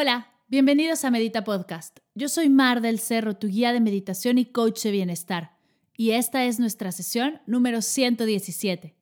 Hola, 0.00 0.28
bienvenidos 0.46 1.04
a 1.04 1.10
Medita 1.10 1.42
Podcast. 1.42 1.98
Yo 2.14 2.28
soy 2.28 2.48
Mar 2.48 2.82
del 2.82 3.00
Cerro, 3.00 3.34
tu 3.34 3.48
guía 3.48 3.72
de 3.72 3.80
meditación 3.80 4.38
y 4.38 4.46
coach 4.46 4.84
de 4.84 4.92
bienestar. 4.92 5.56
Y 5.96 6.12
esta 6.12 6.44
es 6.44 6.60
nuestra 6.60 6.92
sesión 6.92 7.40
número 7.46 7.82
117. 7.82 8.94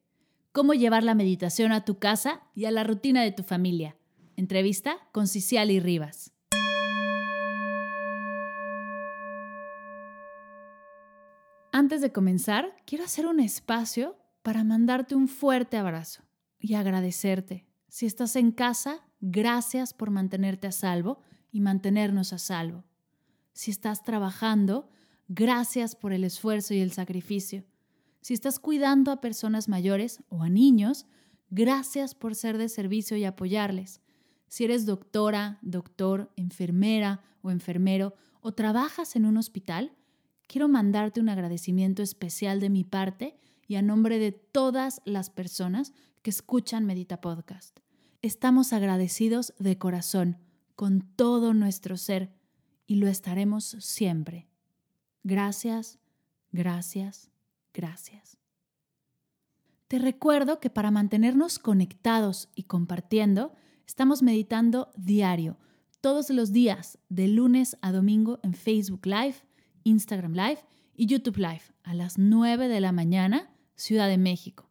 Cómo 0.53 0.73
llevar 0.73 1.03
la 1.03 1.15
meditación 1.15 1.73
a 1.73 1.85
tu 1.85 1.99
casa 1.99 2.41
y 2.55 2.65
a 2.65 2.71
la 2.71 2.83
rutina 2.83 3.23
de 3.23 3.31
tu 3.31 3.43
familia. 3.43 3.95
Entrevista 4.37 4.97
con 5.13 5.29
Ciciali 5.29 5.81
Rivas. 5.81 6.33
Antes 11.73 12.01
de 12.01 12.11
comenzar, 12.11 12.75
quiero 12.87 13.05
hacer 13.05 13.27
un 13.27 13.41
espacio 13.41 14.17
para 14.43 14.65
mandarte 14.65 15.15
un 15.15 15.29
fuerte 15.29 15.77
abrazo 15.77 16.23
y 16.59 16.73
agradecerte. 16.73 17.67
Si 17.87 18.07
estás 18.07 18.35
en 18.37 18.51
casa, 18.51 19.03
gracias 19.21 19.95
por 19.95 20.11
mantenerte 20.11 20.67
a 20.67 20.73
salvo 20.73 21.21
y 21.53 21.61
mantenernos 21.61 22.33
a 22.33 22.39
salvo. 22.39 22.85
Si 23.53 23.71
estás 23.71 24.03
trabajando, 24.05 24.89
gracias 25.29 25.97
por 25.97 26.13
el 26.13 26.25
esfuerzo 26.25 26.75
y 26.75 26.81
el 26.81 26.93
sacrificio. 26.93 27.65
Si 28.21 28.35
estás 28.35 28.59
cuidando 28.59 29.11
a 29.11 29.21
personas 29.21 29.69
mayores 29.69 30.23
o 30.29 30.43
a 30.43 30.49
niños, 30.49 31.07
gracias 31.51 32.15
por 32.15 32.35
ser 32.35 32.59
de 32.59 32.69
servicio 32.69 33.17
y 33.17 33.25
apoyarles. 33.25 34.01
Si 34.49 34.65
eres 34.65 34.87
doctora, 34.87 35.59
doctor, 35.63 36.33
enfermera 36.37 37.23
o 37.43 37.51
enfermero 37.51 38.15
o 38.41 38.53
trabajas 38.53 39.17
en 39.17 39.27
un 39.27 39.37
hospital, 39.37 39.93
quiero 40.47 40.69
mandarte 40.69 41.21
un 41.21 41.29
agradecimiento 41.29 42.03
especial 42.03 42.61
de 42.61 42.71
mi 42.71 42.85
parte 42.85 43.39
y 43.67 43.77
a 43.77 43.83
nombre 43.83 44.19
de 44.19 44.33
todas 44.33 45.01
las 45.05 45.31
personas 45.31 45.93
que 46.23 46.31
escuchan 46.31 46.85
Medita 46.85 47.21
Podcast. 47.21 47.86
Estamos 48.23 48.73
agradecidos 48.73 49.55
de 49.59 49.79
corazón, 49.79 50.39
con 50.75 51.03
todo 51.17 51.55
nuestro 51.55 51.97
ser, 51.97 52.33
y 52.87 52.97
lo 52.97 53.09
estaremos 53.09 53.77
siempre. 53.81 54.49
Gracias, 55.23 55.99
gracias, 56.53 57.31
gracias. 57.75 58.39
Te 59.89 59.99
recuerdo 59.99 60.61
que 60.61 60.71
para 60.71 60.91
mantenernos 60.91 61.59
conectados 61.59 62.49
y 62.55 62.65
compartiendo, 62.65 63.55
estamos 63.87 64.23
meditando 64.23 64.91
diario, 64.97 65.59
todos 66.01 66.31
los 66.31 66.53
días, 66.53 66.99
de 67.09 67.29
lunes 67.29 67.77
a 67.81 67.93
domingo 67.93 68.39
en 68.43 68.55
Facebook 68.55 69.07
Live 69.07 69.37
Instagram 69.87 70.33
Live 70.33 70.59
y 70.97 71.07
YouTube 71.07 71.37
Live 71.37 71.63
a 71.85 71.95
las 71.95 72.19
9 72.19 72.69
de 72.69 72.81
la 72.81 72.91
mañana, 72.91 73.51
Ciudad 73.77 74.09
de 74.09 74.19
México. 74.19 74.69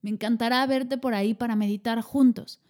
Me 0.00 0.10
encantará 0.10 0.66
verte 0.66 0.96
por 0.96 1.14
ahí 1.14 1.34
para 1.34 1.54
meditar 1.54 2.00
juntos. 2.00 2.62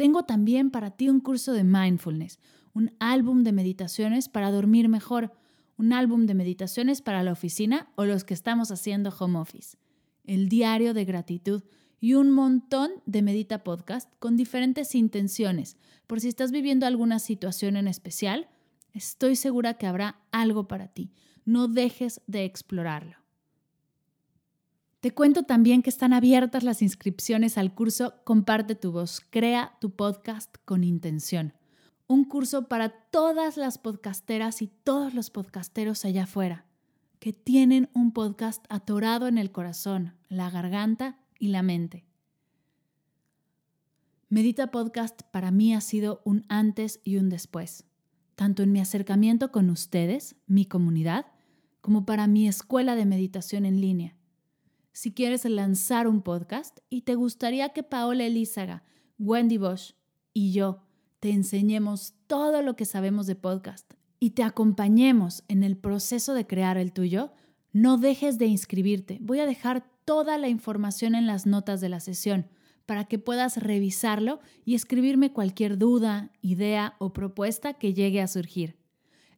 Tengo 0.00 0.22
también 0.22 0.70
para 0.70 0.92
ti 0.92 1.10
un 1.10 1.20
curso 1.20 1.52
de 1.52 1.62
mindfulness, 1.62 2.38
un 2.72 2.96
álbum 3.00 3.44
de 3.44 3.52
meditaciones 3.52 4.30
para 4.30 4.50
dormir 4.50 4.88
mejor, 4.88 5.30
un 5.76 5.92
álbum 5.92 6.24
de 6.24 6.32
meditaciones 6.32 7.02
para 7.02 7.22
la 7.22 7.32
oficina 7.32 7.92
o 7.96 8.06
los 8.06 8.24
que 8.24 8.32
estamos 8.32 8.70
haciendo 8.70 9.14
home 9.18 9.38
office, 9.38 9.76
el 10.24 10.48
diario 10.48 10.94
de 10.94 11.04
gratitud 11.04 11.64
y 12.00 12.14
un 12.14 12.30
montón 12.30 12.90
de 13.04 13.20
Medita 13.20 13.62
Podcast 13.62 14.10
con 14.18 14.38
diferentes 14.38 14.94
intenciones. 14.94 15.76
Por 16.06 16.18
si 16.22 16.28
estás 16.28 16.50
viviendo 16.50 16.86
alguna 16.86 17.18
situación 17.18 17.76
en 17.76 17.86
especial, 17.86 18.48
estoy 18.94 19.36
segura 19.36 19.74
que 19.74 19.86
habrá 19.86 20.22
algo 20.32 20.66
para 20.66 20.88
ti 20.88 21.12
no 21.44 21.68
dejes 21.68 22.20
de 22.26 22.44
explorarlo. 22.44 23.19
Te 25.00 25.12
cuento 25.12 25.44
también 25.44 25.80
que 25.82 25.88
están 25.88 26.12
abiertas 26.12 26.62
las 26.62 26.82
inscripciones 26.82 27.56
al 27.56 27.74
curso 27.74 28.16
Comparte 28.24 28.74
tu 28.74 28.92
voz, 28.92 29.22
crea 29.30 29.78
tu 29.80 29.96
podcast 29.96 30.54
con 30.66 30.84
intención. 30.84 31.54
Un 32.06 32.24
curso 32.24 32.68
para 32.68 32.90
todas 32.90 33.56
las 33.56 33.78
podcasteras 33.78 34.60
y 34.60 34.66
todos 34.66 35.14
los 35.14 35.30
podcasteros 35.30 36.04
allá 36.04 36.24
afuera, 36.24 36.66
que 37.18 37.32
tienen 37.32 37.88
un 37.94 38.12
podcast 38.12 38.62
atorado 38.68 39.26
en 39.26 39.38
el 39.38 39.50
corazón, 39.52 40.12
la 40.28 40.50
garganta 40.50 41.18
y 41.38 41.48
la 41.48 41.62
mente. 41.62 42.04
Medita 44.28 44.70
Podcast 44.70 45.22
para 45.32 45.50
mí 45.50 45.74
ha 45.74 45.80
sido 45.80 46.20
un 46.26 46.44
antes 46.50 47.00
y 47.04 47.16
un 47.16 47.30
después, 47.30 47.86
tanto 48.34 48.62
en 48.62 48.70
mi 48.70 48.80
acercamiento 48.80 49.50
con 49.50 49.70
ustedes, 49.70 50.36
mi 50.46 50.66
comunidad, 50.66 51.24
como 51.80 52.04
para 52.04 52.26
mi 52.26 52.46
escuela 52.46 52.96
de 52.96 53.06
meditación 53.06 53.64
en 53.64 53.80
línea. 53.80 54.19
Si 54.92 55.12
quieres 55.12 55.44
lanzar 55.44 56.08
un 56.08 56.20
podcast 56.20 56.80
y 56.88 57.02
te 57.02 57.14
gustaría 57.14 57.68
que 57.70 57.82
Paola 57.82 58.24
Elízaga, 58.24 58.82
Wendy 59.18 59.56
Bosch 59.56 59.94
y 60.32 60.52
yo 60.52 60.82
te 61.20 61.30
enseñemos 61.30 62.14
todo 62.26 62.62
lo 62.62 62.74
que 62.74 62.84
sabemos 62.84 63.26
de 63.26 63.36
podcast 63.36 63.94
y 64.18 64.30
te 64.30 64.42
acompañemos 64.42 65.44
en 65.48 65.62
el 65.62 65.76
proceso 65.76 66.34
de 66.34 66.46
crear 66.46 66.76
el 66.76 66.92
tuyo, 66.92 67.32
no 67.72 67.98
dejes 67.98 68.38
de 68.38 68.46
inscribirte. 68.46 69.18
Voy 69.20 69.38
a 69.38 69.46
dejar 69.46 69.88
toda 70.04 70.38
la 70.38 70.48
información 70.48 71.14
en 71.14 71.26
las 71.26 71.46
notas 71.46 71.80
de 71.80 71.88
la 71.88 72.00
sesión 72.00 72.48
para 72.84 73.04
que 73.04 73.20
puedas 73.20 73.58
revisarlo 73.58 74.40
y 74.64 74.74
escribirme 74.74 75.32
cualquier 75.32 75.78
duda, 75.78 76.32
idea 76.42 76.96
o 76.98 77.12
propuesta 77.12 77.74
que 77.74 77.94
llegue 77.94 78.20
a 78.20 78.26
surgir. 78.26 78.79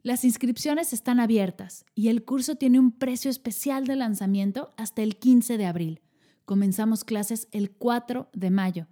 Las 0.04 0.24
inscripciones 0.24 0.92
están 0.92 1.20
abiertas 1.20 1.84
y 1.94 2.08
el 2.08 2.24
curso 2.24 2.56
tiene 2.56 2.80
un 2.80 2.90
precio 2.90 3.30
especial 3.30 3.86
de 3.86 3.94
lanzamiento 3.94 4.72
hasta 4.76 5.02
el 5.02 5.16
15 5.16 5.58
de 5.58 5.66
abril. 5.66 6.00
Comenzamos 6.44 7.04
clases 7.04 7.46
el 7.52 7.70
4 7.70 8.28
de 8.32 8.50
mayo. 8.50 8.88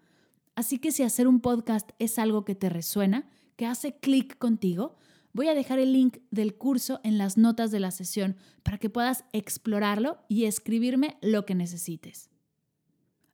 Así 0.54 0.78
que 0.78 0.92
si 0.92 1.02
hacer 1.02 1.26
un 1.26 1.40
podcast 1.40 1.90
es 1.98 2.16
algo 2.20 2.44
que 2.44 2.54
te 2.54 2.68
resuena, 2.68 3.28
que 3.56 3.66
hace 3.66 3.98
clic 3.98 4.38
contigo, 4.38 4.98
voy 5.32 5.48
a 5.48 5.54
dejar 5.54 5.80
el 5.80 5.92
link 5.92 6.18
del 6.30 6.54
curso 6.54 7.00
en 7.02 7.18
las 7.18 7.36
notas 7.36 7.72
de 7.72 7.80
la 7.80 7.90
sesión 7.90 8.36
para 8.62 8.78
que 8.78 8.88
puedas 8.88 9.24
explorarlo 9.32 10.18
y 10.28 10.44
escribirme 10.44 11.18
lo 11.22 11.44
que 11.44 11.56
necesites. 11.56 12.30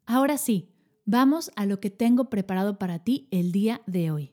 Ahora 0.06 0.38
sí, 0.38 0.70
vamos 1.04 1.50
a 1.56 1.66
lo 1.66 1.78
que 1.78 1.90
tengo 1.90 2.30
preparado 2.30 2.78
para 2.78 3.00
ti 3.00 3.28
el 3.30 3.52
día 3.52 3.82
de 3.86 4.10
hoy. 4.10 4.32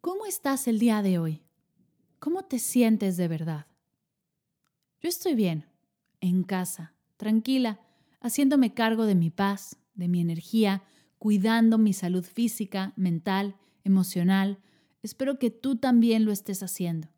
¿Cómo 0.00 0.26
estás 0.26 0.66
el 0.66 0.80
día 0.80 1.00
de 1.02 1.20
hoy? 1.20 1.42
¿Cómo 2.18 2.42
te 2.42 2.58
sientes 2.58 3.16
de 3.16 3.28
verdad? 3.28 3.66
Yo 5.00 5.08
estoy 5.08 5.36
bien, 5.36 5.66
en 6.20 6.42
casa, 6.42 6.94
tranquila, 7.16 7.80
haciéndome 8.20 8.74
cargo 8.74 9.06
de 9.06 9.14
mi 9.14 9.30
paz, 9.30 9.76
de 9.94 10.08
mi 10.08 10.20
energía, 10.20 10.82
cuidando 11.18 11.78
mi 11.78 11.92
salud 11.92 12.24
física, 12.24 12.92
mental, 12.96 13.54
emocional. 13.84 14.58
Espero 15.00 15.38
que 15.38 15.50
tú 15.50 15.76
también 15.76 16.24
lo 16.24 16.32
estés 16.32 16.64
haciendo. 16.64 17.08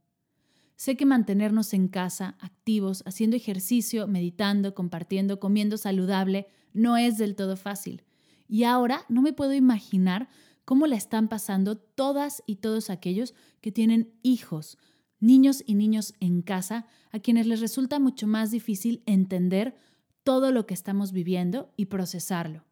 Sé 0.77 0.97
que 0.97 1.06
mantenernos 1.06 1.72
en 1.72 1.88
casa, 1.88 2.37
activos, 2.38 3.03
haciendo 3.06 3.37
ejercicio, 3.37 4.06
meditando, 4.06 4.75
compartiendo, 4.75 5.41
comiendo 5.41 5.78
saludable, 5.78 6.47
no 6.75 6.99
es 6.99 7.17
del 7.17 7.37
todo 7.37 7.56
fácil. 7.56 8.05
Y 8.49 8.65
ahora 8.65 9.06
no 9.09 9.22
me 9.22 9.32
puedo 9.32 9.55
imaginar 9.55 10.28
cómo 10.67 10.87
la 10.87 10.97
están 10.97 11.28
pasando 11.28 11.77
todas 11.77 12.43
y 12.47 12.56
todos 12.56 12.91
aquellos 12.91 13.34
que 13.61 13.72
tienen 13.72 14.12
hijos, 14.22 14.78
niños 15.20 15.62
y 15.66 15.75
niños 15.75 16.14
en 16.20 16.42
casa, 16.42 16.86
a 17.12 17.20
quienes 17.20 17.47
les 17.47 17.60
resulta 17.60 17.98
mucho 17.98 18.26
más 18.26 18.50
difícil 18.50 19.03
entender 19.06 19.76
todo 20.25 20.53
lo 20.53 20.66
que 20.66 20.75
estamos 20.75 21.12
viviendo 21.12 21.72
y 21.76 21.86
procesarlo. 21.86 22.64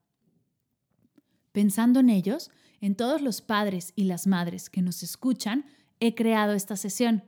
Pensando 1.52 2.00
en 2.00 2.10
ellos, 2.10 2.50
en 2.80 2.94
todos 2.94 3.22
los 3.22 3.40
padres 3.42 3.92
y 3.96 4.04
las 4.04 4.26
madres 4.26 4.70
que 4.70 4.82
nos 4.82 5.02
escuchan, 5.02 5.66
he 6.00 6.14
creado 6.14 6.54
esta 6.54 6.76
sesión, 6.76 7.24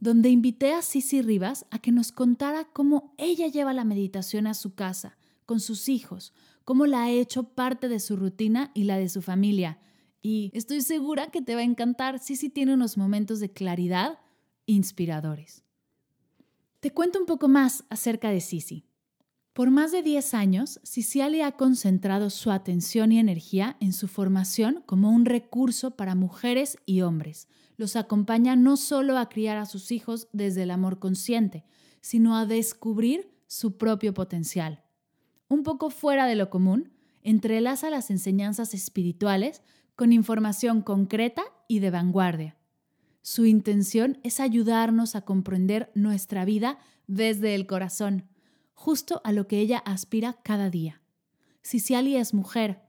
donde 0.00 0.30
invité 0.30 0.72
a 0.72 0.82
Sisi 0.82 1.22
Rivas 1.22 1.66
a 1.70 1.78
que 1.78 1.92
nos 1.92 2.12
contara 2.12 2.64
cómo 2.72 3.14
ella 3.18 3.48
lleva 3.48 3.72
la 3.72 3.84
meditación 3.84 4.46
a 4.46 4.54
su 4.54 4.74
casa, 4.74 5.16
con 5.46 5.60
sus 5.60 5.88
hijos, 5.88 6.32
cómo 6.64 6.86
la 6.86 7.04
ha 7.04 7.10
hecho 7.10 7.54
parte 7.54 7.88
de 7.88 8.00
su 8.00 8.16
rutina 8.16 8.70
y 8.74 8.84
la 8.84 8.98
de 8.98 9.08
su 9.08 9.22
familia. 9.22 9.78
Y 10.20 10.50
estoy 10.54 10.82
segura 10.82 11.30
que 11.30 11.40
te 11.40 11.54
va 11.54 11.60
a 11.60 11.64
encantar. 11.64 12.18
Sisi 12.18 12.50
tiene 12.50 12.74
unos 12.74 12.96
momentos 12.96 13.40
de 13.40 13.50
claridad 13.50 14.18
inspiradores. 14.68 15.64
Te 16.80 16.92
cuento 16.92 17.18
un 17.18 17.26
poco 17.26 17.48
más 17.48 17.84
acerca 17.90 18.30
de 18.30 18.40
Sisi. 18.40 18.84
Por 19.52 19.72
más 19.72 19.90
de 19.90 20.04
10 20.04 20.34
años, 20.34 20.78
Sisiali 20.84 21.40
ha 21.40 21.52
concentrado 21.52 22.30
su 22.30 22.52
atención 22.52 23.10
y 23.10 23.18
energía 23.18 23.76
en 23.80 23.92
su 23.92 24.06
formación 24.06 24.84
como 24.86 25.10
un 25.10 25.24
recurso 25.24 25.96
para 25.96 26.14
mujeres 26.14 26.78
y 26.86 27.00
hombres. 27.00 27.48
Los 27.76 27.96
acompaña 27.96 28.54
no 28.54 28.76
solo 28.76 29.18
a 29.18 29.28
criar 29.28 29.56
a 29.56 29.66
sus 29.66 29.90
hijos 29.90 30.28
desde 30.32 30.62
el 30.62 30.70
amor 30.70 31.00
consciente, 31.00 31.64
sino 32.00 32.36
a 32.36 32.46
descubrir 32.46 33.28
su 33.48 33.76
propio 33.78 34.14
potencial. 34.14 34.84
Un 35.48 35.64
poco 35.64 35.90
fuera 35.90 36.26
de 36.26 36.36
lo 36.36 36.50
común, 36.50 36.92
entrelaza 37.22 37.90
las 37.90 38.10
enseñanzas 38.10 38.74
espirituales 38.74 39.62
con 39.96 40.12
información 40.12 40.82
concreta 40.82 41.42
y 41.66 41.80
de 41.80 41.90
vanguardia. 41.90 42.57
Su 43.30 43.44
intención 43.44 44.16
es 44.22 44.40
ayudarnos 44.40 45.14
a 45.14 45.20
comprender 45.20 45.92
nuestra 45.94 46.46
vida 46.46 46.78
desde 47.06 47.54
el 47.54 47.66
corazón, 47.66 48.24
justo 48.72 49.20
a 49.22 49.32
lo 49.32 49.46
que 49.46 49.60
ella 49.60 49.82
aspira 49.84 50.38
cada 50.42 50.70
día. 50.70 51.02
Siciali 51.60 52.16
es 52.16 52.32
mujer, 52.32 52.80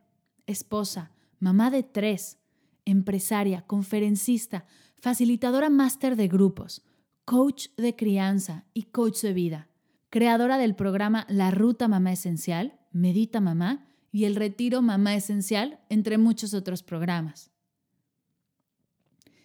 esposa, 0.47 1.12
mamá 1.39 1.71
de 1.71 1.83
tres, 1.83 2.38
empresaria, 2.86 3.63
conferencista, 3.63 4.65
facilitadora 4.95 5.69
máster 5.69 6.15
de 6.15 6.30
grupos, 6.30 6.85
coach 7.25 7.68
de 7.75 7.97
crianza 7.97 8.63
y 8.74 8.83
coach 8.83 9.19
de 9.19 9.33
vida, 9.33 9.68
creadora 10.09 10.57
del 10.57 10.74
programa 10.74 11.25
La 11.27 11.51
Ruta 11.51 11.89
Mamá 11.89 12.13
Esencial, 12.13 12.80
Medita 12.94 13.42
Mamá 13.42 13.89
y 14.09 14.24
el 14.24 14.38
Retiro 14.38 14.81
Mamá 14.81 15.15
Esencial, 15.15 15.81
entre 15.89 16.18
muchos 16.18 16.53
otros 16.53 16.81
programas. 16.81 17.51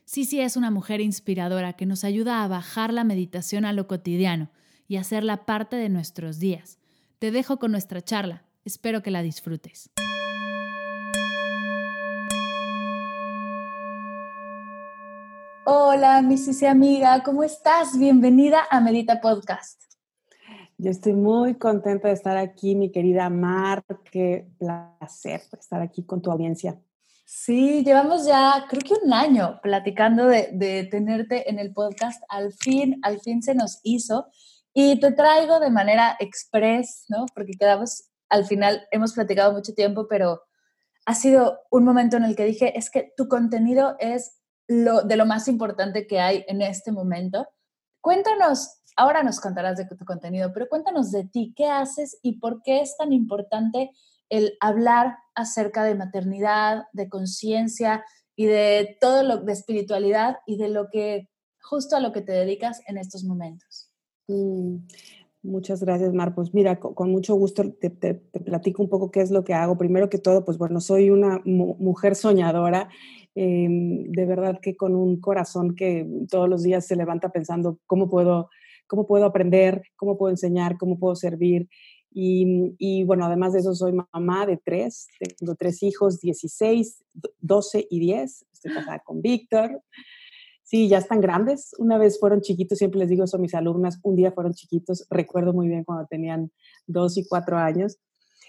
Sisi 0.06 0.42
es 0.42 0.58
una 0.58 0.70
mujer 0.70 1.00
inspiradora 1.00 1.72
que 1.72 1.86
nos 1.86 2.04
ayuda 2.04 2.44
a 2.44 2.48
bajar 2.48 2.92
la 2.92 3.04
meditación 3.04 3.64
a 3.64 3.72
lo 3.72 3.88
cotidiano 3.88 4.50
y 4.86 4.96
hacerla 4.96 5.46
parte 5.46 5.76
de 5.76 5.88
nuestros 5.88 6.38
días. 6.38 6.78
Te 7.18 7.30
dejo 7.30 7.58
con 7.58 7.70
nuestra 7.70 8.02
charla. 8.02 8.44
Espero 8.66 9.02
que 9.02 9.10
la 9.10 9.22
disfrutes. 9.22 9.90
Hola, 15.64 16.20
mi 16.20 16.36
Sisi 16.36 16.66
amiga, 16.66 17.22
¿cómo 17.22 17.42
estás? 17.42 17.98
Bienvenida 17.98 18.60
a 18.70 18.82
Medita 18.82 19.22
Podcast. 19.22 19.80
Yo 20.76 20.90
estoy 20.90 21.14
muy 21.14 21.54
contenta 21.54 22.08
de 22.08 22.14
estar 22.14 22.36
aquí, 22.36 22.74
mi 22.74 22.92
querida 22.92 23.30
Mar. 23.30 23.82
Qué 24.12 24.46
placer 24.58 25.40
estar 25.58 25.80
aquí 25.80 26.04
con 26.04 26.20
tu 26.20 26.30
audiencia. 26.30 26.78
Sí, 27.26 27.82
llevamos 27.84 28.26
ya 28.26 28.66
creo 28.68 28.82
que 28.82 29.06
un 29.06 29.12
año 29.12 29.58
platicando 29.62 30.26
de, 30.26 30.88
tenerte 30.90 31.48
en 31.48 31.58
el 31.58 31.72
podcast. 31.72 32.22
Al 32.28 32.52
fin, 32.52 33.00
al 33.02 33.20
fin 33.20 33.42
se 33.42 33.54
nos 33.54 33.80
hizo. 33.82 34.28
Y 34.74 35.00
te 35.00 35.12
traigo 35.12 35.58
de 35.58 35.70
manera 35.70 36.16
express, 36.20 37.06
¿no? 37.08 37.24
Porque 37.34 37.52
quedamos, 37.58 38.10
al 38.28 38.44
final 38.44 38.86
hemos 38.90 39.14
platicado 39.14 39.52
mucho 39.52 39.72
tiempo, 39.72 40.06
pero 40.08 40.42
ha 41.06 41.14
sido 41.14 41.60
un 41.70 41.84
momento 41.84 42.16
en 42.16 42.24
el 42.24 42.36
que 42.36 42.44
dije, 42.44 42.76
es 42.78 42.90
que 42.90 43.12
tu 43.16 43.28
contenido 43.28 43.96
es 44.00 44.40
lo, 44.66 45.02
de 45.02 45.16
lo 45.16 45.26
más 45.26 45.48
importante 45.48 46.06
que 46.06 46.20
hay 46.20 46.44
en 46.48 46.60
este 46.60 46.92
momento. 46.92 47.46
Cuéntanos, 48.00 48.80
ahora 48.96 49.22
nos 49.22 49.40
contarás 49.40 49.78
de 49.78 49.86
tu 49.86 49.96
contenido, 50.04 50.52
pero 50.52 50.68
cuéntanos 50.68 51.10
de 51.10 51.24
ti, 51.24 51.54
qué 51.56 51.68
haces 51.68 52.18
y 52.22 52.38
por 52.38 52.62
qué 52.62 52.80
es 52.80 52.96
tan 52.96 53.12
importante 53.12 53.90
el 54.34 54.54
hablar 54.58 55.18
acerca 55.36 55.84
de 55.84 55.94
maternidad, 55.94 56.86
de 56.92 57.08
conciencia 57.08 58.04
y 58.34 58.46
de 58.46 58.96
todo 59.00 59.22
lo 59.22 59.36
de 59.38 59.52
espiritualidad 59.52 60.38
y 60.44 60.56
de 60.56 60.68
lo 60.68 60.88
que 60.90 61.28
justo 61.62 61.94
a 61.94 62.00
lo 62.00 62.10
que 62.10 62.20
te 62.20 62.32
dedicas 62.32 62.82
en 62.88 62.98
estos 62.98 63.22
momentos. 63.22 63.92
Mm, 64.26 64.78
muchas 65.44 65.84
gracias, 65.84 66.12
Mar. 66.14 66.34
Pues 66.34 66.52
mira, 66.52 66.80
con, 66.80 67.12
mucho 67.12 67.36
gusto 67.36 67.62
te, 67.74 67.90
platico 67.90 68.82
un 68.82 68.88
poco 68.88 69.12
qué 69.12 69.20
es 69.20 69.30
lo 69.30 69.44
que 69.44 69.54
hago. 69.54 69.78
Primero 69.78 70.10
que 70.10 70.18
todo, 70.18 70.44
pues 70.44 70.58
bueno, 70.58 70.80
soy 70.80 71.10
una 71.10 71.40
mujer 71.44 72.16
soñadora, 72.16 72.88
em, 73.36 74.10
de 74.10 74.26
verdad 74.26 74.58
que 74.60 74.76
con 74.76 74.96
un 74.96 75.20
corazón 75.20 75.76
que 75.76 76.08
todos 76.28 76.48
los 76.48 76.64
días 76.64 76.84
se 76.84 76.96
levanta 76.96 77.28
pensando 77.28 77.78
cómo 77.86 78.10
puedo, 78.10 78.50
cómo 78.88 79.06
puedo 79.06 79.26
aprender, 79.26 79.82
cómo 79.94 80.18
puedo 80.18 80.32
enseñar, 80.32 80.76
cómo 80.76 80.98
puedo 80.98 81.14
servir. 81.14 81.68
Y, 82.16 83.02
bueno, 83.04 83.24
además 83.26 83.52
de 83.52 83.58
eso, 83.58 83.74
soy 83.74 83.92
mamá 84.12 84.46
de 84.46 84.56
tres, 84.56 85.08
tengo 85.36 85.56
tres 85.56 85.82
hijos, 85.82 86.20
16, 86.20 87.04
12 87.40 87.88
y 87.90 87.98
10. 87.98 88.46
Estoy 88.52 88.72
casada 88.72 89.00
con 89.00 89.20
Víctor. 89.20 89.82
Sí, 90.62 90.88
ya 90.88 90.98
están 90.98 91.20
grandes. 91.20 91.74
Una 91.76 91.98
vez 91.98 92.20
fueron 92.20 92.40
chiquitos, 92.40 92.78
siempre 92.78 93.00
les 93.00 93.08
digo 93.08 93.24
eso 93.24 93.36
a 93.36 93.40
mis 93.40 93.54
alumnas, 93.54 93.98
un 94.04 94.14
día 94.14 94.30
fueron 94.30 94.54
chiquitos. 94.54 95.06
Recuerdo 95.10 95.52
muy 95.52 95.66
bien 95.66 95.82
cuando 95.82 96.06
tenían 96.06 96.52
dos 96.86 97.18
y 97.18 97.26
cuatro 97.26 97.58
años. 97.58 97.98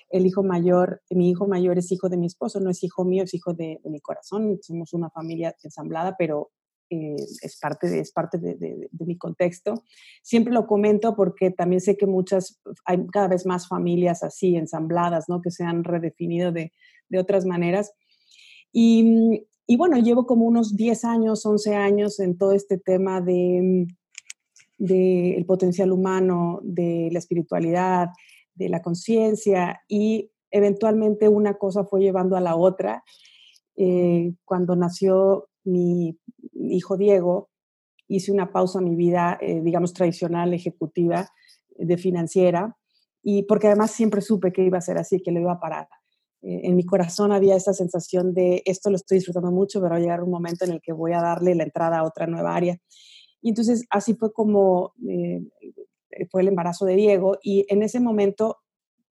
El 0.10 0.28
hijo 0.28 0.44
mayor, 0.44 1.02
mi 1.10 1.32
hijo 1.32 1.48
mayor 1.48 1.80
es 1.80 1.92
hijo 1.92 2.08
de 2.08 2.18
mi 2.18 2.28
esposo, 2.28 2.60
no 2.60 2.70
es 2.70 2.84
hijo 2.84 3.04
mío, 3.04 3.24
es 3.24 3.34
hijo 3.34 3.54
de 3.54 3.82
mi 3.86 4.00
corazón. 4.00 4.60
Somos 4.62 4.94
una 4.94 5.10
familia 5.10 5.56
ensamblada, 5.64 6.16
pero 6.20 6.52
eh, 6.90 7.16
es 7.42 7.58
parte, 7.60 7.90
de, 7.90 8.00
es 8.00 8.12
parte 8.12 8.38
de, 8.38 8.90
mi 9.06 9.18
contexto. 9.18 9.84
Siempre 10.22 10.54
lo 10.54 10.68
comento 10.68 11.16
porque 11.16 11.52
también 11.52 11.82
sé 11.82 11.98
que 11.98 12.06
muchas, 12.06 12.62
hay 12.86 13.06
cada 13.08 13.28
vez 13.28 13.46
más 13.46 13.68
familias 13.68 14.24
así, 14.24 14.56
ensambladas, 14.56 15.30
¿no? 15.30 15.42
que 15.42 15.52
se 15.52 15.64
han 15.64 15.84
redefinido 15.84 16.52
de, 16.52 16.72
otras 17.18 17.46
maneras. 17.46 17.94
Y, 18.74 19.46
y, 19.68 19.78
bueno, 19.78 19.98
llevo 19.98 20.26
como 20.26 20.46
unos 20.46 20.76
10 20.76 21.06
años, 21.06 21.46
11 21.46 21.76
años 21.76 22.20
en 22.20 22.38
todo 22.38 22.52
este 22.52 22.78
tema 22.78 23.22
de 23.22 23.88
del 24.78 25.46
potencial 25.46 25.92
humano, 25.92 26.60
de 26.64 27.10
la 27.12 27.20
espiritualidad, 27.20 28.10
de 28.56 28.70
la 28.70 28.82
conciencia 28.82 29.82
y 29.88 30.32
eventualmente 30.52 31.28
una 31.28 31.56
cosa 31.56 31.84
fue 31.84 32.02
llevando 32.02 32.36
a 32.36 32.42
la 32.42 32.56
otra. 32.56 33.04
Eh, 33.78 34.34
cuando 34.46 34.76
nació 34.76 35.50
mi 35.66 36.18
hijo 36.54 36.98
Diego, 36.98 37.50
hice 38.08 38.32
una 38.32 38.52
pausa 38.52 38.80
en 38.80 38.86
mi 38.86 38.96
vida, 38.96 39.38
eh, 39.42 39.62
digamos, 39.62 39.94
tradicional, 39.94 40.54
ejecutiva, 40.54 41.30
de 41.78 41.98
financiera, 41.98 42.78
y 43.22 43.44
porque 43.44 43.68
además 43.68 43.92
siempre 43.92 44.22
supe 44.22 44.54
que 44.54 44.64
iba 44.64 44.78
a 44.78 44.82
ser 44.82 44.98
así, 44.98 45.22
que 45.22 45.32
lo 45.32 45.40
iba 45.40 45.54
a 45.54 45.60
parar. 45.60 45.88
Eh, 46.42 46.62
en 46.64 46.76
mi 46.76 46.86
corazón 46.86 47.32
había 47.32 47.56
esa 47.56 47.74
sensación 47.74 48.34
de 48.34 48.62
esto 48.66 48.90
lo 48.90 48.96
estoy 48.96 49.18
disfrutando 49.18 49.52
mucho, 49.52 49.80
pero 49.82 49.92
va 49.92 49.98
a 49.98 50.00
llegar 50.00 50.24
un 50.24 50.32
momento 50.32 50.64
en 50.64 50.72
el 50.72 50.82
que 50.82 50.94
voy 50.94 51.14
a 51.14 51.22
darle 51.22 51.56
la 51.56 51.64
entrada 51.64 52.00
a 52.00 52.04
otra 52.04 52.28
nueva 52.28 52.56
área. 52.56 52.78
Y 53.42 53.50
entonces 53.50 53.86
así 53.90 54.14
fue 54.14 54.32
como 54.32 54.94
eh, 55.10 55.42
fue 56.30 56.42
el 56.42 56.48
embarazo 56.48 56.86
de 56.86 56.96
Diego, 56.96 57.38
y 57.42 57.66
en 57.70 57.84
ese 57.84 58.00
momento, 58.00 58.58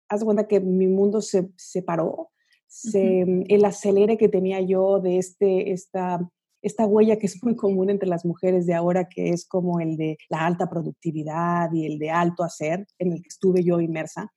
haz 0.08 0.20
de 0.20 0.26
cuenta 0.26 0.48
que 0.48 0.60
mi 0.60 0.86
mundo 0.86 1.20
se 1.20 1.50
separó, 1.56 2.30
se, 2.66 3.22
el 3.48 3.64
acelere 3.64 4.16
que 4.16 4.28
tenía 4.28 4.60
yo 4.60 5.00
de 5.00 5.18
este, 5.18 5.72
esta 5.72 6.28
esta 6.62 6.86
huella 6.86 7.18
que 7.18 7.26
es 7.26 7.42
muy 7.42 7.56
común 7.56 7.90
entre 7.90 8.08
las 8.08 8.24
mujeres 8.24 8.66
de 8.66 8.74
ahora, 8.74 9.08
que 9.08 9.30
es 9.30 9.46
como 9.46 9.80
el 9.80 9.96
de 9.96 10.18
la 10.28 10.46
alta 10.46 10.68
productividad 10.68 11.72
y 11.72 11.86
el 11.86 11.98
de 11.98 12.10
alto 12.10 12.42
hacer, 12.42 12.86
en 12.98 13.12
el 13.12 13.22
que 13.22 13.28
estuve 13.28 13.62
yo 13.62 13.80
inmersa, 13.80 14.32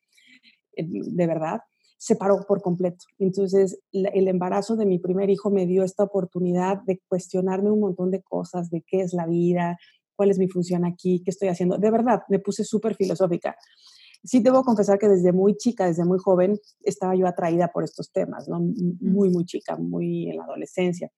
eh, 0.75 0.85
de 0.87 1.27
verdad, 1.27 1.61
se 1.97 2.15
paró 2.15 2.43
por 2.47 2.61
completo. 2.61 3.05
Entonces, 3.19 3.79
el 3.91 4.27
embarazo 4.27 4.75
de 4.75 4.87
mi 4.87 4.97
primer 4.97 5.29
hijo 5.29 5.51
me 5.51 5.67
dio 5.67 5.83
esta 5.83 6.03
oportunidad 6.03 6.81
de 6.87 6.99
cuestionarme 7.07 7.69
un 7.69 7.79
montón 7.79 8.09
de 8.09 8.23
cosas, 8.23 8.71
de 8.71 8.83
qué 8.87 9.01
es 9.01 9.13
la 9.13 9.27
vida, 9.27 9.77
cuál 10.15 10.31
es 10.31 10.39
mi 10.39 10.47
función 10.47 10.83
aquí, 10.83 11.21
qué 11.23 11.29
estoy 11.29 11.49
haciendo. 11.49 11.77
De 11.77 11.91
verdad, 11.91 12.23
me 12.27 12.39
puse 12.39 12.63
súper 12.63 12.95
filosófica. 12.95 13.55
Sí 14.23 14.39
debo 14.39 14.63
confesar 14.63 14.97
que 14.97 15.07
desde 15.07 15.31
muy 15.31 15.55
chica, 15.57 15.85
desde 15.85 16.03
muy 16.03 16.17
joven, 16.17 16.59
estaba 16.81 17.15
yo 17.15 17.27
atraída 17.27 17.67
por 17.67 17.83
estos 17.83 18.11
temas, 18.11 18.47
¿no? 18.47 18.59
Muy, 18.99 19.29
muy 19.29 19.45
chica, 19.45 19.75
muy 19.77 20.29
en 20.29 20.37
la 20.37 20.43
adolescencia 20.43 21.11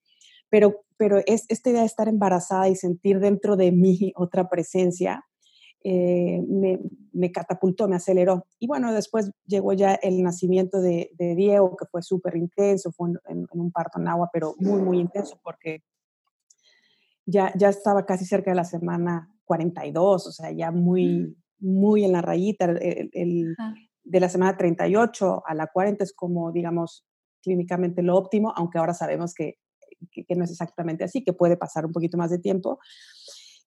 pero, 0.50 0.84
pero 0.96 1.18
es, 1.26 1.46
esta 1.48 1.70
idea 1.70 1.80
de 1.80 1.86
estar 1.86 2.08
embarazada 2.08 2.68
y 2.68 2.76
sentir 2.76 3.20
dentro 3.20 3.56
de 3.56 3.72
mí 3.72 4.12
otra 4.16 4.48
presencia, 4.48 5.24
eh, 5.86 6.42
me, 6.48 6.80
me, 7.12 7.30
catapultó, 7.30 7.88
me 7.88 7.96
aceleró. 7.96 8.46
Y 8.58 8.66
bueno, 8.66 8.92
después 8.92 9.30
llegó 9.46 9.74
ya 9.74 9.94
el 9.94 10.22
nacimiento 10.22 10.80
de, 10.80 11.10
de 11.18 11.34
Diego, 11.34 11.76
que 11.76 11.84
fue 11.84 12.02
súper 12.02 12.36
intenso, 12.36 12.90
fue 12.92 13.10
en, 13.28 13.46
un 13.52 13.70
parto 13.70 14.00
en 14.00 14.08
agua, 14.08 14.30
pero 14.32 14.54
muy, 14.58 14.80
muy 14.80 14.98
intenso 14.98 15.38
porque 15.42 15.82
ya, 17.26 17.52
ya 17.56 17.68
estaba 17.68 18.06
casi 18.06 18.24
cerca 18.24 18.50
de 18.50 18.56
la 18.56 18.64
semana 18.64 19.30
42, 19.44 20.26
o 20.26 20.32
sea, 20.32 20.50
ya 20.52 20.70
muy, 20.70 21.18
mm. 21.18 21.34
muy 21.58 22.04
en 22.04 22.12
la 22.12 22.22
rayita. 22.22 22.64
El, 22.64 23.54
de 24.04 24.20
la 24.20 24.28
semana 24.28 24.56
38 24.56 25.42
a 25.46 25.54
la 25.54 25.66
40 25.66 26.04
es 26.04 26.14
como, 26.14 26.52
digamos, 26.52 27.04
clínicamente 27.42 28.02
lo 28.02 28.16
óptimo, 28.16 28.52
aunque 28.56 28.78
ahora 28.78 28.94
sabemos 28.94 29.34
que 29.34 29.58
que, 30.10 30.34
no 30.34 30.44
es 30.44 30.50
exactamente 30.50 31.04
así, 31.04 31.22
que 31.22 31.32
puede 31.32 31.56
pasar 31.56 31.86
un 31.86 31.92
poquito 31.92 32.16
más 32.16 32.30
de 32.30 32.38
tiempo. 32.38 32.78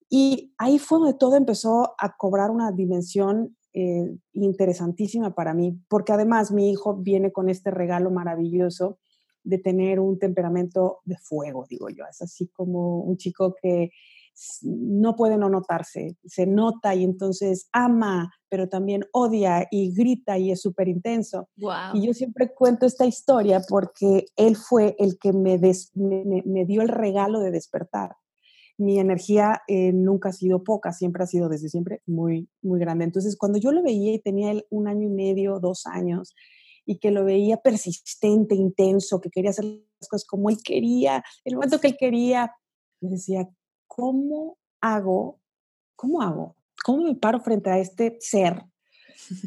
Y 0.08 0.54
ahí 0.58 0.78
fue 0.78 0.98
donde 0.98 1.18
todo 1.18 1.36
empezó 1.36 1.94
a 1.98 2.16
cobrar 2.16 2.50
una 2.50 2.72
dimensión 2.72 3.56
eh, 3.74 4.16
interesantísima 4.32 5.34
para 5.34 5.54
mí, 5.54 5.78
porque 5.88 6.12
además 6.12 6.50
mi 6.50 6.70
hijo 6.70 6.96
viene 6.96 7.32
con 7.32 7.48
este 7.48 7.70
regalo 7.70 8.10
maravilloso 8.10 8.98
de 9.44 9.58
tener 9.58 10.00
un 10.00 10.18
temperamento 10.18 11.00
de 11.04 11.16
fuego, 11.16 11.66
digo 11.68 11.88
yo. 11.88 12.04
Es 12.10 12.20
así 12.22 12.48
como 12.48 13.00
un 13.00 13.16
chico 13.16 13.54
que 13.60 13.90
no 14.62 15.16
puede 15.16 15.36
no 15.36 15.48
notarse, 15.48 16.16
se 16.24 16.46
nota 16.46 16.94
y 16.94 17.04
entonces 17.04 17.68
ama, 17.72 18.32
pero 18.48 18.68
también 18.68 19.04
odia 19.12 19.66
y 19.70 19.92
grita 19.92 20.38
y 20.38 20.50
es 20.50 20.60
súper 20.60 20.88
intenso. 20.88 21.48
Y 21.94 22.06
yo 22.06 22.14
siempre 22.14 22.52
cuento 22.54 22.86
esta 22.86 23.06
historia 23.06 23.60
porque 23.68 24.26
él 24.36 24.56
fue 24.56 24.96
el 24.98 25.18
que 25.18 25.32
me, 25.32 25.58
me, 25.94 26.64
dio 26.64 26.82
el 26.82 26.88
regalo 26.88 27.40
de 27.40 27.50
despertar. 27.50 28.16
Mi 28.76 29.00
energía 29.00 29.62
eh, 29.66 29.92
nunca 29.92 30.28
ha 30.28 30.32
sido 30.32 30.62
poca, 30.62 30.92
siempre 30.92 31.24
ha 31.24 31.26
sido 31.26 31.48
desde 31.48 31.68
siempre 31.68 32.00
muy, 32.06 32.48
muy 32.62 32.78
grande. 32.78 33.04
Entonces, 33.04 33.36
cuando 33.36 33.58
yo 33.58 33.72
lo 33.72 33.82
veía 33.82 34.12
y 34.12 34.20
tenía 34.20 34.52
él 34.52 34.66
un 34.70 34.86
año 34.86 35.08
y 35.08 35.10
medio, 35.10 35.58
dos 35.58 35.84
años, 35.86 36.34
y 36.86 36.98
que 36.98 37.10
lo 37.10 37.24
veía 37.24 37.56
persistente, 37.58 38.54
intenso, 38.54 39.20
que 39.20 39.30
quería 39.30 39.50
hacer 39.50 39.64
las 39.64 40.08
cosas 40.08 40.26
como 40.26 40.48
él 40.48 40.58
quería, 40.64 41.24
el 41.44 41.56
momento 41.56 41.80
que 41.80 41.88
él 41.88 41.96
quería, 41.98 42.52
me 43.00 43.10
decía, 43.10 43.48
¿cómo 43.88 44.58
hago? 44.80 45.40
¿Cómo 45.96 46.22
hago? 46.22 46.56
¿Cómo 46.84 47.02
me 47.02 47.16
paro 47.16 47.40
frente 47.40 47.70
a 47.70 47.78
este 47.78 48.16
ser 48.20 48.64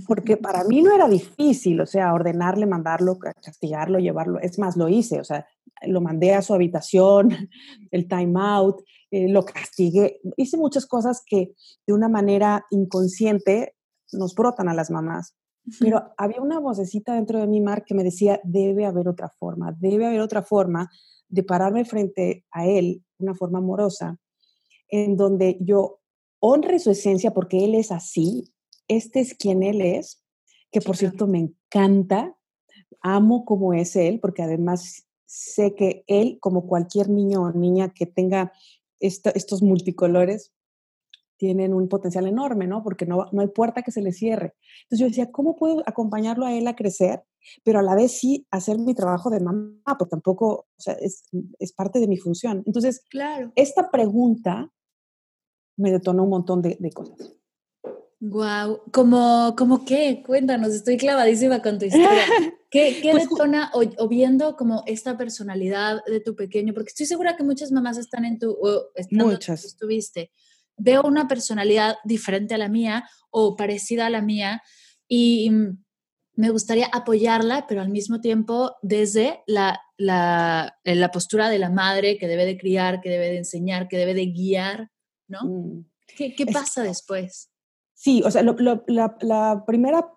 porque 0.07 0.37
para 0.37 0.63
mí 0.63 0.81
no 0.81 0.93
era 0.93 1.07
difícil, 1.07 1.79
o 1.81 1.85
sea, 1.85 2.13
ordenarle, 2.13 2.65
mandarlo, 2.65 3.17
castigarlo, 3.17 3.99
llevarlo. 3.99 4.39
Es 4.39 4.59
más, 4.59 4.77
lo 4.77 4.89
hice, 4.89 5.19
o 5.19 5.23
sea, 5.23 5.45
lo 5.87 6.01
mandé 6.01 6.33
a 6.33 6.41
su 6.41 6.53
habitación, 6.53 7.29
el 7.91 8.07
time 8.07 8.33
out, 8.35 8.81
eh, 9.11 9.27
lo 9.29 9.43
castigué. 9.45 10.19
Hice 10.37 10.57
muchas 10.57 10.85
cosas 10.85 11.23
que 11.25 11.53
de 11.85 11.93
una 11.93 12.09
manera 12.09 12.65
inconsciente 12.69 13.75
nos 14.11 14.35
brotan 14.35 14.69
a 14.69 14.73
las 14.73 14.91
mamás. 14.91 15.35
Pero 15.79 16.11
había 16.17 16.41
una 16.41 16.59
vocecita 16.59 17.13
dentro 17.13 17.39
de 17.39 17.45
mi 17.45 17.61
mar 17.61 17.85
que 17.85 17.93
me 17.93 18.03
decía, 18.03 18.41
debe 18.43 18.85
haber 18.85 19.07
otra 19.07 19.29
forma, 19.29 19.75
debe 19.77 20.07
haber 20.07 20.19
otra 20.19 20.41
forma 20.41 20.89
de 21.29 21.43
pararme 21.43 21.85
frente 21.85 22.45
a 22.51 22.65
él, 22.65 23.03
una 23.19 23.35
forma 23.35 23.59
amorosa, 23.59 24.17
en 24.91 25.17
donde 25.17 25.57
yo 25.61 26.01
honre 26.39 26.79
su 26.79 26.91
esencia 26.91 27.33
porque 27.33 27.63
él 27.63 27.75
es 27.75 27.91
así, 27.91 28.53
este 28.87 29.21
es 29.21 29.33
quien 29.33 29.63
él 29.63 29.81
es, 29.81 30.23
que 30.71 30.81
por 30.81 30.97
cierto 30.97 31.27
me 31.27 31.39
encanta, 31.39 32.37
amo 33.01 33.45
como 33.45 33.73
es 33.73 33.95
él, 33.95 34.19
porque 34.19 34.43
además 34.43 35.07
sé 35.25 35.75
que 35.75 36.03
él, 36.07 36.37
como 36.41 36.67
cualquier 36.67 37.09
niño 37.09 37.41
o 37.43 37.51
niña 37.51 37.93
que 37.93 38.05
tenga 38.05 38.51
estos 38.99 39.63
multicolores, 39.63 40.53
tienen 41.37 41.73
un 41.73 41.87
potencial 41.87 42.27
enorme, 42.27 42.67
¿no? 42.67 42.83
Porque 42.83 43.07
no, 43.07 43.25
no 43.31 43.41
hay 43.41 43.47
puerta 43.47 43.81
que 43.81 43.91
se 43.91 44.03
le 44.03 44.11
cierre. 44.11 44.53
Entonces 44.83 44.99
yo 44.99 45.07
decía, 45.07 45.31
¿cómo 45.31 45.55
puedo 45.55 45.81
acompañarlo 45.87 46.45
a 46.45 46.53
él 46.53 46.67
a 46.67 46.75
crecer? 46.75 47.23
Pero 47.63 47.79
a 47.79 47.81
la 47.81 47.95
vez 47.95 48.11
sí 48.11 48.45
hacer 48.51 48.77
mi 48.77 48.93
trabajo 48.93 49.31
de 49.31 49.39
mamá, 49.39 49.95
porque 49.97 50.11
tampoco, 50.11 50.67
o 50.77 50.81
sea, 50.81 50.93
es, 50.93 51.23
es 51.57 51.73
parte 51.73 51.99
de 51.99 52.07
mi 52.07 52.17
función. 52.17 52.61
Entonces, 52.67 53.03
claro. 53.09 53.51
esta 53.55 53.89
pregunta 53.89 54.71
me 55.77 55.91
detonó 55.91 56.23
un 56.23 56.29
montón 56.29 56.61
de, 56.61 56.77
de 56.79 56.91
cosas. 56.91 57.33
Wow, 58.19 58.81
¿Cómo, 58.91 59.55
¿cómo 59.57 59.83
qué? 59.83 60.21
Cuéntanos, 60.25 60.69
estoy 60.73 60.97
clavadísima 60.97 61.61
con 61.61 61.79
tu 61.79 61.85
historia. 61.85 62.23
¿Qué, 62.69 62.99
qué 63.01 63.11
pues 63.11 63.27
detona 63.27 63.71
o, 63.73 64.07
viendo 64.07 64.55
como 64.55 64.83
esta 64.85 65.17
personalidad 65.17 66.05
de 66.05 66.19
tu 66.19 66.35
pequeño? 66.35 66.73
Porque 66.73 66.89
estoy 66.89 67.07
segura 67.07 67.35
que 67.35 67.43
muchas 67.43 67.71
mamás 67.71 67.97
están 67.97 68.23
en 68.25 68.37
tu, 68.37 68.51
o 68.51 68.91
muchas. 69.09 69.65
estuviste 69.65 70.31
veo 70.81 71.03
una 71.03 71.27
personalidad 71.27 71.97
diferente 72.03 72.55
a 72.55 72.57
la 72.57 72.69
mía 72.69 73.07
o 73.29 73.55
parecida 73.55 74.07
a 74.07 74.09
la 74.09 74.21
mía 74.21 74.61
y 75.07 75.51
me 76.33 76.49
gustaría 76.49 76.87
apoyarla, 76.87 77.65
pero 77.67 77.81
al 77.81 77.89
mismo 77.89 78.19
tiempo 78.19 78.75
desde 78.81 79.41
la, 79.45 79.79
la, 79.97 80.79
la 80.83 81.11
postura 81.11 81.49
de 81.49 81.59
la 81.59 81.69
madre 81.69 82.17
que 82.17 82.27
debe 82.27 82.45
de 82.45 82.57
criar, 82.57 83.01
que 83.01 83.09
debe 83.09 83.29
de 83.29 83.37
enseñar, 83.37 83.87
que 83.87 83.97
debe 83.97 84.13
de 84.13 84.27
guiar, 84.27 84.89
¿no? 85.31 85.43
Mm. 85.43 85.85
¿Qué, 86.15 86.35
¿Qué, 86.35 86.45
pasa 86.45 86.83
después? 86.83 87.49
Sí, 87.93 88.21
o 88.25 88.29
sea, 88.29 88.43
la, 88.43 89.15
la, 89.21 89.65
primera 89.65 90.07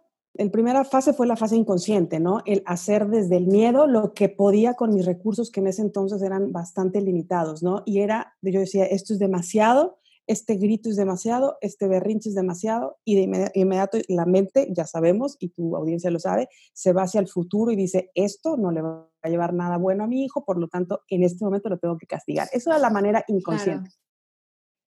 primera 0.50 0.84
fase 0.84 1.12
fue 1.12 1.26
la 1.26 1.36
fase 1.36 1.56
inconsciente, 1.56 2.18
¿no? 2.18 2.42
El 2.44 2.62
hacer 2.66 3.08
desde 3.08 3.36
el 3.36 3.46
miedo 3.46 3.86
lo 3.86 4.14
que 4.14 4.28
podía 4.28 4.74
con 4.74 4.92
mis 4.92 5.06
recursos 5.06 5.50
que 5.50 5.60
en 5.60 5.68
ese 5.68 5.82
entonces 5.82 6.22
eran 6.22 6.50
bastante 6.50 7.00
limitados, 7.00 7.62
¿no? 7.62 7.82
Y 7.86 8.00
era, 8.00 8.34
yo 8.42 8.58
decía, 8.60 8.84
esto 8.84 9.12
es 9.12 9.20
demasiado, 9.20 9.98
este 10.26 10.56
grito 10.56 10.88
es 10.88 10.96
demasiado, 10.96 11.58
este 11.60 11.86
berrinche 11.86 12.30
es 12.30 12.34
demasiado, 12.34 12.96
y 13.04 13.14
de 13.14 13.52
inmediato 13.54 13.98
la 14.08 14.26
mente, 14.26 14.66
ya 14.70 14.86
sabemos, 14.86 15.36
y 15.38 15.50
tu 15.50 15.76
audiencia 15.76 16.10
lo 16.10 16.18
sabe, 16.18 16.48
se 16.72 16.92
va 16.92 17.02
hacia 17.02 17.20
el 17.20 17.28
futuro 17.28 17.70
y 17.70 17.76
dice, 17.76 18.10
esto 18.14 18.56
no 18.56 18.70
le 18.70 18.82
va 18.82 19.08
a 19.22 19.28
llevar 19.28 19.52
nada 19.52 19.76
bueno 19.76 20.04
a 20.04 20.06
mi 20.06 20.24
hijo, 20.24 20.44
por 20.44 20.58
lo 20.58 20.68
tanto, 20.68 21.02
en 21.08 21.22
este 21.22 21.44
momento 21.44 21.68
lo 21.68 21.78
tengo 21.78 21.96
que 21.98 22.06
castigar. 22.06 22.48
Eso 22.52 22.70
era 22.70 22.78
la 22.78 22.90
manera 22.90 23.24
inconsciente. 23.28 23.90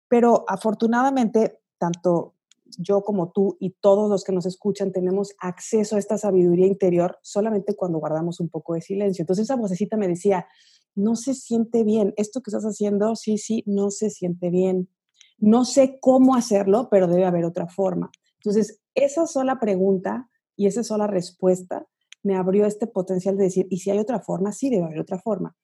Pero 0.08 0.46
afortunadamente, 0.48 1.60
tanto 1.78 2.34
yo 2.78 3.02
como 3.02 3.32
tú 3.32 3.58
y 3.60 3.72
todos 3.80 4.10
los 4.10 4.24
que 4.24 4.34
nos 4.34 4.46
escuchan 4.46 4.92
tenemos 4.92 5.34
acceso 5.40 5.96
a 5.96 6.00
esta 6.00 6.18
sabiduría 6.18 6.68
interior 6.68 7.18
solamente 7.22 7.76
cuando 7.76 8.00
guardamos 8.00 8.40
un 8.40 8.50
poco 8.50 8.74
de 8.74 8.82
silencio. 8.82 9.24
Entonces 9.24 9.44
esa 9.44 9.56
vocecita 9.56 9.96
me 9.98 10.08
decía, 10.08 10.48
no 10.96 11.16
se 11.16 11.34
siente 11.34 11.84
bien, 11.84 12.14
esto 12.18 12.42
que 12.42 12.50
estás 12.50 12.66
haciendo, 12.66 13.16
sí, 13.16 13.38
sí, 13.38 13.64
no 13.66 13.90
se 13.90 14.10
siente 14.10 14.50
bien 14.50 14.90
no 15.38 15.66
sé 15.66 16.00
cómo 16.00 16.36
hacerlo, 16.36 16.90
pero 16.90 17.08
debe 17.08 17.26
haber 17.26 17.46
otra 17.46 17.68
forma. 17.68 18.12
Entonces, 18.40 18.82
esa 18.96 19.28
sola 19.28 19.60
pregunta 19.60 20.30
y 20.56 20.68
esa 20.68 20.84
sola 20.84 21.08
respuesta 21.08 21.88
me 22.24 22.36
abrió 22.36 22.66
este 22.66 22.88
potencial 22.88 23.38
de 23.38 23.46
decir, 23.46 23.68
¿y 23.70 23.80
si 23.80 23.92
hay 23.92 24.00
otra 24.00 24.20
forma? 24.20 24.52
Sí, 24.52 24.70
debe 24.70 24.86
haber 24.86 25.00
otra 25.00 25.20
forma. 25.20 25.56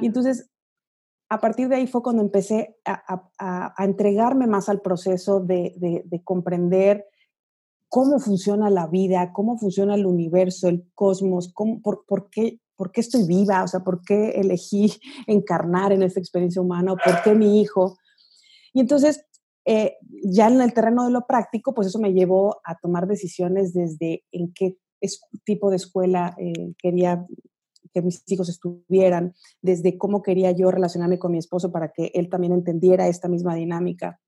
Y 0.00 0.06
entonces, 0.06 0.50
a 1.30 1.40
partir 1.40 1.68
de 1.68 1.76
ahí 1.76 1.86
fue 1.86 2.02
cuando 2.02 2.22
empecé 2.22 2.76
a, 2.84 3.74
entregarme 3.78 4.46
más 4.46 4.68
al 4.68 4.80
proceso 4.80 5.40
de, 5.40 6.04
comprender 6.24 7.06
cómo 7.88 8.18
funciona 8.18 8.70
la 8.70 8.86
vida, 8.86 9.32
cómo 9.32 9.58
funciona 9.58 9.94
el 9.94 10.06
universo, 10.06 10.68
el 10.68 10.86
cosmos, 10.94 11.52
por, 11.52 12.30
qué, 12.30 12.60
por 12.76 12.92
qué 12.92 13.00
estoy 13.00 13.26
viva, 13.26 13.62
o 13.62 13.68
sea, 13.68 13.80
por 13.80 14.02
qué 14.02 14.30
elegí 14.30 14.92
encarnar 15.26 15.92
en 15.92 16.02
esta 16.02 16.20
experiencia 16.20 16.62
humana, 16.62 16.92
o 16.92 16.96
por 16.96 17.22
qué 17.22 17.34
mi 17.34 17.60
hijo. 17.60 17.98
Y 18.72 18.80
entonces, 18.80 19.24
eh, 19.66 19.96
ya 20.24 20.48
en 20.48 20.60
el 20.62 20.72
terreno 20.72 21.04
de 21.04 21.10
lo 21.10 21.26
práctico, 21.26 21.74
pues 21.74 21.88
eso 21.88 21.98
me 21.98 22.12
llevó 22.12 22.60
a 22.64 22.78
tomar 22.78 23.06
decisiones 23.06 23.74
desde 23.74 24.24
en 24.32 24.52
qué 24.54 24.76
tipo 25.44 25.70
de 25.70 25.76
escuela 25.76 26.34
eh, 26.38 26.72
quería 26.78 27.24
mis 28.02 28.22
hijos 28.26 28.48
estuvieran, 28.48 29.34
desde 29.62 29.98
cómo 29.98 30.22
quería 30.22 30.50
yo 30.52 30.70
relacionarme 30.70 31.18
con 31.18 31.32
mi 31.32 31.38
esposo 31.38 31.72
para 31.72 31.92
que 31.92 32.10
él 32.14 32.28
también 32.28 32.52
entendiera 32.52 33.08
esta 33.08 33.28
misma 33.28 33.54
dinámica. 33.54 34.20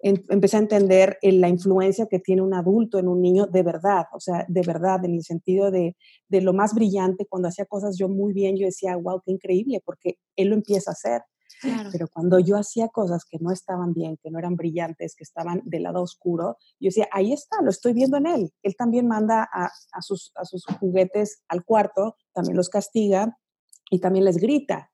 empecé 0.00 0.56
a 0.56 0.60
entender 0.60 1.18
eh, 1.22 1.32
la 1.32 1.48
influencia 1.48 2.06
que 2.06 2.18
tiene 2.18 2.42
un 2.42 2.54
adulto 2.54 2.98
en 2.98 3.08
un 3.08 3.22
niño 3.22 3.46
de 3.46 3.62
verdad, 3.62 4.04
o 4.12 4.20
sea, 4.20 4.44
de 4.48 4.62
verdad, 4.62 5.04
en 5.04 5.14
el 5.14 5.22
sentido 5.22 5.70
de, 5.70 5.96
de 6.28 6.40
lo 6.40 6.52
más 6.52 6.74
brillante, 6.74 7.26
cuando 7.26 7.48
hacía 7.48 7.64
cosas 7.64 7.96
yo 7.98 8.08
muy 8.08 8.32
bien, 8.32 8.56
yo 8.56 8.66
decía, 8.66 8.96
wow, 8.96 9.22
qué 9.24 9.32
increíble, 9.32 9.82
porque 9.84 10.18
él 10.36 10.48
lo 10.48 10.54
empieza 10.54 10.90
a 10.90 10.92
hacer. 10.92 11.22
Pero 11.92 12.08
cuando 12.08 12.38
yo 12.38 12.56
hacía 12.56 12.88
cosas 12.88 13.24
que 13.24 13.38
no 13.40 13.50
estaban 13.50 13.92
bien, 13.92 14.18
que 14.22 14.30
no 14.30 14.38
eran 14.38 14.56
brillantes, 14.56 15.14
que 15.14 15.24
estaban 15.24 15.62
del 15.64 15.84
lado 15.84 16.02
oscuro, 16.02 16.56
yo 16.80 16.88
decía, 16.88 17.08
ahí 17.12 17.32
está, 17.32 17.62
lo 17.62 17.70
estoy 17.70 17.92
viendo 17.92 18.16
en 18.16 18.26
él. 18.26 18.52
Él 18.62 18.76
también 18.76 19.06
manda 19.06 19.48
a, 19.52 20.02
sus, 20.02 20.32
a 20.36 20.44
sus 20.44 20.64
juguetes 20.78 21.42
al 21.48 21.64
cuarto, 21.64 22.16
también 22.32 22.56
los 22.56 22.68
castiga 22.68 23.38
y 23.90 24.00
también 24.00 24.24
les 24.24 24.36
grita. 24.36 24.90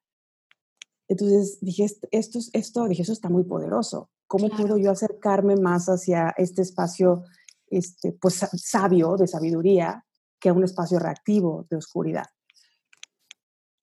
Entonces 1.09 1.59
dije, 1.61 1.85
esto, 2.11 2.39
esto, 2.53 2.89
dije, 2.89 3.03
eso 3.03 3.13
está 3.13 3.29
muy 3.29 3.45
poderoso. 3.45 4.11
¿Cómo 4.27 4.49
puedo 4.49 4.79
yo 4.79 4.91
acercarme 4.91 5.57
más 5.57 5.87
hacia 5.87 6.33
este 6.39 6.63
espacio 6.63 7.25
este, 7.67 8.13
pues, 8.13 8.47
sabio, 8.57 9.17
de 9.17 9.27
sabiduría, 9.27 10.07
que 10.41 10.49
a 10.49 10.53
un 10.53 10.65
espacio 10.65 10.99
reactivo 10.99 11.67
de 11.69 11.77
oscuridad? 11.77 12.27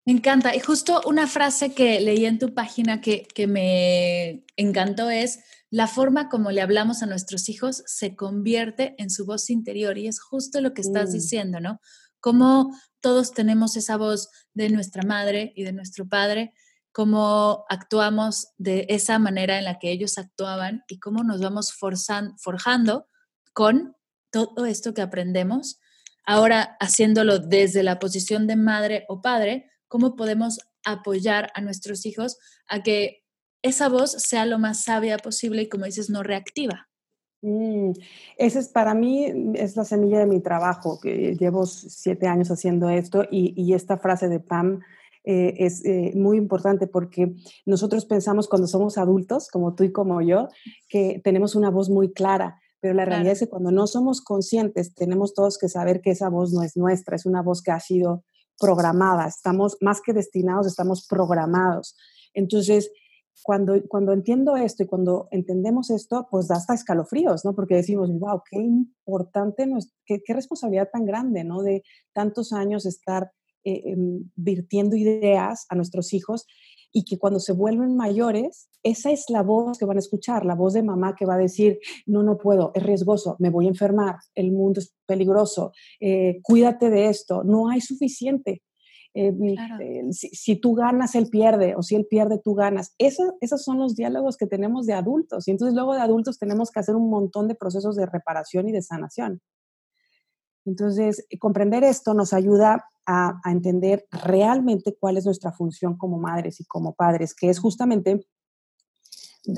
Me 0.10 0.16
encanta. 0.16 0.56
Y 0.56 0.60
justo 0.60 1.04
una 1.06 1.28
frase 1.28 1.76
que 1.76 2.02
leí 2.02 2.26
en 2.26 2.40
tu 2.40 2.56
página 2.56 3.00
que, 3.00 3.28
me 3.48 4.44
encantó 4.56 5.12
es, 5.12 5.38
la 5.70 5.86
forma 5.86 6.30
como 6.30 6.50
le 6.50 6.62
hablamos 6.62 7.04
a 7.04 7.06
nuestros 7.06 7.48
hijos 7.48 7.84
se 7.86 8.16
convierte 8.16 8.96
en 8.98 9.12
su 9.12 9.28
voz 9.28 9.52
interior. 9.52 10.00
Y 10.00 10.08
es 10.08 10.20
justo 10.20 10.62
lo 10.62 10.74
que 10.74 10.82
estás 10.82 11.10
mm. 11.10 11.14
diciendo, 11.14 11.60
¿no? 11.60 11.80
Cómo 12.22 12.76
todos 13.02 13.34
tenemos 13.34 13.78
esa 13.78 13.98
voz 13.98 14.30
de 14.56 14.72
nuestra 14.72 15.04
madre 15.04 15.54
y 15.56 15.64
de 15.64 15.74
nuestro 15.74 16.10
padre, 16.10 16.54
cómo 16.92 17.66
actuamos 17.70 18.48
de 18.58 18.88
esa 18.90 19.20
manera 19.20 19.60
en 19.60 19.66
la 19.66 19.78
que 19.78 19.92
ellos 19.92 20.18
actuaban 20.18 20.82
y 20.88 20.98
cómo 20.98 21.24
nos 21.24 21.40
vamos 21.40 21.72
forjando 21.72 23.08
con 23.54 23.96
todo 24.32 24.66
esto 24.66 24.96
que 24.96 25.04
aprendemos. 25.04 25.80
Ahora 26.26 26.78
haciéndolo 26.80 27.38
desde 27.38 27.84
la 27.84 28.00
posición 28.00 28.48
de 28.48 28.56
madre 28.56 29.06
o 29.08 29.22
padre, 29.22 29.70
cómo 29.90 30.16
podemos 30.16 30.60
apoyar 30.86 31.52
a 31.56 31.62
nuestros 31.62 32.06
hijos 32.06 32.38
a 32.68 32.82
que 32.82 33.24
esa 33.62 33.90
voz 33.90 34.12
sea 34.12 34.46
lo 34.46 34.58
más 34.58 34.84
sabia 34.84 35.18
posible 35.18 35.64
y, 35.64 35.70
como 35.70 35.84
dices, 35.84 36.10
no 36.10 36.24
reactiva. 36.24 36.88
Mm, 37.42 37.92
esa 38.38 38.60
es 38.60 38.70
para 38.70 38.94
mí, 38.94 39.26
es 39.56 39.76
la 39.76 39.86
semilla 39.86 40.20
de 40.20 40.26
mi 40.26 40.40
trabajo, 40.40 41.00
que 41.02 41.36
llevo 41.36 41.66
siete 41.66 42.28
años 42.28 42.52
haciendo 42.52 42.90
esto 42.90 43.26
y, 43.30 43.74
esta 43.74 43.98
frase 43.98 44.28
de 44.30 44.40
Pam 44.40 44.82
eh, 45.24 45.56
es 45.58 45.86
eh, 45.86 46.14
muy 46.16 46.38
importante 46.38 46.88
porque 46.88 47.34
nosotros 47.66 48.06
pensamos 48.06 48.48
cuando 48.48 48.68
somos 48.68 48.98
adultos, 48.98 49.50
como 49.50 49.76
tú 49.76 49.84
y 49.84 49.92
como 49.92 50.22
yo, 50.22 50.48
que 50.88 51.22
tenemos 51.24 51.56
una 51.56 51.70
voz 51.70 51.90
muy 51.90 52.12
clara, 52.12 52.60
pero 52.82 52.94
la 52.94 53.06
realidad 53.06 53.34
es 53.34 53.40
que 53.40 53.50
cuando 53.50 53.72
no 53.72 53.88
somos 53.88 54.22
conscientes, 54.22 54.94
tenemos 54.94 55.34
todos 55.34 55.58
que 55.58 55.68
saber 55.68 56.02
que 56.02 56.12
esa 56.12 56.30
voz 56.30 56.54
no 56.54 56.64
es 56.64 56.78
nuestra, 56.78 57.16
es 57.16 57.26
una 57.26 57.42
voz 57.42 57.62
que 57.62 57.72
ha 57.72 57.80
sido 57.80 58.24
programada, 58.60 59.28
estamos 59.28 59.78
más 59.82 60.02
que 60.02 60.14
destinados, 60.14 60.68
estamos 60.68 61.08
programados. 61.08 61.96
Entonces, 62.34 62.92
cuando, 63.44 63.82
cuando 63.88 64.12
entiendo 64.12 64.58
esto 64.58 64.84
y 64.84 64.88
cuando 64.88 65.28
entendemos 65.32 65.90
esto, 65.90 66.28
pues 66.30 66.48
da 66.48 66.56
hasta 66.56 66.74
escalofríos, 66.74 67.46
¿no? 67.46 67.56
Porque 67.56 67.76
decimos, 67.76 68.10
wow, 68.12 68.42
qué 68.50 68.60
importante, 68.60 69.68
qué, 70.06 70.22
qué 70.24 70.34
responsabilidad 70.34 70.90
tan 70.92 71.06
grande, 71.06 71.44
¿no? 71.44 71.62
De 71.62 71.84
tantos 72.14 72.54
años 72.54 72.86
estar 72.86 73.32
eh, 73.66 73.92
em, 73.92 74.30
virtiendo 74.36 74.96
ideas 74.96 75.66
a 75.70 75.76
nuestros 75.76 76.14
hijos. 76.14 76.48
Y 76.92 77.04
que 77.04 77.18
cuando 77.18 77.40
se 77.40 77.54
vuelven 77.54 77.96
mayores, 77.96 78.70
esa 78.84 79.12
es 79.12 79.26
la 79.30 79.44
voz 79.44 79.78
que 79.78 79.86
van 79.86 79.98
a 79.98 80.00
escuchar, 80.00 80.46
la 80.46 80.56
voz 80.56 80.74
de 80.74 80.84
mamá 80.84 81.16
que 81.16 81.26
va 81.26 81.36
a 81.36 81.40
decir, 81.40 81.80
no, 82.06 82.24
no 82.24 82.38
puedo, 82.38 82.72
es 82.74 82.84
riesgoso, 82.84 83.36
me 83.40 83.50
voy 83.50 83.66
a 83.66 83.70
enfermar, 83.70 84.18
el 84.36 84.52
mundo 84.52 84.80
es 84.80 84.94
peligroso, 85.06 85.72
eh, 86.00 86.40
cuídate 86.44 86.90
de 86.90 87.08
esto, 87.08 87.44
no 87.44 87.70
hay 87.70 87.82
suficiente. 87.82 88.64
Eh, 89.16 89.34
eh, 89.82 90.04
si, 90.12 90.56
tú 90.58 90.76
ganas, 90.76 91.16
él 91.16 91.30
pierde, 91.30 91.76
o 91.76 91.82
si 91.82 91.96
él 91.96 92.06
pierde, 92.08 92.40
tú 92.44 92.54
ganas. 92.54 92.94
esos 92.98 93.64
son 93.64 93.80
los 93.80 93.96
diálogos 93.96 94.38
que 94.38 94.46
tenemos 94.46 94.86
de 94.86 94.94
adultos. 94.94 95.48
Y 95.48 95.52
entonces 95.52 95.74
luego 95.74 95.96
de 95.96 96.02
adultos 96.02 96.38
tenemos 96.38 96.72
que 96.72 96.80
hacer 96.80 96.96
un 96.96 97.10
montón 97.10 97.48
de 97.48 97.56
procesos 97.56 97.96
de 97.96 98.06
reparación 98.06 98.70
y 98.70 98.72
de 98.72 98.84
sanación. 98.84 99.42
Entonces, 100.70 101.26
comprender 101.40 101.84
esto 101.84 102.14
nos 102.14 102.32
ayuda 102.32 102.86
a, 103.08 103.42
entender 103.46 104.06
realmente 104.12 104.96
cuál 105.00 105.18
es 105.18 105.26
nuestra 105.26 105.52
función 105.52 105.98
como 105.98 106.20
madres 106.20 106.60
y 106.60 106.66
como 106.66 106.94
padres, 106.94 107.34
que 107.34 107.50
es 107.50 107.58
justamente, 107.58 108.28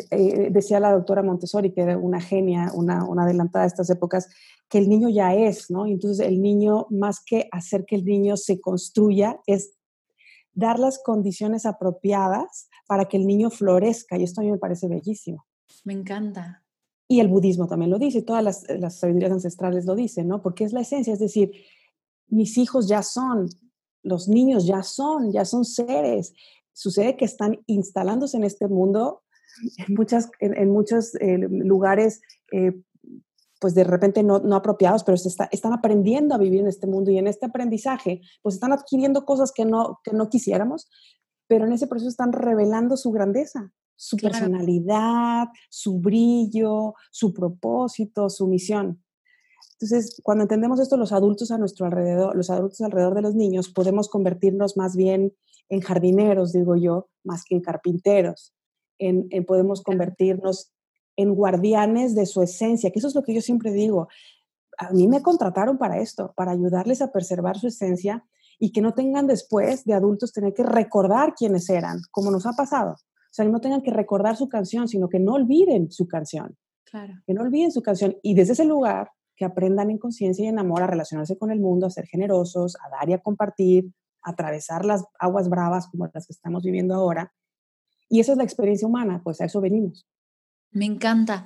eh, 0.10 0.48
decía 0.52 0.80
la 0.80 0.94
doctora 0.94 1.22
Montessori, 1.22 1.74
que 1.74 1.82
era 1.82 1.98
una 1.98 2.22
genia, 2.22 2.72
una, 2.74 3.04
una 3.04 3.24
adelantada 3.24 3.64
de 3.64 3.68
estas 3.68 3.90
épocas, 3.90 4.30
que 4.70 4.78
el 4.78 4.88
niño 4.88 5.10
ya 5.10 5.36
es, 5.36 5.70
¿no? 5.70 5.86
Entonces, 5.86 6.26
el 6.26 6.42
niño, 6.42 6.88
más 6.90 7.22
que 7.26 7.50
hacer 7.52 7.84
que 7.86 7.98
el 7.98 8.06
niño 8.06 8.38
se 8.38 8.62
construya, 8.62 9.42
es 9.46 9.74
dar 10.54 10.80
las 10.80 11.02
condiciones 11.04 11.66
apropiadas 11.66 12.70
para 12.88 13.06
que 13.06 13.18
el 13.18 13.28
niño 13.28 13.50
florezca. 13.50 14.18
Y 14.18 14.24
esto 14.24 14.40
a 14.40 14.46
mí 14.46 14.52
me 14.52 14.60
parece 14.60 14.88
bellísimo. 14.88 15.46
Me 15.84 15.92
encanta. 15.92 16.64
Y 17.12 17.20
el 17.20 17.28
budismo 17.28 17.68
también 17.68 17.92
lo 17.92 18.00
dice, 18.00 18.22
todas 18.22 18.66
las, 18.70 18.96
sabidurías 18.98 19.34
ancestrales 19.34 19.84
lo 19.86 19.96
dicen, 19.96 20.30
¿no? 20.30 20.42
Porque 20.42 20.64
es 20.64 20.72
la 20.72 20.80
esencia, 20.80 21.12
es 21.12 21.20
decir, 21.20 21.52
mis 22.30 22.58
hijos 22.58 22.88
ya 22.88 23.04
son, 23.04 23.50
los 24.02 24.30
niños 24.30 24.66
ya 24.66 24.82
son, 24.82 25.30
ya 25.34 25.44
son 25.44 25.66
seres. 25.66 26.34
Sucede 26.72 27.18
que 27.18 27.26
están 27.26 27.60
instalándose 27.66 28.38
en 28.38 28.46
este 28.46 28.70
mundo 28.70 29.24
en, 29.78 29.94
muchos 30.72 31.14
eh, 31.20 31.38
lugares, 31.38 32.22
eh, 32.54 32.82
pues 33.60 33.76
de 33.76 33.84
repente 33.84 34.24
no, 34.24 34.38
apropiados, 34.56 35.04
pero 35.04 35.16
está, 35.16 35.50
están 35.52 35.74
aprendiendo 35.74 36.34
a 36.34 36.38
vivir 36.38 36.62
en 36.62 36.68
este 36.68 36.88
mundo 36.88 37.12
y 37.12 37.18
en 37.18 37.28
este 37.28 37.48
aprendizaje, 37.48 38.22
pues 38.42 38.56
están 38.56 38.72
adquiriendo 38.72 39.26
cosas 39.26 39.52
que 39.52 39.66
no, 39.66 40.00
que 40.06 40.14
no 40.14 40.30
quisiéramos, 40.30 40.90
pero 41.48 41.66
en 41.66 41.74
ese 41.74 41.88
proceso 41.88 42.08
están 42.08 42.32
revelando 42.32 42.96
su 42.96 43.12
grandeza, 43.12 43.74
su 44.02 44.18
personalidad, 44.18 45.50
su 45.70 46.00
brillo, 46.00 46.96
su 47.12 47.32
propósito, 47.32 48.32
su 48.32 48.48
misión. 48.48 49.04
Entonces, 49.74 50.20
cuando 50.24 50.42
entendemos 50.44 50.80
esto, 50.80 50.98
los 50.98 51.12
adultos 51.12 51.52
a 51.52 51.60
nuestro 51.60 51.86
alrededor, 51.86 52.36
los 52.36 52.50
adultos 52.50 52.82
alrededor 52.82 53.14
de 53.14 53.22
los 53.22 53.36
niños, 53.36 53.70
podemos 53.70 54.10
convertirnos 54.10 54.76
más 54.76 54.96
bien 54.96 55.36
en 55.70 55.82
jardineros, 55.82 56.52
digo 56.52 56.76
yo, 56.76 57.10
más 57.24 57.44
que 57.44 57.54
en 57.54 57.62
carpinteros. 57.62 58.56
En, 58.98 59.30
podemos 59.46 59.84
convertirnos 59.84 60.72
en 61.16 61.36
guardianes 61.36 62.16
de 62.16 62.26
su 62.26 62.42
esencia, 62.42 62.90
que 62.90 62.98
eso 62.98 63.08
es 63.08 63.14
lo 63.14 63.22
que 63.22 63.36
yo 63.36 63.42
siempre 63.42 63.72
digo. 63.72 64.08
A 64.80 64.92
mí 64.94 65.08
me 65.08 65.22
contrataron 65.22 65.78
para 65.78 66.00
esto, 66.00 66.34
para 66.36 66.54
ayudarles 66.54 67.04
a 67.04 67.12
preservar 67.12 67.60
su 67.60 67.68
esencia 67.68 68.26
y 68.58 68.72
que 68.72 68.82
no 68.82 68.96
tengan 68.96 69.28
después 69.28 69.86
de 69.86 69.94
adultos 69.94 70.34
tener 70.34 70.56
que 70.56 70.64
recordar 70.64 71.36
quiénes 71.36 71.70
eran, 71.70 72.00
como 72.10 72.32
nos 72.32 72.48
ha 72.48 72.54
pasado. 72.54 72.96
O 73.32 73.34
sea, 73.34 73.46
que 73.46 73.52
no 73.52 73.62
tengan 73.62 73.82
que 73.82 73.92
recordar 73.92 74.36
su 74.36 74.50
canción, 74.50 74.90
sino 74.90 75.08
que 75.08 75.18
no 75.20 75.36
olviden 75.36 75.90
su 75.90 76.06
canción. 76.06 76.58
Claro. 76.84 77.14
Que 77.26 77.34
no 77.34 77.44
olviden 77.44 77.72
su 77.72 77.82
canción. 77.82 78.18
Y 78.22 78.34
desde 78.34 78.54
ese 78.54 78.66
lugar 78.66 79.10
que 79.38 79.46
aprendan 79.46 79.90
en 79.90 79.98
conciencia 79.98 80.44
y 80.44 80.50
en 80.50 80.60
amor 80.60 80.84
a 80.84 80.88
relacionarse 80.88 81.38
con 81.38 81.50
el 81.50 81.62
mundo, 81.62 81.88
a 81.88 81.90
ser 81.90 82.06
generosos, 82.08 82.76
a 82.76 82.90
dar 82.90 83.10
y 83.10 83.14
a 83.14 83.20
compartir, 83.20 83.90
a 84.22 84.32
atravesar 84.32 84.84
las 84.84 85.06
aguas 85.18 85.48
bravas 85.48 85.88
como 85.88 86.10
las 86.14 86.28
que 86.28 86.34
estamos 86.34 86.64
viviendo 86.64 86.94
ahora. 86.94 87.34
Y 88.10 88.20
esa 88.20 88.34
es 88.34 88.38
la 88.38 88.44
experiencia 88.44 88.86
humana, 88.86 89.22
pues 89.24 89.40
a 89.40 89.46
eso 89.46 89.62
venimos. 89.62 90.06
Me 90.72 90.86
encanta. 90.86 91.46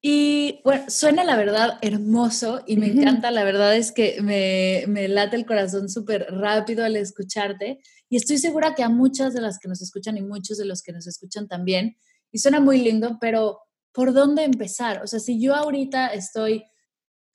Y 0.00 0.60
bueno, 0.64 0.84
suena 0.88 1.24
la 1.24 1.36
verdad 1.36 1.78
hermoso 1.82 2.62
y 2.66 2.76
me 2.76 2.86
encanta, 2.86 3.32
la 3.32 3.42
verdad 3.42 3.76
es 3.76 3.90
que 3.90 4.22
me, 4.22 4.84
me 4.86 5.08
late 5.08 5.36
el 5.36 5.44
corazón 5.44 5.88
súper 5.88 6.26
rápido 6.30 6.84
al 6.84 6.94
escucharte 6.94 7.80
y 8.08 8.16
estoy 8.16 8.38
segura 8.38 8.74
que 8.74 8.82
a 8.82 8.88
muchas 8.88 9.34
de 9.34 9.40
las 9.40 9.58
que 9.58 9.68
nos 9.68 9.82
escuchan 9.82 10.16
y 10.16 10.22
muchos 10.22 10.56
de 10.56 10.64
los 10.64 10.82
que 10.82 10.92
nos 10.92 11.06
escuchan 11.06 11.46
también, 11.46 11.96
y 12.30 12.38
suena 12.38 12.60
muy 12.60 12.78
lindo, 12.80 13.18
pero 13.20 13.60
¿por 13.92 14.12
dónde 14.12 14.44
empezar? 14.44 15.02
O 15.02 15.06
sea, 15.06 15.20
si 15.20 15.40
yo 15.40 15.54
ahorita 15.54 16.08
estoy 16.08 16.64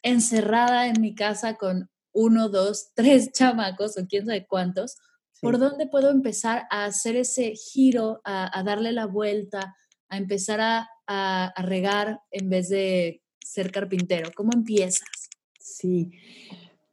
encerrada 0.04 0.88
en 0.88 1.02
mi 1.02 1.15
casa 1.15 1.56
con 1.56 1.89
uno, 2.12 2.49
dos, 2.49 2.91
tres 2.93 3.32
chamacos 3.32 3.97
o 3.97 4.06
quién 4.08 4.26
sabe 4.26 4.45
cuántos, 4.47 4.97
¿por 5.41 5.58
dónde 5.58 5.88
puedo 5.88 6.10
empezar 6.10 6.65
a 6.69 6.86
hacer 6.86 7.15
ese 7.15 7.54
giro, 7.56 8.21
a, 8.23 8.63
darle 8.63 8.91
la 8.91 9.08
vuelta, 9.08 9.76
a 10.10 10.17
empezar 10.17 10.62
a, 10.62 10.89
a, 11.08 11.54
regar 11.63 12.22
en 12.32 12.50
vez 12.50 12.70
de 12.70 13.22
ser 13.39 13.72
carpintero? 13.72 14.30
¿Cómo 14.36 14.52
empiezas? 14.54 15.30
Sí. 15.60 16.12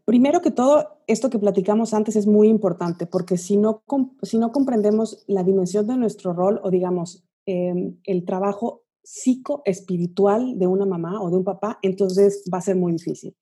Primero 0.04 0.40
que 0.40 0.50
todo, 0.50 1.02
esto 1.06 1.30
que 1.30 1.38
platicamos 1.38 1.94
antes 1.94 2.16
es 2.16 2.26
muy 2.26 2.48
importante 2.48 3.06
porque 3.06 3.36
si 3.36 3.56
no, 3.56 3.84
si 4.22 4.38
no 4.38 4.52
comprendemos 4.52 5.24
la 5.26 5.44
dimensión 5.44 5.86
de 5.86 5.96
nuestro 5.96 6.32
rol 6.32 6.60
o 6.62 6.70
digamos 6.70 7.24
em, 7.46 7.96
el 8.04 8.24
trabajo 8.24 8.82
psicoespiritual 9.02 10.58
de 10.58 10.66
una 10.66 10.86
mamá 10.86 11.20
o 11.20 11.30
de 11.30 11.36
un 11.36 11.44
papá, 11.44 11.78
entonces 11.82 12.44
va 12.52 12.58
a 12.58 12.62
ser 12.62 12.76
muy 12.76 12.92
difícil. 12.92 13.36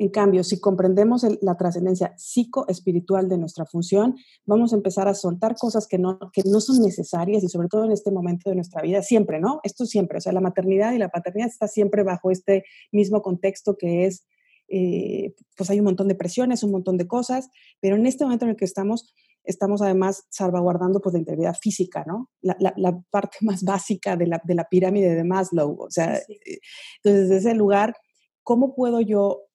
En 0.00 0.08
cambio, 0.08 0.42
si 0.44 0.58
comprendemos 0.58 1.26
la 1.42 1.58
trascendencia 1.58 2.14
psicoespiritual 2.16 3.28
de 3.28 3.36
nuestra 3.36 3.66
función, 3.66 4.16
vamos 4.46 4.72
a 4.72 4.76
empezar 4.76 5.08
a 5.08 5.14
soltar 5.14 5.56
cosas 5.56 5.86
que 5.86 5.98
no, 5.98 6.18
que 6.32 6.40
no 6.46 6.62
son 6.62 6.80
necesarias 6.80 7.44
y 7.44 7.50
sobre 7.50 7.68
todo 7.68 7.84
en 7.84 7.92
este 7.92 8.10
momento 8.10 8.48
de 8.48 8.56
nuestra 8.56 8.80
vida, 8.80 9.02
siempre, 9.02 9.40
¿no? 9.40 9.60
Esto 9.62 9.84
siempre, 9.84 10.16
o 10.16 10.20
sea, 10.22 10.32
la 10.32 10.40
maternidad 10.40 10.94
y 10.94 10.98
la 10.98 11.10
paternidad 11.10 11.48
está 11.48 11.68
siempre 11.68 12.02
bajo 12.02 12.30
este 12.30 12.64
mismo 12.90 13.20
contexto 13.20 13.76
que 13.76 14.06
es, 14.06 14.26
eh, 14.68 15.34
pues 15.54 15.68
hay 15.68 15.80
un 15.80 15.84
montón 15.84 16.08
de 16.08 16.14
presiones, 16.14 16.62
un 16.62 16.70
montón 16.70 16.96
de 16.96 17.06
cosas, 17.06 17.50
pero 17.78 17.96
en 17.96 18.06
este 18.06 18.24
momento 18.24 18.46
en 18.46 18.52
el 18.52 18.56
que 18.56 18.64
estamos, 18.64 19.12
estamos 19.44 19.82
además 19.82 20.24
salvaguardando 20.30 21.02
pues, 21.02 21.12
la 21.12 21.18
integridad 21.18 21.56
física, 21.60 22.06
¿no? 22.06 22.30
La, 22.40 22.56
la, 22.58 22.98
parte 23.10 23.36
más 23.42 23.64
básica 23.64 24.16
de 24.16 24.28
la, 24.28 24.40
de 24.44 24.54
la, 24.54 24.64
pirámide 24.64 25.14
de 25.14 25.24
Maslow. 25.24 25.76
O 25.78 25.90
sea, 25.90 26.16
eh, 26.16 26.60
entonces 27.04 27.28
desde 27.28 27.36
ese 27.36 27.54
lugar, 27.54 27.94
¿cómo 28.42 28.74
puedo 28.74 29.02
yo 29.02 29.49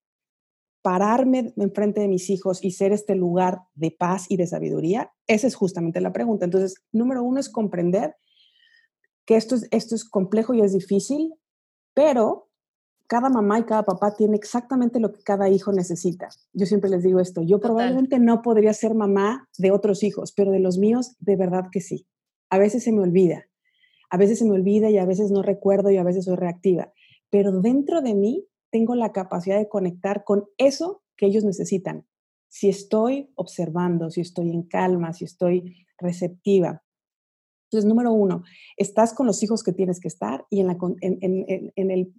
pararme 0.85 1.51
enfrente 1.57 1.99
de 1.99 2.07
mis 2.07 2.29
hijos 2.29 2.63
y 2.63 2.69
ser 2.69 2.91
este 2.91 3.15
lugar 3.15 3.61
de 3.73 3.89
paz 3.89 4.27
y 4.29 4.37
de 4.37 4.45
sabiduría? 4.45 5.11
Esa 5.25 5.47
es 5.47 5.55
justamente 5.55 5.99
la 5.99 6.13
pregunta. 6.13 6.45
Entonces, 6.45 6.75
número 6.91 7.23
uno 7.23 7.39
es 7.39 7.49
comprender 7.49 8.15
que 9.25 9.35
esto 9.35 9.55
es, 9.55 9.67
esto 9.71 9.95
es 9.95 10.07
complejo 10.07 10.53
y 10.53 10.61
es 10.61 10.73
difícil, 10.73 11.33
pero 11.95 12.51
cada 13.07 13.31
mamá 13.31 13.57
y 13.57 13.63
cada 13.63 13.81
papá 13.81 14.13
tiene 14.15 14.37
exactamente 14.37 14.99
lo 14.99 15.11
que 15.11 15.23
cada 15.23 15.49
hijo 15.49 15.71
necesita. 15.71 16.29
Yo 16.53 16.67
siempre 16.67 16.91
les 16.91 17.01
digo 17.01 17.19
esto, 17.19 17.41
yo 17.41 17.59
probablemente 17.59 18.19
no 18.19 18.43
podría 18.43 18.71
ser 18.71 18.93
mamá 18.93 19.49
de 19.57 19.71
otros 19.71 20.03
hijos, 20.03 20.33
pero 20.33 20.51
de 20.51 20.59
los 20.59 20.77
míos 20.77 21.15
de 21.17 21.35
verdad 21.35 21.63
que 21.71 21.81
sí. 21.81 22.05
A 22.51 22.59
veces 22.59 22.83
se 22.83 22.91
me 22.91 23.01
olvida, 23.01 23.47
a 24.11 24.17
veces 24.17 24.37
se 24.37 24.45
me 24.45 24.51
olvida 24.51 24.91
y 24.91 24.99
a 24.99 25.05
veces 25.05 25.31
no 25.31 25.41
recuerdo 25.41 25.89
y 25.89 25.97
a 25.97 26.03
veces 26.03 26.25
soy 26.25 26.35
reactiva, 26.35 26.93
pero 27.31 27.59
dentro 27.59 28.03
de 28.03 28.13
mí 28.13 28.45
tengo 28.75 28.93
la 28.93 29.13
capacidad 29.13 29.57
de 29.57 29.69
conectar 29.69 30.25
con 30.25 30.49
eso 30.57 31.01
que 31.15 31.27
ellos 31.27 31.45
necesitan. 31.45 32.05
Si 32.49 32.67
estoy 32.67 33.31
observando, 33.35 34.09
si 34.09 34.19
estoy 34.19 34.51
en 34.51 34.63
calma, 34.63 35.13
si 35.13 35.23
estoy 35.23 35.88
receptiva. 35.97 36.83
Entonces, 37.67 37.88
número 37.88 38.11
uno, 38.11 38.43
estás 38.75 39.13
con 39.13 39.27
los 39.27 39.41
hijos 39.43 39.63
que 39.63 39.71
tienes 39.71 40.01
que 40.01 40.09
estar 40.09 40.45
y 40.49 40.59
en, 40.59 40.67
la, 40.67 40.77
en, 40.99 41.71
en 41.73 41.91
el 41.91 42.13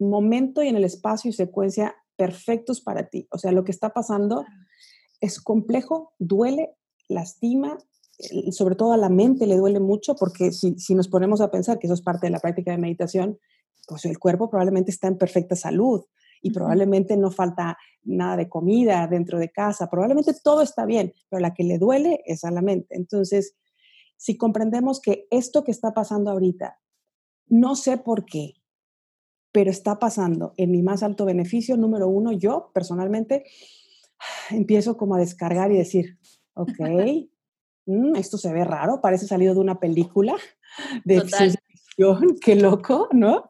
momento 0.00 0.64
y 0.64 0.66
en 0.66 0.74
el 0.74 0.82
espacio 0.82 1.28
y 1.28 1.32
secuencia 1.32 1.94
perfectos 2.16 2.80
para 2.80 3.08
ti. 3.08 3.28
O 3.30 3.38
sea, 3.38 3.52
lo 3.52 3.62
que 3.62 3.70
está 3.70 3.90
pasando 3.90 4.44
es 5.20 5.40
complejo, 5.40 6.12
duele, 6.18 6.74
lastima, 7.08 7.78
sobre 8.50 8.74
todo 8.74 8.94
a 8.94 8.96
la 8.96 9.10
mente 9.10 9.46
le 9.46 9.56
duele 9.56 9.78
mucho 9.78 10.16
porque 10.16 10.50
si, 10.50 10.74
nos 10.96 11.06
ponemos 11.06 11.40
a 11.40 11.52
pensar 11.52 11.78
que 11.78 11.86
eso 11.86 11.94
es 11.94 12.02
parte 12.02 12.26
de 12.26 12.32
la 12.32 12.40
práctica 12.40 12.72
de 12.72 12.78
meditación, 12.78 13.38
pues 13.86 14.04
el 14.04 14.18
cuerpo 14.18 14.48
probablemente 14.48 14.90
está 14.90 15.08
en 15.08 15.18
perfecta 15.18 15.56
salud 15.56 16.04
y 16.42 16.52
probablemente 16.52 17.16
no 17.16 17.30
falta 17.30 17.76
nada 18.02 18.36
de 18.36 18.48
comida 18.48 19.06
dentro 19.06 19.38
de 19.38 19.50
casa, 19.50 19.90
probablemente 19.90 20.32
todo 20.42 20.62
está 20.62 20.86
bien, 20.86 21.12
pero 21.28 21.40
la 21.40 21.54
que 21.54 21.64
le 21.64 21.78
duele 21.78 22.22
es 22.24 22.44
a 22.44 22.50
la 22.50 22.62
mente. 22.62 22.96
Entonces, 22.96 23.56
si 24.16 24.36
comprendemos 24.36 25.00
que 25.00 25.26
esto 25.30 25.64
que 25.64 25.70
está 25.70 25.92
pasando 25.92 26.30
ahorita, 26.30 26.78
no 27.48 27.74
sé 27.76 27.98
por 27.98 28.24
qué, 28.24 28.54
pero 29.52 29.70
está 29.70 29.98
pasando 29.98 30.54
en 30.56 30.70
mi 30.70 30.82
más 30.82 31.02
alto 31.02 31.24
beneficio, 31.24 31.76
número 31.76 32.08
uno, 32.08 32.32
yo 32.32 32.70
personalmente 32.72 33.44
empiezo 34.50 34.96
como 34.96 35.14
a 35.14 35.18
descargar 35.18 35.72
y 35.72 35.76
decir, 35.76 36.18
ok, 36.54 36.78
mm, 37.86 38.16
esto 38.16 38.38
se 38.38 38.52
ve 38.52 38.64
raro, 38.64 39.00
parece 39.00 39.26
salido 39.26 39.54
de 39.54 39.60
una 39.60 39.80
película 39.80 40.36
de 41.04 41.16
qué 42.42 42.56
loco, 42.56 43.08
¿no? 43.12 43.48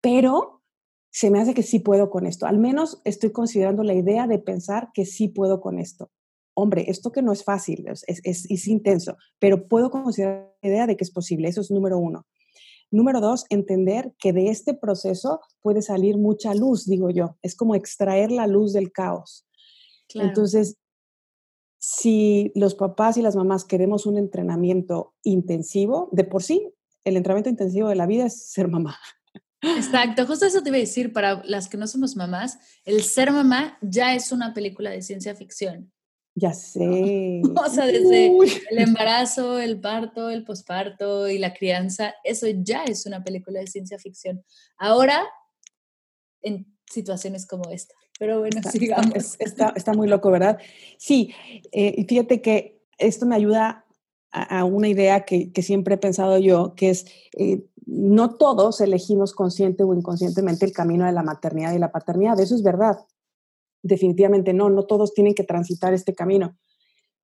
Pero 0.00 0.62
se 1.10 1.30
me 1.30 1.40
hace 1.40 1.54
que 1.54 1.62
sí 1.62 1.78
puedo 1.78 2.10
con 2.10 2.26
esto. 2.26 2.46
Al 2.46 2.58
menos 2.58 3.00
estoy 3.04 3.32
considerando 3.32 3.82
la 3.82 3.94
idea 3.94 4.26
de 4.26 4.38
pensar 4.38 4.90
que 4.94 5.04
sí 5.04 5.28
puedo 5.28 5.60
con 5.60 5.78
esto. 5.78 6.10
hombre, 6.54 6.84
esto 6.88 7.12
que 7.12 7.22
no 7.22 7.32
es 7.32 7.44
fácil, 7.44 7.86
es, 7.88 8.04
es, 8.06 8.50
es 8.50 8.68
intenso, 8.68 9.16
pero 9.38 9.68
puedo 9.68 9.90
considerar 9.90 10.54
la 10.60 10.68
idea 10.68 10.86
de 10.86 10.96
que 10.96 11.04
es 11.04 11.10
posible. 11.10 11.48
Eso 11.48 11.62
es 11.62 11.70
número 11.70 11.98
uno. 11.98 12.26
Número 12.90 13.22
dos, 13.22 13.46
entender 13.48 14.12
que 14.18 14.34
de 14.34 14.50
este 14.50 14.74
proceso 14.74 15.40
puede 15.62 15.80
salir 15.80 16.18
mucha 16.18 16.54
luz, 16.54 16.84
digo 16.84 17.08
yo. 17.08 17.38
Es 17.40 17.56
como 17.56 17.74
extraer 17.74 18.30
la 18.30 18.46
luz 18.46 18.74
del 18.74 18.92
caos. 18.92 19.46
Entonces, 20.14 20.76
si 21.78 22.52
los 22.54 22.74
papás 22.74 23.16
y 23.16 23.22
las 23.22 23.34
mamás 23.34 23.64
queremos 23.64 24.04
un 24.04 24.18
entrenamiento 24.18 25.14
intensivo, 25.22 26.10
de 26.12 26.24
por 26.24 26.42
sí, 26.42 26.72
el 27.04 27.16
entrenamiento 27.16 27.50
intensivo 27.50 27.88
de 27.88 27.94
la 27.94 28.06
vida 28.06 28.26
es 28.26 28.50
ser 28.50 28.68
mamá. 28.68 28.98
Exacto, 29.62 30.26
justo 30.26 30.46
eso 30.46 30.62
te 30.62 30.70
iba 30.70 30.76
a 30.76 30.80
decir, 30.80 31.12
para 31.12 31.42
las 31.44 31.68
que 31.68 31.76
no 31.76 31.86
somos 31.86 32.16
mamás, 32.16 32.58
el 32.84 33.02
ser 33.02 33.30
mamá 33.30 33.78
ya 33.80 34.14
es 34.14 34.32
una 34.32 34.54
película 34.54 34.90
de 34.90 35.02
ciencia 35.02 35.34
ficción. 35.34 35.92
Ya 36.34 36.52
sé. 36.54 37.42
O 37.64 37.68
sea, 37.68 37.86
desde 37.86 38.26
el 38.70 38.78
embarazo, 38.78 39.58
el 39.58 39.80
parto, 39.80 40.30
el 40.30 40.44
posparto 40.44 41.28
y 41.28 41.38
la 41.38 41.54
crianza, 41.54 42.14
eso 42.24 42.46
ya 42.48 42.84
es 42.84 43.06
una 43.06 43.22
película 43.22 43.60
de 43.60 43.66
ciencia 43.66 43.98
ficción. 43.98 44.44
Ahora, 44.78 45.22
en 46.42 46.66
situaciones 46.90 47.46
como 47.46 47.70
esta. 47.70 47.94
Pero 48.18 48.40
bueno, 48.40 48.60
sigamos. 48.70 49.36
Está, 49.38 49.72
está, 49.74 49.92
muy 49.94 50.08
loco, 50.08 50.30
¿verdad? 50.30 50.58
Sí, 50.98 51.34
eh, 51.72 52.04
fíjate 52.06 52.42
que 52.42 52.82
esto 52.98 53.26
me 53.26 53.34
ayuda 53.34 53.84
a, 54.32 54.64
una 54.64 54.88
idea 54.88 55.24
que, 55.24 55.50
siempre 55.62 55.94
he 55.94 55.98
pensado 55.98 56.38
yo, 56.38 56.74
que 56.74 56.90
es, 56.90 57.06
eh, 57.36 57.64
no 57.86 58.34
todos 58.36 58.80
elegimos 58.80 59.34
consciente 59.34 59.84
o 59.84 59.94
inconscientemente 59.94 60.64
el 60.64 60.72
camino 60.72 61.04
de 61.04 61.12
la 61.12 61.22
maternidad 61.22 61.74
y 61.74 61.78
la 61.78 61.92
paternidad, 61.92 62.40
eso 62.40 62.54
es 62.54 62.62
verdad 62.62 62.98
definitivamente 63.82 64.54
no, 64.54 64.70
no 64.70 64.84
todos 64.84 65.12
tienen 65.12 65.34
que 65.34 65.44
transitar 65.44 65.92
este 65.92 66.14
camino. 66.14 66.56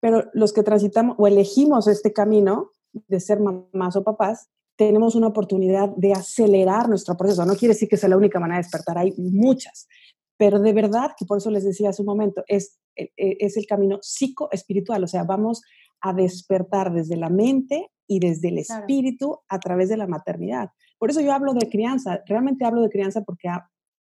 Pero 0.01 0.25
los 0.33 0.53
que 0.53 0.63
transitamos 0.63 1.17
o 1.19 1.27
elegimos 1.27 1.89
este 1.89 2.13
camino 2.13 2.73
de 2.93 3.21
ser 3.21 3.41
mamás 3.41 3.97
o 3.97 4.05
papás, 4.05 4.49
tenemos 4.77 5.15
una 5.15 5.29
oportunidad 5.29 5.89
de 5.97 6.13
acelerar 6.13 6.89
nuestro 6.89 7.17
proceso. 7.17 7.45
No 7.45 7.57
quiere 7.57 7.75
decir 7.75 7.89
que 7.89 7.97
sea 7.97 8.09
la 8.09 8.17
única 8.17 8.39
manera 8.39 8.59
de 8.59 8.65
despertar, 8.65 8.99
hay 8.99 9.13
muchas, 9.17 9.89
pero 10.37 10.61
de 10.61 10.73
verdad, 10.73 11.13
que 11.19 11.27
por 11.27 11.39
eso 11.39 11.51
les 11.51 11.65
decía 11.65 11.91
hace 11.91 12.03
un 12.03 12.07
momento, 12.07 12.45
es, 12.47 12.79
e, 12.95 13.11
e, 13.17 13.37
es 13.41 13.57
el 13.57 13.67
camino 13.67 13.99
psicoespiritual, 14.01 15.03
o 15.03 15.09
sea, 15.09 15.25
vamos 15.25 15.63
a 16.01 16.13
despertar 16.13 16.93
desde 16.93 17.17
la 17.17 17.29
mente 17.29 17.91
y 18.07 18.21
desde 18.21 18.49
el 18.49 18.59
espíritu 18.59 19.41
a 19.49 19.59
través 19.61 19.89
de 19.89 19.97
la 19.97 20.07
maternidad. 20.07 20.71
Por 20.99 21.11
eso 21.11 21.21
yo 21.21 21.33
hablo 21.33 21.55
de 21.55 21.69
crianza, 21.69 22.23
realmente 22.27 22.65
hablo 22.65 22.83
de 22.83 22.91
crianza 22.91 23.23
porque 23.23 23.49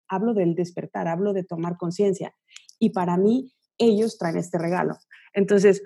hablo 0.07 0.33
del 0.33 0.55
despertar, 0.55 1.07
hablo 1.07 1.33
de 1.33 1.43
tomar 1.43 1.77
conciencia. 1.77 2.35
Y 2.79 2.89
para 2.89 3.17
mí, 3.17 3.53
ellos 3.77 4.17
traen 4.17 4.37
este 4.37 4.57
regalo. 4.57 4.97
Entonces, 5.33 5.81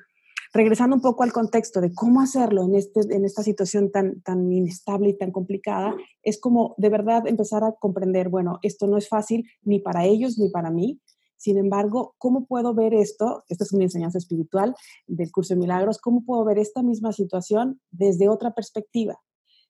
regresando 0.54 0.96
un 0.96 1.02
poco 1.02 1.24
al 1.24 1.34
contexto 1.34 1.82
de 1.82 1.94
cómo 1.94 2.22
hacerlo 2.22 2.64
en, 2.64 2.76
este, 2.76 3.02
en 3.14 3.26
esta 3.26 3.44
situación 3.44 3.92
tan, 3.92 4.22
tan 4.22 4.52
inestable 4.52 5.10
y 5.10 5.18
tan 5.18 5.32
complicada, 5.32 5.94
es 6.24 6.40
como 6.40 6.76
de 6.78 6.90
verdad 6.90 7.28
empezar 7.28 7.64
a 7.64 7.74
comprender, 7.74 8.30
bueno, 8.30 8.60
esto 8.62 8.88
no 8.88 8.98
es 8.98 9.10
fácil 9.10 9.50
ni 9.64 9.80
para 9.80 10.06
ellos 10.06 10.38
ni 10.38 10.50
para 10.50 10.72
mí. 10.72 11.02
Sin 11.46 11.60
embargo, 11.60 12.16
¿cómo 12.18 12.48
puedo 12.48 12.74
ver 12.74 12.96
esto? 12.96 13.44
Esta 13.50 13.66
es 13.66 13.74
mi 13.76 13.84
enseñanza 13.84 14.18
espiritual 14.18 14.74
del 15.06 15.32
curso 15.32 15.54
de 15.54 15.60
milagros. 15.60 16.00
¿Cómo 16.00 16.26
puedo 16.26 16.44
ver 16.44 16.58
esta 16.58 16.82
misma 16.82 17.12
situación 17.12 17.80
desde 17.92 18.30
otra 18.30 18.56
perspectiva? 18.56 19.22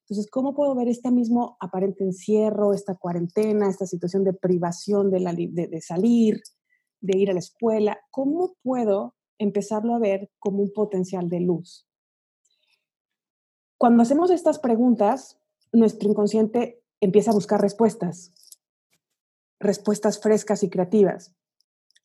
Entonces, 0.03 0.29
¿cómo 0.31 0.55
puedo 0.55 0.73
ver 0.73 0.88
este 0.88 1.11
mismo 1.11 1.57
aparente 1.59 2.05
encierro, 2.05 2.73
esta 2.73 2.95
cuarentena, 2.95 3.67
esta 3.67 3.85
situación 3.85 4.23
de 4.23 4.31
privación 4.31 5.11
de, 5.11 5.67
de, 5.69 5.81
salir, 5.81 6.39
de 7.01 7.17
ir 7.17 7.29
a 7.29 7.33
la 7.33 7.39
escuela? 7.39 7.99
¿Cómo 8.09 8.55
puedo 8.63 9.13
empezarlo 9.38 9.95
a 9.95 9.99
ver 9.99 10.31
como 10.39 10.63
un 10.63 10.71
potencial 10.71 11.27
de 11.27 11.41
luz? 11.41 11.89
Cuando 13.77 14.01
hacemos 14.01 14.31
estas 14.31 14.59
preguntas, 14.59 15.41
nuestro 15.73 16.07
inconsciente 16.07 16.81
empieza 17.01 17.31
a 17.31 17.33
buscar 17.33 17.59
respuestas, 17.59 18.31
respuestas 19.59 20.21
frescas 20.21 20.63
y 20.63 20.69
creativas. 20.69 21.35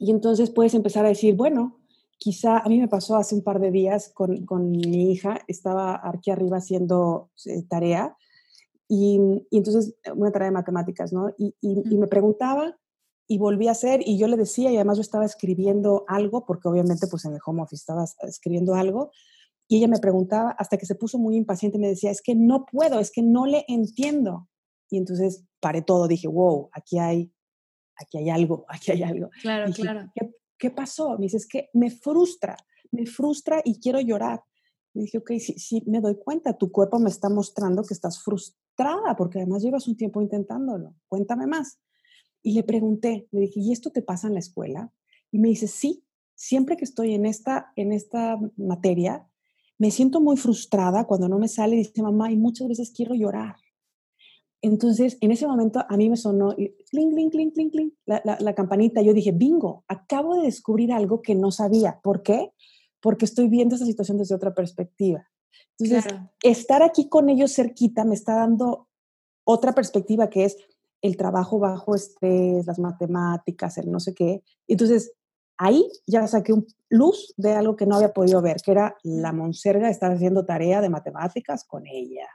Y 0.01 0.11
entonces 0.11 0.51
puedes 0.51 0.73
empezar 0.73 1.05
a 1.05 1.11
decir, 1.11 1.37
bueno, 1.37 1.79
quizá 2.17 2.59
a 2.59 2.69
mí 2.71 2.81
me 2.81 2.89
pasó 2.89 3.17
hace 3.17 3.35
un 3.35 3.43
par 3.43 3.61
de 3.61 3.71
días 3.71 4.11
con, 4.15 4.47
con 4.47 4.71
mi 4.71 5.13
hija, 5.13 5.41
estaba 5.47 6.01
aquí 6.03 6.31
arriba 6.31 6.57
haciendo 6.57 7.31
eh, 7.45 7.63
tarea 7.69 8.17
y, 8.89 9.21
y, 9.51 9.59
entonces 9.59 9.95
una 10.17 10.33
tarea 10.33 10.49
de 10.49 10.55
matemáticas, 10.55 11.13
¿no? 11.13 11.29
Y, 11.37 11.55
y, 11.61 11.97
me 11.99 12.07
preguntaba 12.07 12.79
y 13.29 13.37
volví 13.37 13.69
a 13.69 13.73
hacer 13.73 14.01
y 14.05 14.17
yo 14.17 14.27
le 14.27 14.39
decía 14.39 14.73
y 14.73 14.77
además 14.77 14.97
yo 14.97 15.03
estaba 15.03 15.27
escribiendo 15.27 16.05
algo 16.09 16.47
porque 16.47 16.69
obviamente 16.69 17.07
pues 17.07 17.27
en 17.27 17.35
el 17.35 17.41
home 17.45 17.63
office 17.63 17.83
estaba 17.83 18.05
escribiendo 18.23 18.75
algo 18.75 19.11
y 19.69 19.77
ella 19.77 19.89
me 19.89 19.99
preguntaba 19.99 20.53
hasta 20.53 20.79
que 20.79 20.87
se 20.87 20.95
puso 20.95 21.19
muy 21.19 21.37
impaciente 21.37 21.77
y 21.77 21.81
me 21.81 21.89
decía, 21.89 22.11
es 22.11 22.23
que 22.23 22.35
no 22.35 22.65
puedo, 22.65 23.01
es 23.01 23.11
que 23.11 23.23
no 23.23 23.45
le 23.45 23.67
entiendo. 23.69 24.49
Y 24.91 24.97
entonces 24.97 25.45
paré 25.61 25.83
todo, 25.83 26.09
dije, 26.09 26.27
wow, 26.27 26.71
aquí 26.73 26.99
hay, 26.99 27.31
aquí 28.01 28.19
hay 28.19 28.31
algo, 28.31 28.65
aquí 28.69 28.93
hay 28.93 29.03
algo. 29.03 29.31
Claro, 29.43 29.73
claro. 29.73 30.11
¿qué 30.59 30.71
pasó? 30.71 31.17
Me 31.19 31.25
dice, 31.25 31.39
es 31.39 31.47
que 31.47 31.71
me 31.73 31.91
frustra, 31.91 32.57
me 32.91 33.07
frustra 33.07 33.63
y 33.65 33.81
quiero 33.81 34.01
llorar. 34.01 34.43
Y 34.93 35.03
dije, 35.03 35.19
ok, 35.19 35.33
sí, 35.39 35.55
sí, 35.59 35.83
me 35.87 36.01
doy 36.01 36.17
cuenta, 36.17 36.59
tu 36.59 36.71
cuerpo 36.73 36.99
me 36.99 37.11
está 37.11 37.29
mostrando 37.29 37.83
que 37.85 37.95
estás 37.95 38.23
frustrada 38.23 39.17
porque 39.17 39.39
además 39.39 39.63
llevas 39.63 39.87
un 39.89 39.97
tiempo 39.97 40.21
intentándolo. 40.21 40.95
Cuéntame 41.09 41.47
más. 41.47 41.81
Y 42.43 42.55
le 42.55 42.63
pregunté, 42.63 43.29
le 43.31 43.41
dije, 43.41 43.61
¿y 43.61 43.73
esto 43.73 43.91
te 43.91 44.03
pasa 44.03 44.27
en 44.27 44.35
la 44.35 44.41
escuela? 44.41 44.93
Y 45.31 45.39
me 45.39 45.49
dice, 45.49 45.69
sí, 45.69 46.05
siempre 46.35 46.77
que 46.77 46.85
estoy 46.85 47.15
en 47.15 47.27
esta, 47.27 47.73
en 47.77 47.93
esta 47.93 48.39
materia, 48.57 49.29
me 49.79 49.91
siento 49.91 50.21
muy 50.21 50.37
frustrada 50.37 51.07
cuando 51.07 51.29
no 51.29 51.39
me 51.39 51.49
sale, 51.49 51.77
dice 51.77 52.03
mamá, 52.03 52.31
y 52.33 52.37
muchas 52.37 52.69
veces 52.69 52.93
quiero 52.95 53.15
llorar. 53.15 53.57
Entonces, 54.63 55.17
en 55.21 55.31
ese 55.31 55.47
momento 55.47 55.85
a 55.89 55.97
mí 55.97 56.11
me 56.11 56.17
sonó 56.17 56.55
clink, 56.55 57.15
clink, 57.15 57.33
clink, 57.33 57.73
clink, 57.73 57.95
la, 58.05 58.23
la, 58.25 58.55
campanita. 58.55 59.01
Yo 59.01 59.15
dije, 59.15 59.33
bingo, 59.33 59.85
acabo 59.89 60.37
de 60.37 60.43
descubrir 60.43 60.93
algo 60.93 61.23
que 61.23 61.35
no 61.35 61.51
sabía. 61.51 61.99
¿Por 62.03 62.23
qué? 62.23 62.53
Porque 63.01 63.25
estoy 63.25 63.49
viendo 63.49 63.77
esa 63.77 63.87
situación 63.87 64.19
desde 64.19 64.35
otra 64.35 64.55
perspectiva. 64.55 65.27
Entonces, 65.79 66.13
estar 66.43 66.83
aquí 66.83 67.09
con 67.09 67.31
ellos 67.31 67.55
cerquita 67.55 68.05
me 68.05 68.15
está 68.15 68.35
dando 68.35 68.89
otra 69.45 69.73
perspectiva 69.73 70.29
que 70.29 70.45
es 70.45 70.57
el 71.01 71.17
trabajo 71.17 71.59
bajo 71.59 71.95
estrés, 71.95 72.67
las 72.67 72.79
matemáticas, 72.79 73.79
el 73.79 73.91
no 73.91 73.99
sé 73.99 74.15
qué. 74.15 74.43
Entonces, 74.69 75.13
ahí 75.57 75.91
ya 76.07 76.27
saqué 76.27 76.53
un 76.53 76.67
luz 76.91 77.33
de 77.39 77.53
algo 77.53 77.77
que 77.77 77.87
no 77.87 77.97
había 77.97 78.13
podido 78.13 78.43
ver, 78.43 78.59
que 78.63 78.73
era 78.73 78.97
la 79.03 79.33
monserga 79.33 79.89
estar 79.89 80.13
haciendo 80.13 80.45
tarea 80.45 80.83
de 80.83 80.91
matemáticas 80.91 81.65
con 81.65 81.87
ella. 81.87 82.29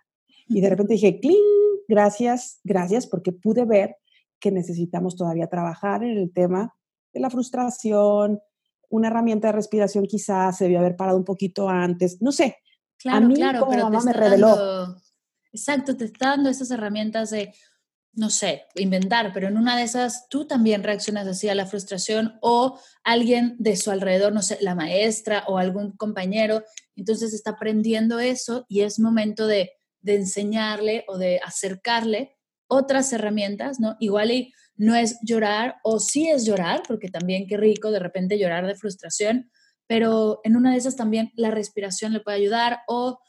Y 0.48 0.62
de 0.62 0.70
repente 0.70 0.94
dije, 0.94 1.20
¡cling! 1.20 1.65
Gracias, 1.88 2.60
gracias, 2.64 3.08
porque 3.08 3.32
pude 3.32 3.66
ver 3.66 3.98
que 4.40 4.52
necesitamos 4.52 5.16
todavía 5.16 5.48
trabajar 5.48 6.04
en 6.04 6.18
el 6.18 6.32
tema 6.32 6.76
de 7.14 7.20
la 7.20 7.30
frustración, 7.30 8.40
una 8.90 9.08
herramienta 9.08 9.48
de 9.48 9.54
respiración 9.54 10.06
quizás 10.06 10.58
se 10.58 10.66
debió 10.66 10.80
haber 10.80 10.96
parado 10.96 11.18
un 11.18 11.26
poquito 11.26 11.70
antes, 11.70 12.22
no 12.22 12.32
sé. 12.32 12.58
Claro, 12.98 13.18
a 13.18 13.28
mí 13.28 13.36
claro, 13.36 13.62
como 13.62 13.78
mamá 13.78 14.02
me 14.04 14.14
reveló. 14.14 14.96
exacto, 15.52 15.96
te 15.98 16.06
está 16.06 16.30
dando 16.30 16.50
esas 16.50 16.72
herramientas 16.72 17.30
de, 17.30 17.54
no 18.14 18.30
sé, 18.30 18.64
inventar, 18.76 19.32
pero 19.34 19.48
en 19.48 19.58
una 19.58 19.78
de 19.78 19.84
esas 19.84 20.28
tú 20.30 20.46
también 20.46 20.84
reaccionas 20.84 21.28
así 21.28 21.50
a 21.50 21.56
la 21.56 21.66
frustración 21.66 22.38
o 22.42 22.80
alguien 23.04 23.56
de 23.60 23.76
su 23.76 23.92
alrededor, 23.92 24.34
no 24.34 24.42
sé, 24.42 24.58
la 24.62 24.76
maestra 24.76 25.44
o 25.48 25.58
algún 25.58 25.92
compañero, 25.92 26.64
entonces 26.96 27.34
está 27.34 27.52
aprendiendo 27.52 28.20
eso 28.20 28.66
y 28.70 28.82
es 28.82 29.00
momento 29.00 29.48
de 29.48 29.72
de 30.06 30.16
enseñarle 30.16 31.04
o 31.08 31.18
de 31.18 31.40
acercarle 31.44 32.38
otras 32.68 33.12
herramientas, 33.12 33.80
¿no? 33.80 33.98
Igual 34.00 34.32
y 34.32 34.54
no 34.78 34.96
es 34.96 35.18
llorar 35.24 35.78
o 35.84 36.00
sí 36.00 36.30
es 36.30 36.46
llorar, 36.46 36.84
porque 36.88 37.10
también 37.10 37.48
qué 37.48 37.58
rico 37.58 37.92
de 37.92 38.00
repente 38.00 38.38
llorar 38.38 38.68
de 38.68 38.76
frustración, 38.76 39.50
pero 39.88 40.42
en 40.44 40.56
una 40.56 40.72
de 40.72 40.78
esas 40.78 40.96
también 40.96 41.32
la 41.36 41.52
respiración 41.52 42.14
le 42.14 42.20
puede 42.20 42.38
ayudar 42.38 42.80
o 42.88 43.20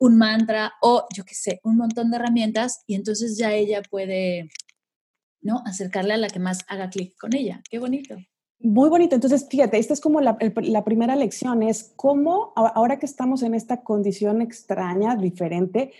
un 0.00 0.18
mantra 0.18 0.72
o 0.82 1.06
yo 1.14 1.24
qué 1.24 1.34
sé, 1.34 1.60
un 1.64 1.76
montón 1.76 2.10
de 2.10 2.16
herramientas 2.16 2.82
y 2.86 2.94
entonces 2.94 3.38
ya 3.38 3.52
ella 3.52 3.80
puede, 3.88 4.50
¿no? 5.40 5.62
Acercarle 5.64 6.14
a 6.14 6.18
la 6.18 6.28
que 6.28 6.40
más 6.40 6.58
haga 6.68 6.90
clic 6.90 7.16
con 7.18 7.34
ella. 7.34 7.62
Qué 7.70 7.78
bonito. 7.78 8.16
Muy 8.60 8.88
bonito. 8.88 9.14
Entonces, 9.14 9.46
fíjate, 9.48 9.78
esta 9.78 9.94
es 9.94 10.00
como 10.00 10.20
la, 10.20 10.36
la, 10.62 10.84
primera 10.84 11.14
lección, 11.14 11.62
es 11.62 11.92
cómo 11.94 12.52
ahora 12.56 12.98
que 12.98 13.06
estamos 13.06 13.44
en 13.44 13.54
esta 13.54 13.82
condición 13.84 14.42
extraña, 14.42 15.14
diferente, 15.14 15.92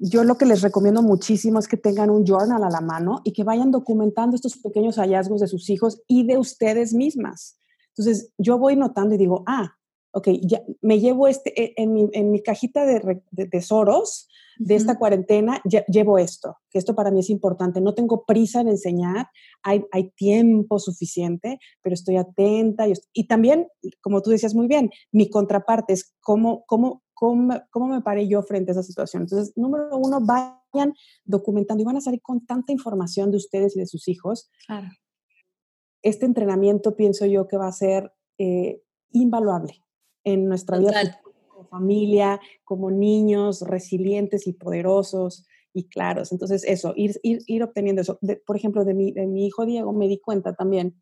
yo 0.00 0.24
lo 0.24 0.36
que 0.36 0.46
les 0.46 0.62
recomiendo 0.62 1.02
muchísimo 1.02 1.58
es 1.58 1.68
que 1.68 1.76
tengan 1.76 2.10
un 2.10 2.24
journal 2.24 2.62
a 2.62 2.70
la 2.70 2.80
mano 2.80 3.20
y 3.24 3.32
que 3.32 3.44
vayan 3.44 3.70
documentando 3.70 4.36
estos 4.36 4.56
pequeños 4.58 4.96
hallazgos 4.96 5.40
de 5.40 5.48
sus 5.48 5.68
hijos 5.70 6.02
y 6.06 6.26
de 6.26 6.38
ustedes 6.38 6.94
mismas. 6.94 7.58
Entonces, 7.96 8.32
yo 8.38 8.58
voy 8.58 8.76
notando 8.76 9.14
y 9.14 9.18
digo, 9.18 9.42
ah, 9.46 9.74
ok, 10.12 10.28
ya 10.42 10.62
me 10.80 11.00
llevo 11.00 11.28
este, 11.28 11.60
e, 11.60 11.74
en 11.76 11.92
mi, 11.92 12.08
en 12.12 12.30
mi 12.30 12.42
cajita 12.42 12.84
de, 12.84 13.22
tesoros 13.50 14.28
de 14.58 14.74
esta 14.74 14.98
cuarentena, 14.98 15.60
ya, 15.64 15.86
llevo 15.86 16.18
esto, 16.18 16.58
que 16.68 16.78
esto 16.78 16.94
para 16.94 17.10
mí 17.10 17.20
es 17.20 17.30
importante. 17.30 17.80
No 17.80 17.94
tengo 17.94 18.24
prisa 18.26 18.60
en 18.60 18.68
enseñar, 18.68 19.28
hay, 19.62 19.84
hay 19.90 20.10
tiempo 20.10 20.78
suficiente, 20.78 21.58
pero 21.82 21.94
estoy 21.94 22.16
atenta. 22.16 22.86
Y, 22.86 22.92
y, 23.14 23.26
también, 23.26 23.68
como 24.02 24.20
tú 24.20 24.30
decías 24.30 24.54
muy 24.54 24.66
bien, 24.66 24.90
mi 25.12 25.30
contraparte 25.30 25.94
es 25.94 26.14
cómo, 26.20 26.64
cómo, 26.66 27.02
cómo, 27.20 27.54
cómo 27.70 27.86
me 27.88 28.00
paré 28.00 28.26
yo 28.26 28.42
frente 28.42 28.70
a 28.70 28.72
esa 28.72 28.82
situación. 28.82 29.24
Entonces, 29.24 29.52
número 29.54 29.94
uno, 29.98 30.20
vayan 30.22 30.94
documentando 31.24 31.82
y 31.82 31.84
van 31.84 31.98
a 31.98 32.00
salir 32.00 32.22
con 32.22 32.46
tanta 32.46 32.72
información 32.72 33.30
de 33.30 33.36
ustedes 33.36 33.76
y 33.76 33.80
de 33.80 33.86
sus 33.86 34.08
hijos. 34.08 34.50
Claro. 34.66 34.88
Este 36.02 36.24
entrenamiento 36.24 36.96
pienso 36.96 37.26
yo 37.26 37.46
que 37.46 37.58
va 37.58 37.68
a 37.68 37.72
ser 37.72 38.10
eh, 38.38 38.82
invaluable 39.10 39.84
en 40.24 40.48
nuestra 40.48 40.78
vida 40.78 41.20
como 41.46 41.68
familia, 41.68 42.40
como 42.64 42.90
niños 42.90 43.60
resilientes 43.60 44.46
y 44.46 44.54
poderosos 44.54 45.46
y 45.74 45.88
claros. 45.88 46.32
Entonces, 46.32 46.64
eso, 46.64 46.94
ir, 46.96 47.20
ir, 47.22 47.40
ir 47.46 47.62
obteniendo 47.62 48.00
eso. 48.00 48.18
por 48.46 48.56
ejemplo, 48.56 48.86
de 48.86 48.94
mi, 48.94 49.12
de 49.12 49.26
mi 49.26 49.46
hijo 49.46 49.66
Diego 49.66 49.92
me 49.92 50.08
di 50.08 50.18
cuenta 50.18 50.54
también 50.54 50.98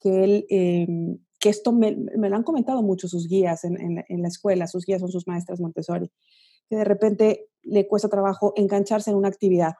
que 0.00 0.24
él, 0.24 0.46
em, 0.48 1.18
que 1.40 1.48
esto 1.48 1.72
me, 1.72 1.96
me, 1.96 2.28
lo 2.28 2.36
han 2.36 2.42
comentado 2.42 2.82
mucho 2.82 3.08
sus 3.08 3.26
guías 3.26 3.64
en, 3.64 3.80
en, 3.80 4.04
en, 4.06 4.22
la 4.22 4.28
escuela, 4.28 4.66
sus 4.66 4.84
guías 4.84 5.00
son 5.00 5.10
sus 5.10 5.26
maestras 5.26 5.60
Montessori, 5.60 6.10
que 6.68 6.76
de 6.76 6.84
repente 6.84 7.48
le 7.62 7.88
cuesta 7.88 8.08
trabajo 8.08 8.52
engancharse 8.56 9.10
en 9.10 9.16
una 9.16 9.28
actividad, 9.28 9.74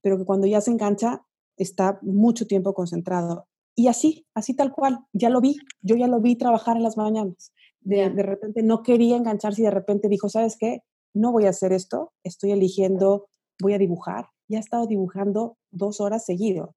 pero 0.00 0.16
que 0.16 0.24
cuando 0.24 0.46
ya 0.46 0.60
se 0.60 0.70
engancha 0.70 1.26
está 1.56 1.98
mucho 2.02 2.46
tiempo 2.46 2.72
concentrado. 2.72 3.48
Y 3.74 3.88
así, 3.88 4.26
así 4.34 4.54
tal 4.54 4.72
cual, 4.72 5.00
ya 5.12 5.28
lo 5.28 5.40
vi, 5.40 5.56
yo 5.82 5.96
ya 5.96 6.06
lo 6.06 6.20
vi 6.20 6.36
trabajar 6.36 6.76
en 6.76 6.82
las 6.82 6.96
mañanas 6.96 7.52
de, 7.86 8.10
de 8.10 8.22
repente 8.22 8.62
no 8.62 8.82
quería 8.82 9.16
engancharse 9.16 9.62
y 9.62 9.64
de 9.64 9.70
repente 9.70 10.08
dijo, 10.08 10.28
¿sabes 10.28 10.56
qué? 10.58 10.82
No 11.14 11.30
voy 11.30 11.46
a 11.46 11.50
hacer 11.50 11.72
esto, 11.72 12.12
estoy 12.24 12.50
eligiendo, 12.50 13.28
voy 13.60 13.74
a 13.74 13.78
dibujar. 13.78 14.26
Y 14.48 14.56
ha 14.56 14.60
estado 14.60 14.86
dibujando 14.86 15.56
dos 15.70 16.00
horas 16.00 16.24
seguido. 16.24 16.74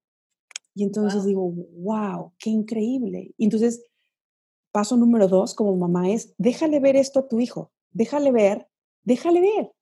Y 0.74 0.84
entonces 0.84 1.24
digo, 1.24 1.52
wow, 1.78 2.32
qué 2.38 2.50
increíble. 2.50 3.34
Y 3.36 3.44
entonces, 3.44 3.84
paso 4.72 4.96
número 4.96 5.28
dos 5.28 5.54
como 5.54 5.76
mamá 5.76 6.10
es, 6.10 6.34
déjale 6.38 6.80
ver 6.80 6.96
esto 6.96 7.20
a 7.20 7.28
tu 7.28 7.40
hijo, 7.40 7.72
déjale 7.90 8.32
ver, 8.32 8.68
déjale 9.04 9.40
ver 9.40 9.72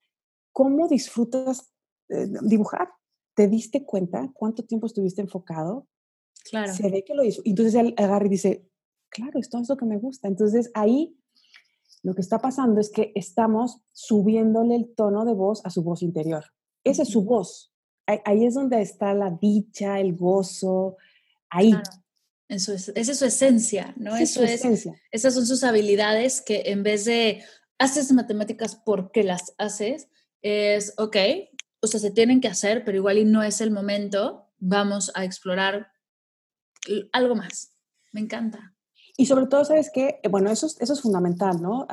cómo 0.52 0.88
disfrutas 0.88 1.72
eh, 2.08 2.26
dibujar. 2.42 2.88
¿Te 3.34 3.46
diste 3.46 3.84
cuenta 3.84 4.30
cuánto 4.34 4.64
tiempo 4.64 4.86
estuviste 4.86 5.20
enfocado? 5.20 5.86
Claro. 6.50 6.72
Se 6.72 6.90
ve 6.90 7.04
que 7.04 7.14
lo 7.14 7.22
hizo. 7.22 7.40
Entonces 7.44 7.74
él 7.74 7.94
agarra 7.96 8.26
y 8.26 8.30
dice, 8.30 8.68
claro, 9.08 9.38
esto 9.38 9.58
es 9.58 9.68
lo 9.68 9.76
que 9.76 9.84
me 9.84 9.98
gusta. 9.98 10.26
Entonces 10.26 10.70
ahí 10.74 11.16
lo 12.02 12.14
que 12.14 12.20
está 12.20 12.38
pasando 12.38 12.80
es 12.80 12.90
que 12.90 13.12
estamos 13.14 13.80
subiéndole 13.92 14.76
el 14.76 14.94
tono 14.94 15.24
de 15.24 15.34
voz 15.34 15.64
a 15.64 15.70
su 15.70 15.82
voz 15.82 16.02
interior. 16.02 16.44
Esa 16.84 17.02
es 17.02 17.08
su 17.08 17.22
voz. 17.22 17.72
Ahí, 18.06 18.46
es 18.46 18.54
donde 18.54 18.80
está 18.80 19.12
la 19.12 19.30
dicha, 19.30 20.00
el 20.00 20.16
gozo, 20.16 20.96
ahí. 21.50 21.74
Esa 22.48 22.74
es 22.74 23.18
su 23.18 23.24
esencia, 23.24 23.94
¿no? 23.96 24.16
Eso 24.16 24.42
es, 24.42 24.64
esas 25.10 25.34
son 25.34 25.46
sus 25.46 25.64
habilidades 25.64 26.40
que 26.40 26.62
en 26.66 26.82
vez 26.82 27.04
de 27.04 27.42
haces 27.78 28.10
matemáticas 28.12 28.74
porque 28.74 29.22
las 29.22 29.54
haces, 29.58 30.08
es, 30.42 30.94
ok, 30.96 31.16
o 31.80 31.86
sea, 31.86 32.00
se 32.00 32.10
tienen 32.10 32.40
que 32.40 32.48
hacer, 32.48 32.84
pero 32.84 32.96
igual 32.96 33.18
y 33.18 33.24
no 33.24 33.42
es 33.42 33.60
el 33.60 33.70
momento, 33.70 34.46
vamos 34.58 35.12
a 35.14 35.24
explorar 35.24 35.88
algo 37.12 37.34
más. 37.34 37.76
Me 38.12 38.20
encanta. 38.20 38.74
Y 39.16 39.26
sobre 39.26 39.46
todo, 39.46 39.64
¿sabes 39.64 39.90
qué? 39.92 40.20
Eh, 40.22 40.28
bueno, 40.28 40.50
eso, 40.50 40.66
eso 40.66 40.92
es 40.92 41.00
fundamental, 41.00 41.60
¿no? 41.60 41.86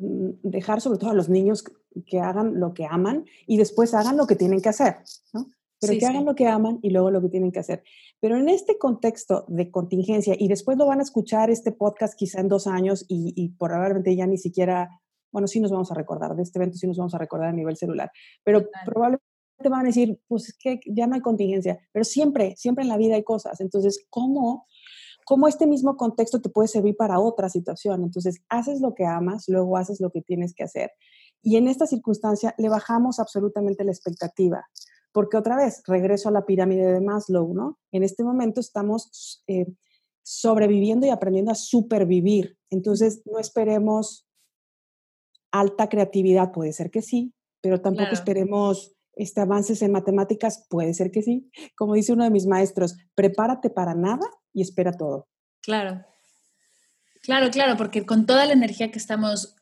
Mm, 0.00 0.30
dejar 0.42 0.80
sobre 0.80 0.98
todo 0.98 1.10
a 1.10 1.14
los 1.14 1.28
niños 1.28 1.64
que 2.06 2.20
hagan 2.20 2.58
lo 2.58 2.72
que 2.72 2.86
aman 2.86 3.26
y 3.46 3.58
después 3.58 3.94
hagan 3.94 4.16
lo 4.16 4.26
que 4.26 4.36
tienen 4.36 4.60
que 4.60 4.70
hacer, 4.70 4.96
¿no? 5.32 5.46
Pero 5.78 5.98
que 5.98 6.06
hagan 6.06 6.24
lo 6.24 6.34
que 6.34 6.46
aman 6.46 6.78
y 6.80 6.90
luego 6.90 7.10
lo 7.10 7.20
que 7.20 7.28
tienen 7.28 7.52
que 7.52 7.58
hacer. 7.58 7.82
Pero 8.22 8.36
en 8.36 8.48
este 8.48 8.78
contexto 8.78 9.44
de 9.48 9.72
contingencia, 9.72 10.36
y 10.38 10.46
después 10.46 10.78
lo 10.78 10.86
van 10.86 11.00
a 11.00 11.02
escuchar 11.02 11.50
este 11.50 11.72
podcast 11.72 12.14
quizá 12.14 12.40
en 12.40 12.46
dos 12.46 12.68
años 12.68 13.04
y, 13.08 13.48
probablemente 13.58 14.14
ya 14.14 14.28
ni 14.28 14.38
siquiera, 14.38 14.88
bueno, 15.32 15.48
sí 15.48 15.58
nos 15.58 15.72
vamos 15.72 15.90
a 15.90 15.96
recordar 15.96 16.36
de 16.36 16.44
este 16.44 16.60
evento, 16.60 16.78
sí 16.78 16.86
nos 16.86 16.98
vamos 16.98 17.14
a 17.16 17.18
recordar 17.18 17.48
a 17.48 17.52
nivel 17.52 17.76
celular, 17.76 18.12
pero 18.44 18.68
probablemente 18.84 19.24
van 19.64 19.80
a 19.80 19.88
decir, 19.88 20.20
pues 20.28 20.56
que 20.56 20.78
ya 20.86 21.08
no 21.08 21.16
hay 21.16 21.20
contingencia, 21.20 21.80
pero 21.90 22.04
siempre, 22.04 22.54
siempre 22.56 22.82
en 22.84 22.90
la 22.90 22.96
vida 22.96 23.16
hay 23.16 23.24
cosas. 23.24 23.60
Entonces, 23.60 24.06
¿cómo 24.08 24.66
cómo 25.24 25.48
este 25.48 25.66
mismo 25.66 25.96
contexto 25.96 26.40
te 26.40 26.48
puede 26.48 26.68
servir 26.68 26.96
para 26.96 27.18
otra 27.20 27.48
situación. 27.48 28.02
Entonces, 28.02 28.42
haces 28.48 28.80
lo 28.80 28.94
que 28.94 29.04
amas, 29.04 29.44
luego 29.48 29.76
haces 29.76 30.00
lo 30.00 30.10
que 30.10 30.22
tienes 30.22 30.54
que 30.54 30.64
hacer. 30.64 30.90
Y 31.42 31.56
en 31.56 31.68
esta 31.68 31.86
circunstancia 31.86 32.54
le 32.58 32.68
bajamos 32.68 33.18
absolutamente 33.18 33.84
la 33.84 33.92
expectativa, 33.92 34.64
porque 35.12 35.36
otra 35.36 35.56
vez, 35.56 35.82
regreso 35.86 36.28
a 36.28 36.32
la 36.32 36.46
pirámide 36.46 36.92
de 36.92 37.00
Maslow, 37.00 37.54
¿no? 37.54 37.78
En 37.92 38.02
este 38.02 38.24
momento 38.24 38.60
estamos 38.60 39.42
eh, 39.46 39.66
sobreviviendo 40.22 41.06
y 41.06 41.10
aprendiendo 41.10 41.52
a 41.52 41.56
supervivir. 41.56 42.56
Entonces, 42.70 43.22
no 43.26 43.38
esperemos 43.38 44.26
alta 45.50 45.88
creatividad, 45.88 46.52
puede 46.52 46.72
ser 46.72 46.90
que 46.90 47.02
sí, 47.02 47.34
pero 47.60 47.80
tampoco 47.80 48.12
esperemos 48.12 48.96
este, 49.14 49.42
avances 49.42 49.82
en 49.82 49.92
matemáticas, 49.92 50.66
puede 50.68 50.94
ser 50.94 51.10
que 51.10 51.22
sí. 51.22 51.50
Como 51.76 51.94
dice 51.94 52.12
uno 52.12 52.24
de 52.24 52.30
mis 52.30 52.46
maestros, 52.46 52.96
prepárate 53.14 53.68
para 53.70 53.94
nada 53.94 54.26
y 54.52 54.62
espera 54.62 54.92
todo. 54.92 55.28
Claro. 55.60 56.04
Claro, 57.22 57.50
claro, 57.50 57.76
porque 57.76 58.04
con 58.04 58.26
toda 58.26 58.46
la 58.46 58.52
energía 58.52 58.90
que 58.90 58.98
estamos 58.98 59.54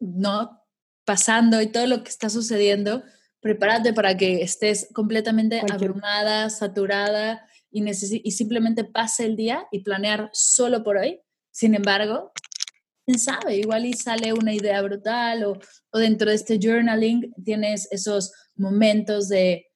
no 0.00 0.62
pasando 1.04 1.62
y 1.62 1.68
todo 1.68 1.86
lo 1.86 2.02
que 2.02 2.10
está 2.10 2.30
sucediendo, 2.30 3.04
prepárate 3.40 3.92
para 3.92 4.16
que 4.16 4.42
estés 4.42 4.88
completamente 4.92 5.62
abrumada, 5.70 6.50
saturada 6.50 7.46
y, 7.70 7.84
y 7.88 8.30
simplemente 8.32 8.84
pase 8.84 9.26
el 9.26 9.36
día 9.36 9.66
y 9.70 9.80
planear 9.80 10.30
solo 10.32 10.82
por 10.82 10.96
hoy. 10.96 11.20
Sin 11.50 11.74
embargo, 11.74 12.32
quién 13.04 13.18
sabe, 13.18 13.56
igual 13.56 13.86
y 13.86 13.92
sale 13.92 14.32
una 14.32 14.52
idea 14.52 14.82
brutal 14.82 15.44
o, 15.44 15.58
o 15.90 15.98
dentro 15.98 16.30
de 16.30 16.36
este 16.36 16.58
journaling 16.58 17.32
tienes 17.44 17.88
esos 17.90 18.32
momentos 18.56 19.28
de 19.28 19.66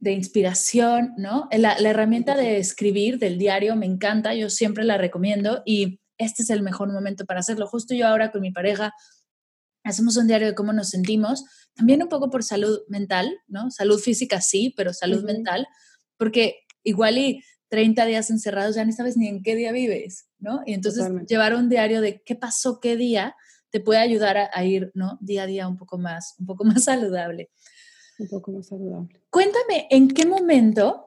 de 0.00 0.12
inspiración, 0.12 1.12
¿no? 1.18 1.48
La, 1.52 1.74
herramienta 1.74 2.34
de 2.34 2.56
escribir 2.56 3.18
del 3.18 3.38
diario 3.38 3.76
me 3.76 3.86
encanta, 3.86 4.34
yo 4.34 4.48
siempre 4.48 4.82
la 4.84 4.96
recomiendo 4.96 5.62
y 5.66 6.00
este 6.16 6.42
es 6.42 6.50
el 6.50 6.62
mejor 6.62 6.90
momento 6.90 7.26
para 7.26 7.40
hacerlo. 7.40 7.66
Justo 7.66 7.94
yo 7.94 8.08
ahora 8.08 8.32
con 8.32 8.40
mi 8.40 8.50
pareja 8.50 8.92
hacemos 9.90 10.16
un 10.16 10.26
diario 10.26 10.48
de 10.48 10.54
cómo 10.54 10.72
nos 10.72 10.90
sentimos, 10.90 11.44
también 11.74 12.02
un 12.02 12.08
poco 12.08 12.30
por 12.30 12.42
salud 12.42 12.80
mental, 12.88 13.38
¿no? 13.46 13.70
Salud 13.70 13.98
física 13.98 14.40
sí, 14.40 14.72
pero 14.76 14.92
salud 14.92 15.24
mental, 15.24 15.66
porque 16.16 16.60
igual 16.82 17.18
y 17.18 17.42
30 17.68 18.04
días 18.06 18.30
encerrados 18.30 18.74
ya 18.74 18.84
ni 18.84 18.92
sabes 18.92 19.16
ni 19.16 19.28
en 19.28 19.42
qué 19.42 19.54
día 19.54 19.72
vives, 19.72 20.26
¿no? 20.38 20.62
Y 20.66 20.74
entonces 20.74 21.06
llevar 21.28 21.54
un 21.54 21.68
diario 21.68 22.00
de 22.00 22.22
qué 22.22 22.34
pasó 22.34 22.80
qué 22.80 22.96
día 22.96 23.36
te 23.70 23.80
puede 23.80 24.00
ayudar 24.00 24.36
a, 24.36 24.50
a, 24.52 24.64
ir, 24.64 24.90
¿no? 24.94 25.18
Día 25.20 25.44
a 25.44 25.46
día 25.46 25.68
un 25.68 25.76
poco 25.76 25.98
más, 25.98 26.34
un 26.38 26.46
poco 26.46 26.64
más 26.64 26.84
saludable 26.84 27.50
un 28.20 28.28
poco 28.28 28.52
más 28.52 28.68
saludable. 28.68 29.20
Cuéntame, 29.30 29.86
¿en 29.90 30.08
qué 30.08 30.26
momento 30.26 31.06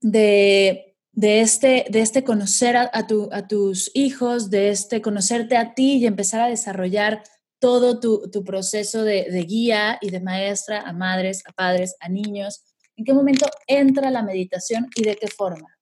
de, 0.00 0.96
de 1.12 1.40
este, 1.40 1.86
de 1.90 2.00
este 2.00 2.24
conocer 2.24 2.76
a, 2.76 2.90
a, 2.92 3.48
tus 3.48 3.90
hijos, 3.94 4.50
de 4.50 4.70
este 4.70 5.02
conocerte 5.02 5.56
a 5.56 5.74
ti 5.74 5.98
y 5.98 6.06
empezar 6.06 6.40
a 6.40 6.48
desarrollar 6.48 7.22
todo 7.58 8.00
tu, 8.00 8.30
tu 8.30 8.44
proceso 8.44 9.02
de, 9.02 9.30
de, 9.30 9.42
guía 9.42 9.98
y 10.00 10.10
de 10.10 10.20
maestra 10.20 10.82
a 10.82 10.92
madres, 10.92 11.42
a 11.46 11.52
padres, 11.52 11.96
a 12.00 12.08
niños, 12.08 12.64
¿en 12.96 13.04
qué 13.04 13.14
momento 13.14 13.46
entra 13.66 14.10
la 14.10 14.22
meditación 14.22 14.88
y 14.94 15.02
de 15.02 15.16
qué 15.16 15.28
forma? 15.28 15.78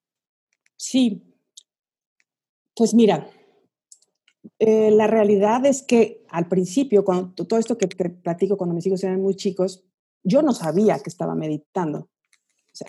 Sí, 0.77 1.23
pues 2.75 2.93
mira, 2.93 3.29
eh, 4.59 4.91
la 4.91 5.07
realidad 5.07 5.65
es 5.65 5.83
que 5.83 6.25
al 6.29 6.49
principio, 6.49 7.05
cuando 7.05 7.47
todo 7.47 7.59
esto 7.59 7.79
que 7.79 7.87
te 7.87 8.11
platico 8.11 8.57
cuando 8.57 8.75
mis 8.75 8.87
hijos 8.87 9.03
eran 9.05 9.21
muy 9.21 9.37
chicos, 9.37 9.85
yo 10.23 10.43
no 10.43 10.53
sabía 10.53 10.99
que 10.99 11.11
estaba 11.11 11.35
meditando. 11.35 12.11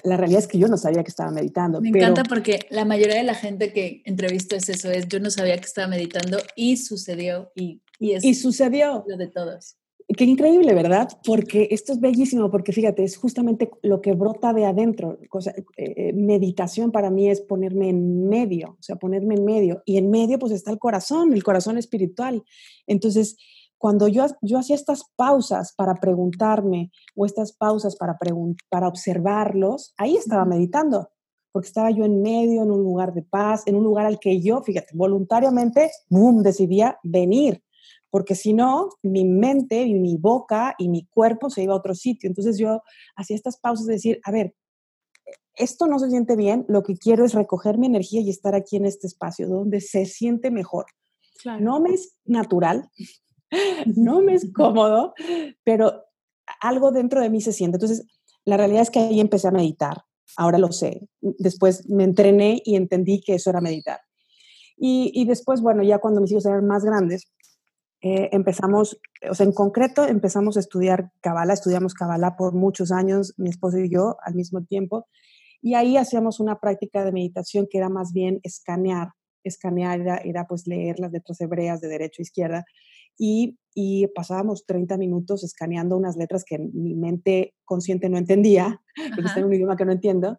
la 0.04 0.18
realidad 0.18 0.40
es 0.40 0.48
que 0.48 0.58
yo 0.58 0.68
no 0.68 0.78
sabía 0.78 1.04
que 1.04 1.10
estaba 1.10 1.32
meditando. 1.32 1.80
Me 1.80 1.90
encanta 1.90 2.24
porque 2.24 2.60
la 2.72 2.86
mayoría 2.86 3.18
de 3.18 3.24
la 3.24 3.36
gente 3.36 3.72
que 3.72 4.02
entrevisto 4.06 4.56
es 4.56 4.68
eso, 4.70 4.90
es 4.90 5.08
yo 5.08 5.20
no 5.20 5.30
sabía 5.30 5.58
que 5.58 5.66
estaba 5.66 5.88
meditando 5.88 6.40
y 6.56 6.78
sucedió 6.78 7.52
y, 7.56 7.82
y 8.00 8.14
es 8.14 8.24
y 8.24 8.34
sucedió. 8.34 9.04
lo 9.08 9.18
de 9.18 9.28
todos. 9.28 9.78
Qué 10.08 10.24
increíble, 10.24 10.76
¿verdad? 10.76 11.10
Porque 11.26 11.68
esto 11.72 11.92
es 11.92 12.00
bellísimo, 12.00 12.52
porque 12.52 12.72
fíjate, 12.72 13.04
es 13.04 13.18
justamente 13.18 13.72
lo 13.82 14.02
que 14.02 14.14
brota 14.14 14.54
de 14.54 14.66
adentro. 14.66 15.18
Cosa, 15.30 15.52
eh, 15.52 15.64
eh, 15.78 16.14
meditación 16.14 16.92
para 16.92 17.10
mí 17.10 17.28
es 17.28 17.42
ponerme 17.42 17.90
en 17.90 18.28
medio, 18.30 18.78
o 18.80 18.84
sea, 18.84 18.98
ponerme 18.98 19.34
en 19.34 19.46
medio. 19.46 19.82
Y 19.84 19.98
en 19.98 20.12
medio 20.12 20.38
pues 20.38 20.52
está 20.52 20.70
el 20.70 20.78
corazón, 20.78 21.34
el 21.34 21.44
corazón 21.44 21.80
espiritual. 21.80 22.44
Entonces, 22.86 23.36
cuando 23.80 24.08
yo, 24.08 24.26
yo 24.42 24.60
hacía 24.60 24.76
estas 24.76 25.04
pausas 25.16 25.74
para 25.76 25.96
preguntarme 25.96 26.92
o 27.16 27.26
estas 27.26 27.52
pausas 27.52 27.96
para, 27.96 28.18
para 28.70 28.88
observarlos, 28.88 29.94
ahí 29.98 30.18
estaba 30.18 30.46
meditando, 30.46 31.10
porque 31.52 31.68
estaba 31.68 31.90
yo 31.90 32.06
en 32.06 32.22
medio, 32.22 32.64
en 32.64 32.72
un 32.72 32.84
lugar 32.84 33.14
de 33.14 33.24
paz, 33.24 33.64
en 33.66 33.76
un 33.76 33.84
lugar 33.84 34.06
al 34.06 34.20
que 34.20 34.40
yo, 34.40 34.62
fíjate, 34.62 34.96
voluntariamente, 34.96 35.90
boom, 36.10 36.44
decidía 36.44 37.00
venir, 37.04 37.64
porque 38.16 38.34
si 38.34 38.54
no, 38.54 38.92
mi 39.04 39.26
mente 39.26 39.84
y 39.84 39.94
mi 39.94 40.16
boca 40.16 40.74
y 40.78 40.88
mi 40.88 41.06
cuerpo 41.06 41.50
se 41.50 41.64
iba 41.64 41.74
a 41.74 41.78
otro 41.78 41.94
sitio. 41.94 42.30
Entonces 42.30 42.58
yo 42.58 42.82
hacía 43.18 43.36
estas 43.36 43.58
pausas 43.58 43.88
de 43.88 43.96
decir, 43.96 44.22
a 44.24 44.32
ver, 44.32 44.56
esto 45.54 45.86
no 45.88 46.00
se 46.00 46.10
siente 46.10 46.38
bien, 46.38 46.64
lo 46.70 46.82
que 46.82 46.96
quiero 46.96 47.26
es 47.26 47.34
recoger 47.34 47.78
mi 47.78 47.88
energía 47.88 48.22
y 48.22 48.30
estar 48.30 48.56
aquí 48.56 48.78
en 48.78 48.86
este 48.86 49.08
espacio 49.08 49.50
donde 49.50 49.82
se 49.82 50.06
siente 50.06 50.50
mejor. 50.50 50.86
No 51.60 51.82
me 51.82 51.90
es 51.90 52.16
natural, 52.24 52.90
no 53.98 54.22
me 54.22 54.36
es 54.36 54.50
cómodo, 54.54 55.14
pero 55.66 56.06
algo 56.62 56.92
dentro 56.92 57.20
de 57.20 57.30
mí 57.30 57.42
se 57.42 57.52
siente. 57.52 57.76
Entonces, 57.76 58.08
la 58.46 58.56
realidad 58.56 58.84
es 58.84 58.92
que 58.92 59.00
ahí 59.00 59.20
empecé 59.20 59.50
a 59.50 59.52
meditar, 59.52 60.04
ahora 60.38 60.58
lo 60.58 60.72
sé. 60.72 61.02
Después 61.20 61.90
me 61.90 62.06
entrené 62.06 62.62
y 62.64 62.78
entendí 62.78 63.20
que 63.20 63.34
eso 63.36 63.50
era 63.50 63.60
meditar. 63.60 64.00
Y, 64.78 65.26
después, 65.26 65.62
bueno, 65.62 65.84
ya 65.84 66.00
cuando 66.00 66.22
mis 66.22 66.32
hijos 66.32 66.46
eran 66.46 66.68
más 66.68 66.84
grandes, 66.84 67.32
eh, 68.02 68.30
empezamos, 68.32 69.00
o 69.30 69.34
sea, 69.34 69.46
en 69.46 69.54
concreto 69.54 70.06
empezamos 70.06 70.58
a 70.58 70.60
estudiar 70.60 71.12
Kabbalah, 71.22 71.54
estudiamos 71.54 71.94
Kabbalah 71.94 72.36
por 72.36 72.54
muchos 72.54 72.92
años, 72.92 73.34
mi 73.38 73.50
esposo 73.50 73.80
y 73.80 73.90
yo 73.90 74.18
al 74.24 74.36
mismo 74.36 74.64
tiempo, 74.64 75.08
y 75.62 75.74
ahí 75.74 75.98
hacíamos 75.98 76.40
una 76.40 76.60
práctica 76.60 77.04
de 77.04 77.12
meditación 77.12 77.68
que 77.70 77.80
era 77.80 77.90
más 77.90 78.14
bien 78.14 78.40
escanear. 78.44 79.10
Escanear 79.44 80.22
era, 80.24 80.46
pues 80.48 80.68
leer 80.68 81.00
las 81.00 81.12
letras 81.12 81.42
hebreas 81.42 81.82
de 81.82 81.88
derecha 81.88 82.22
a 82.22 82.24
izquierda 82.24 82.66
y, 83.18 83.58
y, 83.74 84.08
pasábamos 84.08 84.66
30 84.66 84.98
minutos 84.98 85.44
escaneando 85.44 85.98
unas 85.98 86.18
letras 86.18 86.44
que 86.46 86.60
mi 86.60 86.94
mente 86.96 87.56
consciente 87.64 88.10
no 88.10 88.18
entendía, 88.18 88.82
porque 89.16 89.28
está 89.28 89.40
en 89.40 89.46
un 89.46 89.54
idioma 89.54 89.76
que 89.76 89.86
no 89.86 89.92
entiendo, 89.92 90.38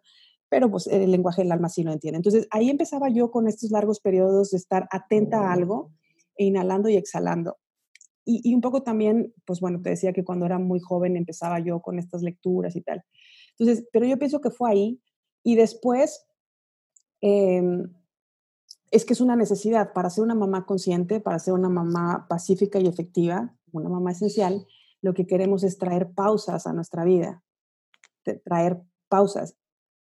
pero 0.49 0.69
pues 0.71 0.87
el 0.87 1.11
lenguaje 1.11 1.41
del 1.41 1.51
alma 1.51 1.69
sí 1.69 1.83
lo 1.83 1.91
entiende. 1.91 2.17
Entonces 2.17 2.47
ahí 2.51 2.69
empezaba 2.69 3.09
yo 3.09 3.31
con 3.31 3.47
estos 3.47 3.71
largos 3.71 3.99
periodos 3.99 4.51
de 4.51 4.57
estar 4.57 4.87
atenta 4.91 5.41
a 5.41 5.53
algo, 5.53 5.91
inhalando 6.37 6.89
y 6.89 6.97
exhalando. 6.97 7.57
Y, 8.25 8.41
y, 8.43 8.53
un 8.53 8.61
poco 8.61 8.83
también, 8.83 9.33
pues 9.45 9.61
bueno, 9.61 9.81
te 9.81 9.91
decía 9.91 10.11
que 10.11 10.25
cuando 10.25 10.45
era 10.45 10.59
muy 10.59 10.79
joven 10.79 11.15
empezaba 11.15 11.59
yo 11.59 11.81
con 11.81 11.97
estas 11.97 12.23
lecturas 12.23 12.75
y 12.75 12.81
tal. 12.81 13.03
Entonces, 13.57 13.87
pero 13.91 14.05
yo 14.05 14.17
pienso 14.17 14.41
que 14.41 14.49
fue 14.49 14.69
ahí 14.69 15.01
y 15.43 15.55
después, 15.55 16.27
em, 17.21 17.93
es 18.91 19.05
que 19.05 19.13
es 19.13 19.21
una 19.21 19.35
necesidad 19.35 19.93
para 19.93 20.09
ser 20.09 20.23
una 20.23 20.35
mamá 20.35 20.65
consciente, 20.65 21.19
para 21.19 21.39
ser 21.39 21.53
una 21.53 21.69
mamá 21.69 22.27
pacífica 22.29 22.79
y 22.79 22.87
efectiva, 22.87 23.55
una 23.71 23.89
mamá 23.89 24.11
esencial, 24.11 24.65
lo 25.01 25.13
que 25.13 25.25
queremos 25.25 25.63
es 25.63 25.77
traer 25.77 26.11
pausas 26.11 26.67
a 26.67 26.73
nuestra 26.73 27.05
vida, 27.05 27.43
traer 28.43 28.81
pausas. 29.07 29.55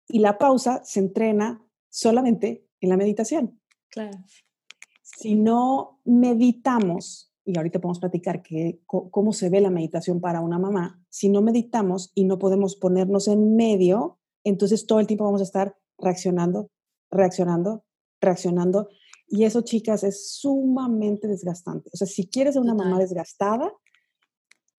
Y 0.08 0.20
la 0.20 0.38
pausa 0.38 0.82
se 0.84 1.00
entrena 1.00 1.64
solamente 1.90 2.66
en 2.80 2.88
la 2.90 2.96
meditación. 2.96 3.60
Claro. 3.88 4.18
Si 5.06 5.36
no 5.36 6.00
meditamos, 6.04 7.32
y 7.44 7.56
ahorita 7.56 7.80
podemos 7.80 8.00
platicar 8.00 8.42
que, 8.42 8.80
cómo 8.86 9.32
se 9.32 9.48
ve 9.48 9.60
la 9.60 9.70
meditación 9.70 10.20
para 10.20 10.40
una 10.40 10.58
mamá, 10.58 11.00
si 11.10 11.28
no 11.28 11.42
meditamos 11.42 12.10
y 12.16 12.24
no 12.24 12.40
podemos 12.40 12.74
ponernos 12.74 13.28
en 13.28 13.54
medio, 13.54 14.18
entonces 14.42 14.84
todo 14.84 14.98
el 14.98 15.06
tiempo 15.06 15.24
vamos 15.24 15.42
a 15.42 15.44
estar 15.44 15.76
reaccionando, 15.96 16.70
reaccionando, 17.08 17.84
reaccionando. 18.20 18.88
Y 19.28 19.44
eso, 19.44 19.60
chicas, 19.62 20.02
es 20.02 20.34
sumamente 20.34 21.28
desgastante. 21.28 21.88
O 21.92 21.96
sea, 21.96 22.08
si 22.08 22.26
quieres 22.26 22.54
ser 22.54 22.62
una 22.62 22.74
mamá 22.74 22.98
desgastada, 22.98 23.72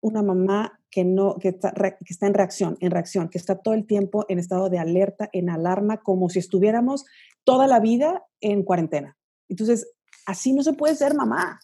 una 0.01 0.21
mamá 0.21 0.77
que 0.91 1.05
no 1.05 1.35
que 1.35 1.49
está, 1.49 1.71
que 1.71 1.95
está 2.09 2.27
en 2.27 2.33
reacción, 2.33 2.77
en 2.81 2.91
reacción, 2.91 3.29
que 3.29 3.37
está 3.37 3.59
todo 3.59 3.73
el 3.73 3.87
tiempo 3.87 4.25
en 4.27 4.39
estado 4.39 4.69
de 4.69 4.79
alerta, 4.79 5.29
en 5.31 5.49
alarma, 5.49 6.01
como 6.01 6.29
si 6.29 6.39
estuviéramos 6.39 7.05
toda 7.45 7.65
la 7.65 7.79
vida 7.79 8.25
en 8.41 8.63
cuarentena. 8.63 9.17
Entonces, 9.47 9.87
así 10.27 10.53
no 10.53 10.61
se 10.61 10.73
puede 10.73 10.95
ser 10.95 11.15
mamá. 11.15 11.59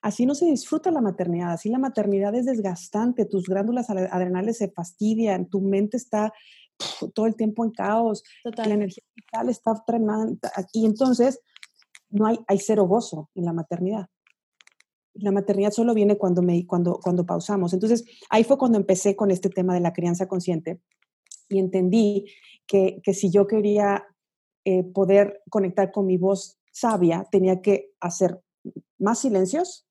Así 0.00 0.24
no 0.24 0.34
se 0.36 0.46
disfruta 0.46 0.92
la 0.92 1.00
maternidad, 1.00 1.50
así 1.50 1.68
la 1.68 1.78
maternidad 1.80 2.32
es 2.36 2.46
desgastante, 2.46 3.24
tus 3.24 3.46
glándulas 3.48 3.90
adrenales 3.90 4.58
se 4.58 4.70
fastidian, 4.70 5.50
tu 5.50 5.60
mente 5.60 5.96
está 5.96 6.32
todo 7.14 7.26
el 7.26 7.34
tiempo 7.34 7.64
en 7.64 7.72
caos, 7.72 8.22
la 8.44 8.74
energía 8.74 9.02
vital 9.16 9.48
está 9.48 9.74
tremenda. 9.84 10.52
Y 10.72 10.86
entonces 10.86 11.40
no 12.10 12.26
hay, 12.26 12.38
hay 12.46 12.60
cero 12.60 12.86
gozo 12.86 13.28
en 13.34 13.44
la 13.44 13.52
maternidad. 13.52 14.06
La 15.14 15.32
maternidad 15.32 15.72
solo 15.72 15.94
viene 15.94 16.16
cuando, 16.16 16.42
me, 16.42 16.64
cuando, 16.64 17.00
cuando 17.02 17.26
pausamos. 17.26 17.72
Entonces 17.72 18.04
ahí 18.30 18.44
fue 18.44 18.56
cuando 18.56 18.78
empecé 18.78 19.16
con 19.16 19.32
este 19.32 19.48
tema 19.48 19.74
de 19.74 19.80
la 19.80 19.92
crianza 19.92 20.28
consciente 20.28 20.80
y 21.48 21.58
entendí 21.58 22.26
que, 22.68 23.00
que 23.02 23.14
si 23.14 23.32
yo 23.32 23.48
quería 23.48 24.06
eh, 24.64 24.84
poder 24.84 25.42
conectar 25.50 25.90
con 25.90 26.06
mi 26.06 26.18
voz 26.18 26.57
sabia, 26.80 27.26
tenía 27.30 27.60
que 27.60 27.90
hacer 28.00 28.40
más 28.98 29.20
silencios 29.20 29.86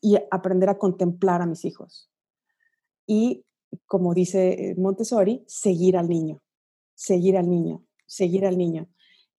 y 0.00 0.16
aprender 0.30 0.68
a 0.68 0.78
contemplar 0.78 1.42
a 1.42 1.46
mis 1.46 1.64
hijos. 1.64 2.10
Y 3.06 3.44
como 3.86 4.14
dice 4.14 4.70
eh, 4.70 4.74
Montessori, 4.76 5.44
seguir 5.46 5.96
al 5.96 6.08
niño, 6.08 6.42
seguir 6.94 7.36
al 7.36 7.48
niño, 7.48 7.84
seguir 8.06 8.46
al 8.46 8.56
niño. 8.56 8.88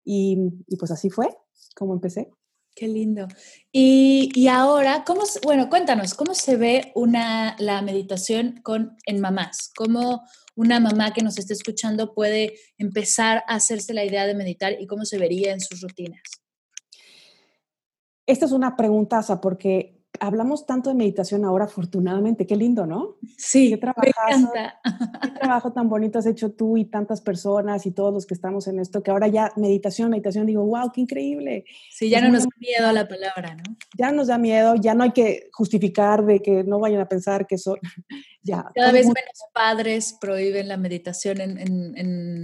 Y, 0.03 0.37
pues 0.79 0.91
así 0.91 1.09
fue 1.09 1.29
como 1.75 1.93
empecé. 1.93 2.31
Qué 2.73 2.87
lindo. 2.87 3.27
Y, 3.71 4.47
ahora, 4.47 5.03
¿cómo, 5.05 5.23
bueno, 5.43 5.69
cuéntanos, 5.69 6.13
¿cómo 6.13 6.33
se 6.33 6.55
ve 6.55 6.91
una, 6.95 7.55
la 7.59 7.81
meditación 7.81 8.61
con, 8.63 8.95
en 9.05 9.19
mamás? 9.19 9.71
¿Cómo 9.75 10.23
una 10.55 10.79
mamá 10.79 11.13
que 11.13 11.21
nos 11.21 11.37
esté 11.37 11.53
escuchando 11.53 12.13
puede 12.13 12.53
empezar 12.77 13.43
a 13.47 13.55
hacerse 13.55 13.93
la 13.93 14.05
idea 14.05 14.25
de 14.25 14.35
meditar 14.35 14.73
y 14.79 14.87
cómo 14.87 15.05
se 15.05 15.17
vería 15.17 15.51
en 15.53 15.59
sus 15.59 15.81
rutinas? 15.81 16.21
Esta 18.31 18.45
es 18.45 18.53
una 18.53 18.77
preguntaza 18.77 19.41
porque 19.41 19.99
hablamos 20.21 20.65
tanto 20.65 20.89
de 20.89 20.95
meditación 20.95 21.43
ahora, 21.43 21.65
afortunadamente, 21.65 22.47
qué 22.47 22.55
lindo, 22.55 22.85
¿no? 22.85 23.17
Sí, 23.37 23.77
qué 23.77 23.85
me 23.85 24.07
encanta. 24.07 24.79
Qué 25.21 25.31
trabajo 25.31 25.73
tan 25.73 25.89
bonito 25.89 26.17
has 26.17 26.25
hecho 26.25 26.53
tú 26.53 26.77
y 26.77 26.85
tantas 26.85 27.19
personas 27.19 27.85
y 27.85 27.91
todos 27.91 28.13
los 28.13 28.25
que 28.25 28.33
estamos 28.33 28.67
en 28.67 28.79
esto, 28.79 29.03
que 29.03 29.11
ahora 29.11 29.27
ya 29.27 29.51
meditación, 29.57 30.11
meditación, 30.11 30.45
digo, 30.45 30.63
wow, 30.63 30.93
qué 30.93 31.01
increíble. 31.01 31.65
Sí, 31.89 32.09
ya 32.09 32.21
no 32.21 32.29
nos 32.29 32.43
da 32.43 32.49
miedo 32.57 32.89
la 32.93 33.05
palabra, 33.05 33.55
¿no? 33.55 33.63
Ya 33.97 34.13
nos 34.13 34.27
da 34.27 34.37
miedo, 34.37 34.75
ya 34.75 34.93
no 34.93 35.03
hay 35.03 35.11
que 35.11 35.49
justificar 35.51 36.23
de 36.23 36.41
que 36.41 36.63
no 36.63 36.79
vayan 36.79 37.01
a 37.01 37.09
pensar 37.09 37.47
que 37.47 37.57
son, 37.57 37.79
ya. 38.43 38.71
Cada 38.73 38.93
vez 38.93 39.07
menos 39.07 39.43
padres 39.53 40.15
prohíben 40.21 40.69
la 40.69 40.77
meditación 40.77 41.41
en 41.41 42.43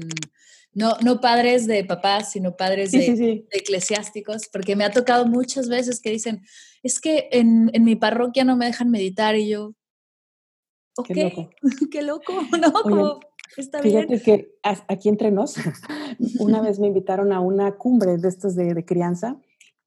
no, 0.77 0.93
no 1.03 1.19
padres 1.21 1.65
de 1.65 1.83
papás, 1.83 2.33
sino 2.33 2.55
padres 2.55 2.91
de, 2.91 3.47
eclesiásticos, 3.49 4.47
porque 4.53 4.75
me 4.75 4.83
ha 4.83 4.91
tocado 4.91 5.25
muchas 5.25 5.69
veces 5.69 5.99
que 5.99 6.11
dicen, 6.11 6.43
es 6.83 6.99
que 6.99 7.29
en, 7.31 7.71
mi 7.83 7.95
parroquia 7.95 8.43
no 8.43 8.55
me 8.55 8.67
dejan 8.67 8.91
meditar 8.91 9.35
y 9.35 9.49
yo, 9.49 9.73
ok, 10.95 11.07
qué 11.91 12.03
loco, 12.03 12.31
qué 12.51 12.57
loco 12.61 12.89
¿no? 12.91 13.19
está 13.57 13.81
fíjate 13.81 14.21
que 14.21 14.51
aquí 14.61 15.09
entre 15.09 15.31
nos, 15.31 15.55
una 16.39 16.61
vez 16.61 16.77
me 16.77 16.85
invitaron 16.85 17.33
a 17.33 17.39
una 17.39 17.75
cumbre 17.75 18.17
de 18.17 18.27
estos 18.27 18.55
de, 18.55 18.85
crianza 18.85 19.35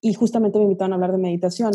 y 0.01 0.15
justamente 0.15 0.59
me 0.59 0.65
invitaron 0.65 0.93
a 0.93 0.95
hablar 0.97 1.13
de 1.13 1.19
meditación 1.19 1.71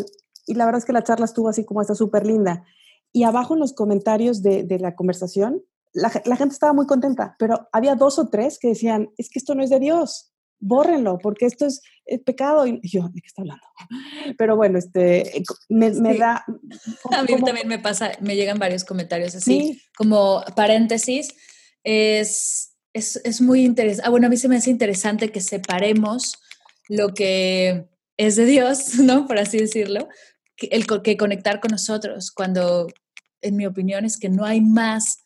y 0.46 0.56
la 0.56 0.66
verdad 0.66 0.80
es 0.80 0.86
que 0.86 0.92
la 0.92 1.06
charla 1.06 1.24
estuvo 1.24 1.48
así 1.48 1.64
como 1.64 1.80
está 1.80 1.96
súper 1.96 2.28
linda. 2.28 2.66
Y 3.14 3.24
abajo 3.24 3.54
en 3.54 3.62
los 3.62 3.72
comentarios 3.72 4.44
de, 4.44 4.64
de 4.64 4.78
la 4.78 4.94
conversación 4.94 5.64
la, 5.96 6.10
gente 6.10 6.54
estaba 6.54 6.74
muy 6.74 6.86
contenta, 6.86 7.36
pero 7.40 7.70
había 7.72 7.96
dos 7.96 8.20
o 8.20 8.28
tres 8.28 8.60
que 8.60 8.70
decían, 8.70 9.10
es 9.18 9.30
que 9.30 9.40
esto 9.40 9.56
no 9.56 9.64
es 9.64 9.70
de 9.70 9.80
Dios, 9.80 10.34
bórrenlo, 10.60 11.18
porque 11.18 11.46
esto 11.46 11.66
es, 11.66 11.82
pecado. 12.24 12.68
Y 12.68 12.80
yo, 12.84 13.10
¿de 13.10 13.22
qué 13.22 13.28
está 13.28 13.42
hablando? 13.42 13.66
Pero 14.38 14.56
bueno, 14.56 14.78
este, 14.78 15.44
me, 15.70 15.90
da... 16.18 16.46
A 17.12 17.24
mí 17.24 17.42
también 17.44 17.68
me 17.68 17.80
pasa, 17.80 18.12
me 18.22 18.36
llegan 18.36 18.60
varios 18.60 18.84
comentarios 18.84 19.34
así, 19.34 19.82
como 19.98 20.44
paréntesis, 20.56 21.34
es, 21.84 22.76
es, 22.94 23.42
muy 23.42 23.64
interesante, 23.66 24.08
ah, 24.08 24.12
bueno, 24.12 24.28
a 24.28 24.30
mí 24.30 24.38
se 24.38 24.48
me 24.48 24.58
hace 24.58 24.70
interesante 24.70 25.32
que 25.32 25.42
separemos 25.42 26.40
lo 26.88 27.14
que 27.14 27.88
es 28.18 28.36
de 28.36 28.46
Dios, 28.46 28.96
¿no? 29.00 29.26
Por 29.28 29.40
así 29.40 29.58
decirlo, 29.58 30.08
que, 30.58 30.68
el, 30.68 30.86
que 31.02 31.18
conectar 31.18 31.60
con 31.60 31.72
nosotros, 31.72 32.32
cuando 32.32 32.88
en 33.42 33.56
mi 33.56 33.66
opinión 33.66 34.06
es 34.06 34.18
que 34.18 34.30
no 34.30 34.46
hay 34.46 34.62
más 34.62 35.25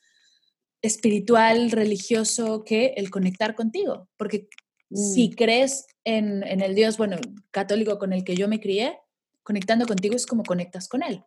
espiritual, 0.81 1.71
religioso, 1.71 2.63
que 2.63 2.93
el 2.97 3.09
conectar 3.09 3.55
contigo. 3.55 4.07
Porque 4.17 4.47
si 4.91 5.29
mm. 5.29 5.31
crees 5.33 5.87
en, 6.03 6.43
el 6.43 6.75
Dios, 6.75 6.97
bueno, 6.97 7.17
católico 7.51 7.99
con 7.99 8.13
el 8.13 8.23
que 8.23 8.35
yo 8.35 8.47
me 8.47 8.59
crié, 8.59 8.97
conectando 9.43 9.85
contigo 9.85 10.15
es 10.15 10.25
como 10.25 10.43
conectas 10.43 10.87
con 10.87 11.03
Él. 11.03 11.23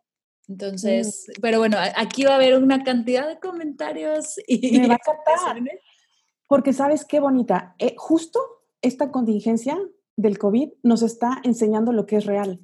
Entonces, 0.47 1.25
mm. 1.27 1.41
pero 1.41 1.59
bueno, 1.59 1.77
aquí 1.95 2.23
va 2.23 2.31
a 2.31 2.35
haber 2.35 2.57
una 2.57 2.83
cantidad 2.83 3.27
de 3.27 3.39
comentarios 3.39 4.35
y... 4.47 4.79
Me 4.79 4.87
va 4.87 4.95
a 4.95 4.97
encantar. 4.97 5.63
Porque 6.47 6.73
sabes 6.73 7.05
qué 7.05 7.19
bonita, 7.19 7.75
eh, 7.79 7.95
justo 7.97 8.39
esta 8.81 9.11
contingencia 9.11 9.77
del 10.15 10.37
COVID 10.37 10.69
nos 10.83 11.01
está 11.01 11.41
enseñando 11.43 11.93
lo 11.93 12.05
que 12.05 12.17
es 12.17 12.25
real. 12.25 12.59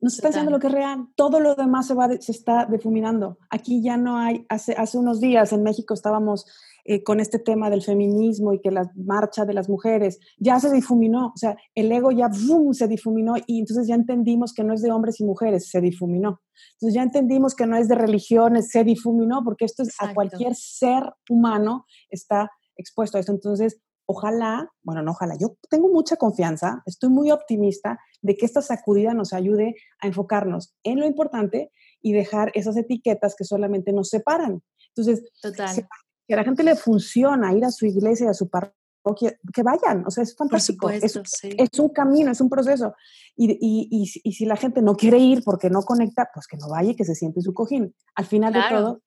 Nos 0.00 0.14
está 0.14 0.28
diciendo 0.28 0.52
lo 0.52 0.60
que 0.60 0.68
es 0.68 0.72
real. 0.72 1.08
Todo 1.16 1.40
lo 1.40 1.54
demás 1.54 1.86
se, 1.88 1.94
va 1.94 2.08
se 2.20 2.32
está 2.32 2.66
difuminando. 2.66 3.38
Aquí 3.50 3.82
ya 3.82 3.96
no 3.96 4.18
hay, 4.18 4.46
hace, 4.48 4.74
hace 4.74 4.96
unos 4.96 5.20
días 5.20 5.52
en 5.52 5.62
México 5.64 5.92
estábamos 5.92 6.46
eh, 6.84 7.02
con 7.02 7.20
este 7.20 7.38
tema 7.38 7.68
del 7.68 7.82
feminismo 7.82 8.52
y 8.52 8.60
que 8.60 8.70
la 8.70 8.90
marcha 8.94 9.44
de 9.44 9.52
las 9.52 9.68
mujeres 9.68 10.20
ya 10.38 10.60
se 10.60 10.72
difuminó. 10.72 11.26
O 11.26 11.36
sea, 11.36 11.56
el 11.74 11.90
ego 11.90 12.12
ya 12.12 12.28
boom, 12.28 12.74
se 12.74 12.86
difuminó 12.86 13.34
y 13.46 13.58
entonces 13.58 13.88
ya 13.88 13.94
entendimos 13.94 14.54
que 14.54 14.64
no 14.64 14.72
es 14.72 14.82
de 14.82 14.92
hombres 14.92 15.20
y 15.20 15.24
mujeres, 15.24 15.68
se 15.68 15.80
difuminó. 15.80 16.40
Entonces 16.74 16.94
ya 16.94 17.02
entendimos 17.02 17.54
que 17.54 17.66
no 17.66 17.76
es 17.76 17.88
de 17.88 17.96
religiones, 17.96 18.70
se 18.70 18.84
difuminó 18.84 19.42
porque 19.44 19.64
esto 19.64 19.82
es 19.82 19.94
a 19.98 20.14
cualquier 20.14 20.54
ser 20.54 21.02
humano 21.28 21.84
está 22.08 22.50
expuesto 22.76 23.18
a 23.18 23.20
esto. 23.20 23.32
Entonces, 23.32 23.80
ojalá, 24.10 24.72
bueno, 24.82 25.02
no 25.02 25.10
ojalá, 25.10 25.36
yo 25.38 25.56
tengo 25.68 25.88
mucha 25.88 26.16
confianza, 26.16 26.82
estoy 26.86 27.10
muy 27.10 27.30
optimista 27.30 28.00
de 28.22 28.36
que 28.36 28.46
esta 28.46 28.62
sacudida 28.62 29.12
nos 29.12 29.34
ayude 29.34 29.74
a 30.00 30.06
enfocarnos 30.06 30.74
en 30.82 30.98
lo 30.98 31.06
importante 31.06 31.70
y 32.00 32.14
dejar 32.14 32.50
esas 32.54 32.76
etiquetas 32.78 33.36
que 33.36 33.44
solamente 33.44 33.92
nos 33.92 34.08
separan. 34.08 34.62
Entonces, 34.88 35.30
Total. 35.42 35.86
que 36.26 36.34
a 36.34 36.36
la 36.38 36.44
gente 36.44 36.62
le 36.62 36.74
funciona 36.74 37.52
ir 37.52 37.66
a 37.66 37.70
su 37.70 37.84
iglesia, 37.84 38.30
a 38.30 38.34
su 38.34 38.48
parroquia, 38.48 39.38
que 39.52 39.62
vayan, 39.62 40.04
o 40.06 40.10
sea, 40.10 40.24
es 40.24 40.34
fantástico. 40.34 40.88
es, 40.88 41.02
es, 41.42 41.78
un 41.78 41.90
camino, 41.90 42.30
es 42.30 42.40
un 42.40 42.48
proceso. 42.48 42.94
Y, 43.36 43.58
y, 43.60 44.10
y, 44.24 44.32
si 44.32 44.46
la 44.46 44.56
gente 44.56 44.80
no 44.80 44.96
quiere 44.96 45.18
ir 45.18 45.44
porque 45.44 45.68
no 45.68 45.82
conecta, 45.82 46.30
pues 46.32 46.46
que 46.46 46.56
no 46.56 46.70
vaya 46.70 46.92
y 46.92 46.96
que 46.96 47.04
se 47.04 47.14
siente 47.14 47.40
en 47.40 47.44
su 47.44 47.52
cojín. 47.52 47.94
Al 48.14 48.24
final 48.24 48.54
de 48.54 48.60
todo, 48.70 49.02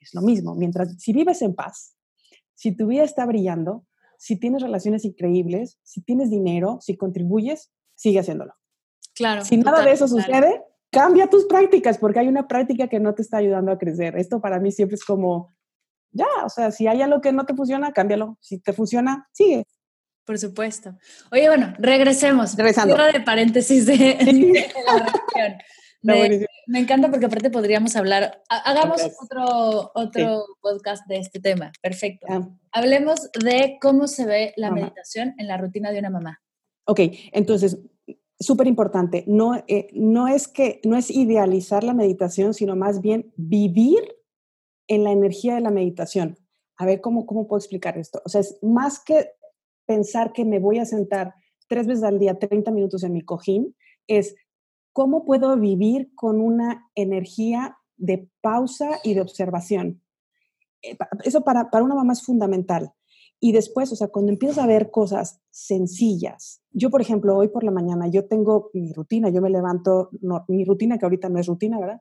es 0.00 0.14
lo 0.14 0.22
mismo. 0.22 0.54
Mientras, 0.54 0.96
si 0.98 1.12
vives 1.12 1.42
en 1.42 1.54
paz, 1.54 1.94
si 2.54 2.74
tu 2.74 2.86
vida 2.86 3.04
está 3.04 3.26
brillando, 3.26 3.84
si 4.18 4.36
tienes 4.36 4.62
relaciones 4.62 5.04
increíbles, 5.04 5.78
si 5.82 6.02
tienes 6.02 6.28
dinero, 6.28 6.78
si 6.82 6.96
contribuyes, 6.96 7.70
sigue 7.94 8.18
haciéndolo. 8.18 8.52
Claro. 9.14 9.44
Si 9.44 9.56
nada 9.56 9.82
de 9.82 9.92
eso 9.92 10.06
sucede, 10.08 10.62
cambia 10.90 11.28
tus 11.28 11.46
prácticas 11.46 11.98
porque 11.98 12.18
hay 12.18 12.28
una 12.28 12.46
práctica 12.46 12.88
que 12.88 13.00
no 13.00 13.14
te 13.14 13.22
está 13.22 13.38
ayudando 13.38 13.72
a 13.72 13.78
crecer. 13.78 14.16
Esto 14.16 14.40
para 14.40 14.60
mí 14.60 14.72
siempre 14.72 14.96
es 14.96 15.04
como, 15.04 15.54
ya, 16.10 16.26
o 16.44 16.48
sea, 16.48 16.70
si 16.72 16.86
hay 16.86 17.00
algo 17.00 17.20
que 17.20 17.32
no 17.32 17.46
te 17.46 17.54
funciona, 17.54 17.92
cámbialo. 17.92 18.36
Si 18.40 18.58
te 18.58 18.72
funciona, 18.72 19.28
sigue. 19.32 19.64
Por 20.24 20.38
supuesto. 20.38 20.94
Oye, 21.32 21.48
bueno, 21.48 21.72
regresemos. 21.78 22.54
Regresando. 22.56 22.96
de 22.96 23.20
paréntesis 23.20 23.86
de, 23.86 23.94
de 23.96 24.72
la 24.84 25.58
me 26.02 26.78
encanta 26.78 27.10
porque 27.10 27.26
aparte 27.26 27.50
podríamos 27.50 27.96
hablar, 27.96 28.42
hagamos 28.48 29.02
otro, 29.20 29.90
otro 29.94 30.44
podcast 30.60 31.06
de 31.06 31.18
este 31.18 31.40
tema, 31.40 31.72
perfecto. 31.82 32.26
Ah. 32.30 32.48
Hablemos 32.72 33.30
de 33.32 33.78
cómo 33.80 34.06
se 34.06 34.26
ve 34.26 34.52
la 34.56 34.70
meditación 34.70 35.34
en 35.38 35.48
la 35.48 35.56
rutina 35.56 35.90
de 35.90 35.98
una 35.98 36.10
mamá. 36.10 36.42
Ok, 36.86 37.00
entonces, 37.32 37.78
súper 38.38 38.66
importante, 38.66 39.24
no, 39.26 39.56
eh, 39.66 39.88
no 39.92 40.28
es 40.28 40.48
que, 40.48 40.80
no 40.84 40.96
es 40.96 41.10
idealizar 41.10 41.84
la 41.84 41.94
meditación, 41.94 42.54
sino 42.54 42.76
más 42.76 43.00
bien 43.00 43.32
vivir 43.36 44.16
en 44.86 45.04
la 45.04 45.12
energía 45.12 45.56
de 45.56 45.60
la 45.60 45.70
meditación. 45.70 46.38
A 46.76 46.86
ver, 46.86 47.00
¿cómo, 47.00 47.26
cómo 47.26 47.46
puedo 47.46 47.58
explicar 47.58 47.98
esto? 47.98 48.22
O 48.24 48.28
sea, 48.28 48.40
es 48.40 48.58
más 48.62 49.02
que 49.02 49.32
pensar 49.86 50.32
que 50.32 50.44
me 50.44 50.60
voy 50.60 50.78
a 50.78 50.84
sentar 50.84 51.34
tres 51.66 51.86
veces 51.86 52.04
al 52.04 52.18
día, 52.18 52.38
30 52.38 52.70
minutos 52.70 53.02
en 53.02 53.12
mi 53.12 53.22
cojín, 53.22 53.74
es 54.06 54.34
¿cómo 54.98 55.24
puedo 55.24 55.56
vivir 55.56 56.12
con 56.16 56.40
una 56.40 56.90
energía 56.96 57.78
de 57.96 58.28
pausa 58.40 58.98
y 59.04 59.14
de 59.14 59.20
observación? 59.20 60.02
Eh, 60.82 60.98
eso 61.22 61.42
para, 61.42 61.70
para 61.70 61.84
una 61.84 61.94
mamá 61.94 62.14
es 62.14 62.24
fundamental. 62.24 62.92
Y 63.38 63.52
después, 63.52 63.92
o 63.92 63.94
sea, 63.94 64.08
cuando 64.08 64.32
empiezas 64.32 64.58
a 64.58 64.66
ver 64.66 64.90
cosas 64.90 65.40
sencillas, 65.50 66.64
yo 66.72 66.90
por 66.90 67.00
ejemplo, 67.00 67.36
hoy 67.36 67.46
por 67.46 67.62
la 67.62 67.70
mañana, 67.70 68.08
yo 68.08 68.26
tengo 68.26 68.70
mi 68.74 68.92
rutina, 68.92 69.28
yo 69.28 69.40
me 69.40 69.50
levanto, 69.50 70.10
mi 70.48 70.64
rutina 70.64 70.98
que 70.98 71.06
ahorita 71.06 71.28
no 71.28 71.38
es 71.38 71.46
rutina, 71.46 71.78
¿verdad? 71.78 72.00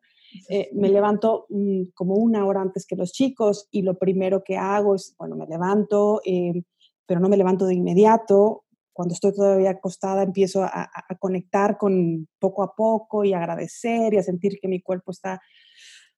Eh, 0.50 0.72
me 0.74 0.90
levanto 0.90 1.46
mm, 1.50 1.90
como 1.94 2.16
una 2.16 2.48
hora 2.48 2.62
antes 2.62 2.88
que 2.88 2.96
los 2.96 3.12
chicos 3.12 3.68
y 3.70 3.84
lo 3.84 4.00
primero 4.00 4.44
que 4.44 4.58
hago 4.58 4.96
es, 4.96 5.14
bueno, 5.20 5.36
me 5.36 5.46
levanto, 5.46 6.20
eh, 6.26 6.64
pero 7.06 7.20
no 7.20 7.30
me 7.30 7.38
levanto 7.38 7.68
de 7.68 7.76
inmediato, 7.76 8.64
cuando 8.98 9.14
estoy 9.14 9.32
todavía 9.32 9.70
acostada, 9.70 10.24
empiezo 10.24 10.64
a, 10.64 10.90
conectar 11.20 11.78
con 11.78 12.28
poco 12.40 12.64
a 12.64 12.74
poco 12.74 13.24
y 13.24 13.32
agradecer 13.32 14.16
y 14.16 14.18
a 14.18 14.24
sentir 14.24 14.58
que 14.60 14.68
mi 14.68 14.82
cuerpo 14.82 15.12
está 15.12 15.40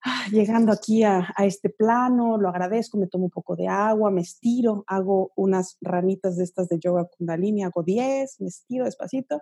ah, 0.06 0.26
llegando 0.32 0.72
aquí 0.72 1.04
a, 1.04 1.28
este 1.40 1.70
plano, 1.70 2.38
lo 2.38 2.48
agradezco, 2.48 2.98
me 2.98 3.08
tomo 3.08 3.26
un 3.26 3.32
poco 3.32 3.58
de 3.58 3.68
agua, 3.68 4.12
me 4.12 4.22
estiro, 4.22 4.86
hago 4.88 5.34
unas 5.36 5.78
ranitas 5.82 6.38
de 6.38 6.46
estas 6.46 6.70
de 6.70 6.80
yoga 6.80 7.04
kundalini, 7.18 7.64
hago 7.64 7.84
10, 7.84 8.40
me 8.40 8.48
estiro 8.48 8.86
despacito 8.86 9.42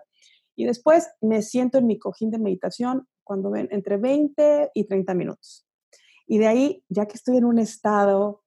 y 0.56 0.64
después 0.64 1.08
me 1.20 1.42
siento 1.42 1.78
en 1.78 1.86
mi 1.86 1.96
cojín 1.96 2.32
de 2.32 2.40
meditación 2.40 3.06
cuando 3.22 3.52
ven 3.52 3.68
entre 3.70 3.98
20 3.98 4.72
y 4.74 4.84
30 4.84 5.14
minutos. 5.14 5.64
Y 6.26 6.38
de 6.38 6.48
ahí, 6.48 6.84
ya 6.88 7.06
que 7.06 7.14
estoy 7.14 7.36
en 7.36 7.44
un 7.44 7.60
estado 7.60 8.42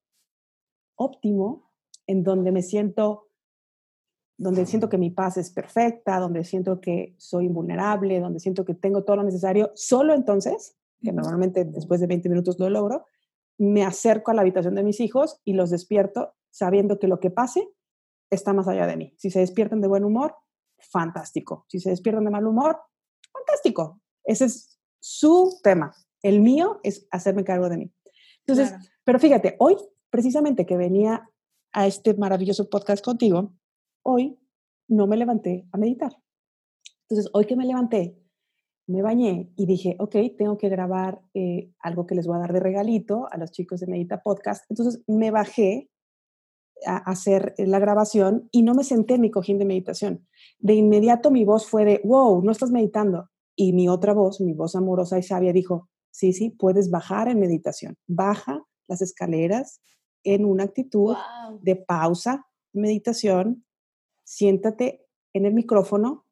óptimo, 0.95 1.71
en 2.07 2.23
donde 2.23 2.51
me 2.51 2.61
siento 2.61 3.30
donde 4.41 4.65
siento 4.65 4.89
que 4.89 4.97
mi 4.97 5.11
paz 5.11 5.37
es 5.37 5.51
perfecta, 5.51 6.17
donde 6.19 6.43
siento 6.43 6.81
que 6.81 7.13
soy 7.19 7.45
invulnerable, 7.45 8.19
donde 8.19 8.39
siento 8.39 8.65
que 8.65 8.73
tengo 8.73 9.03
todo 9.03 9.17
lo 9.17 9.23
necesario, 9.23 9.71
solo 9.75 10.15
entonces, 10.15 10.75
que 10.99 11.11
normalmente 11.11 11.63
después 11.63 12.01
de 12.01 12.07
20 12.07 12.27
minutos 12.27 12.57
lo 12.57 12.67
logro, 12.67 13.05
me 13.59 13.85
acerco 13.85 14.31
a 14.31 14.33
la 14.33 14.41
habitación 14.41 14.73
de 14.73 14.81
mis 14.81 14.99
hijos 14.99 15.39
y 15.45 15.53
los 15.53 15.69
despierto 15.69 16.33
sabiendo 16.49 16.97
que 16.97 17.07
lo 17.07 17.19
que 17.19 17.29
pase 17.29 17.69
está 18.31 18.51
más 18.51 18.67
allá 18.67 18.87
de 18.87 18.97
mí. 18.97 19.13
Si 19.15 19.29
se 19.29 19.41
despiertan 19.41 19.79
de 19.79 19.87
buen 19.87 20.03
humor, 20.03 20.35
fantástico. 20.79 21.65
Si 21.67 21.79
se 21.79 21.91
despiertan 21.91 22.25
de 22.25 22.31
mal 22.31 22.47
humor, 22.47 22.79
fantástico. 23.31 24.01
Ese 24.23 24.45
es 24.45 24.79
su 24.99 25.59
tema. 25.61 25.93
El 26.23 26.41
mío 26.41 26.79
es 26.81 27.07
hacerme 27.11 27.43
cargo 27.43 27.69
de 27.69 27.77
mí. 27.77 27.93
Entonces, 28.47 28.73
pero 29.03 29.19
fíjate, 29.19 29.55
hoy 29.59 29.77
precisamente 30.09 30.65
que 30.65 30.77
venía 30.77 31.29
a 31.73 31.85
este 31.85 32.15
maravilloso 32.15 32.71
podcast 32.71 33.05
contigo, 33.05 33.53
hoy 34.03 34.39
no 34.87 35.07
me 35.07 35.17
levanté 35.17 35.67
a 35.71 35.77
meditar. 35.77 36.11
Entonces, 37.09 37.29
hoy 37.33 37.45
que 37.45 37.55
me 37.55 37.65
levanté, 37.65 38.17
me 38.87 39.01
bañé 39.01 39.51
y 39.55 39.65
dije, 39.65 39.95
ok, 39.99 40.15
tengo 40.37 40.57
que 40.57 40.69
grabar 40.69 41.21
eh, 41.33 41.71
algo 41.79 42.05
que 42.05 42.15
les 42.15 42.27
voy 42.27 42.37
a 42.37 42.41
dar 42.41 42.53
de 42.53 42.59
regalito 42.59 43.27
a 43.31 43.37
los 43.37 43.51
chicos 43.51 43.79
de 43.79 43.87
Medita 43.87 44.21
Podcast. 44.21 44.65
Entonces, 44.69 45.03
me 45.07 45.31
bajé 45.31 45.89
a 46.85 46.97
hacer 46.97 47.53
la 47.57 47.79
grabación 47.79 48.49
y 48.51 48.63
no 48.63 48.73
me 48.73 48.83
senté 48.83 49.15
en 49.15 49.21
mi 49.21 49.31
cojín 49.31 49.59
de 49.59 49.65
meditación. 49.65 50.27
De 50.59 50.73
inmediato 50.73 51.31
mi 51.31 51.45
voz 51.45 51.67
fue 51.67 51.85
de, 51.85 52.01
wow, 52.03 52.41
no 52.43 52.51
estás 52.51 52.71
meditando. 52.71 53.29
Y 53.55 53.73
mi 53.73 53.87
otra 53.87 54.13
voz, 54.13 54.41
mi 54.41 54.53
voz 54.53 54.75
amorosa 54.75 55.19
y 55.19 55.23
sabia, 55.23 55.53
dijo, 55.53 55.89
sí, 56.11 56.33
sí, 56.33 56.49
puedes 56.49 56.89
bajar 56.89 57.27
en 57.27 57.39
meditación. 57.39 57.95
Baja 58.07 58.63
las 58.87 59.01
escaleras 59.01 59.81
en 60.23 60.45
una 60.45 60.63
actitud 60.63 61.15
de 61.61 61.75
pausa, 61.75 62.45
meditación, 62.73 63.65
siéntate 64.31 65.05
en 65.33 65.45
el 65.45 65.53
micrófono, 65.53 66.25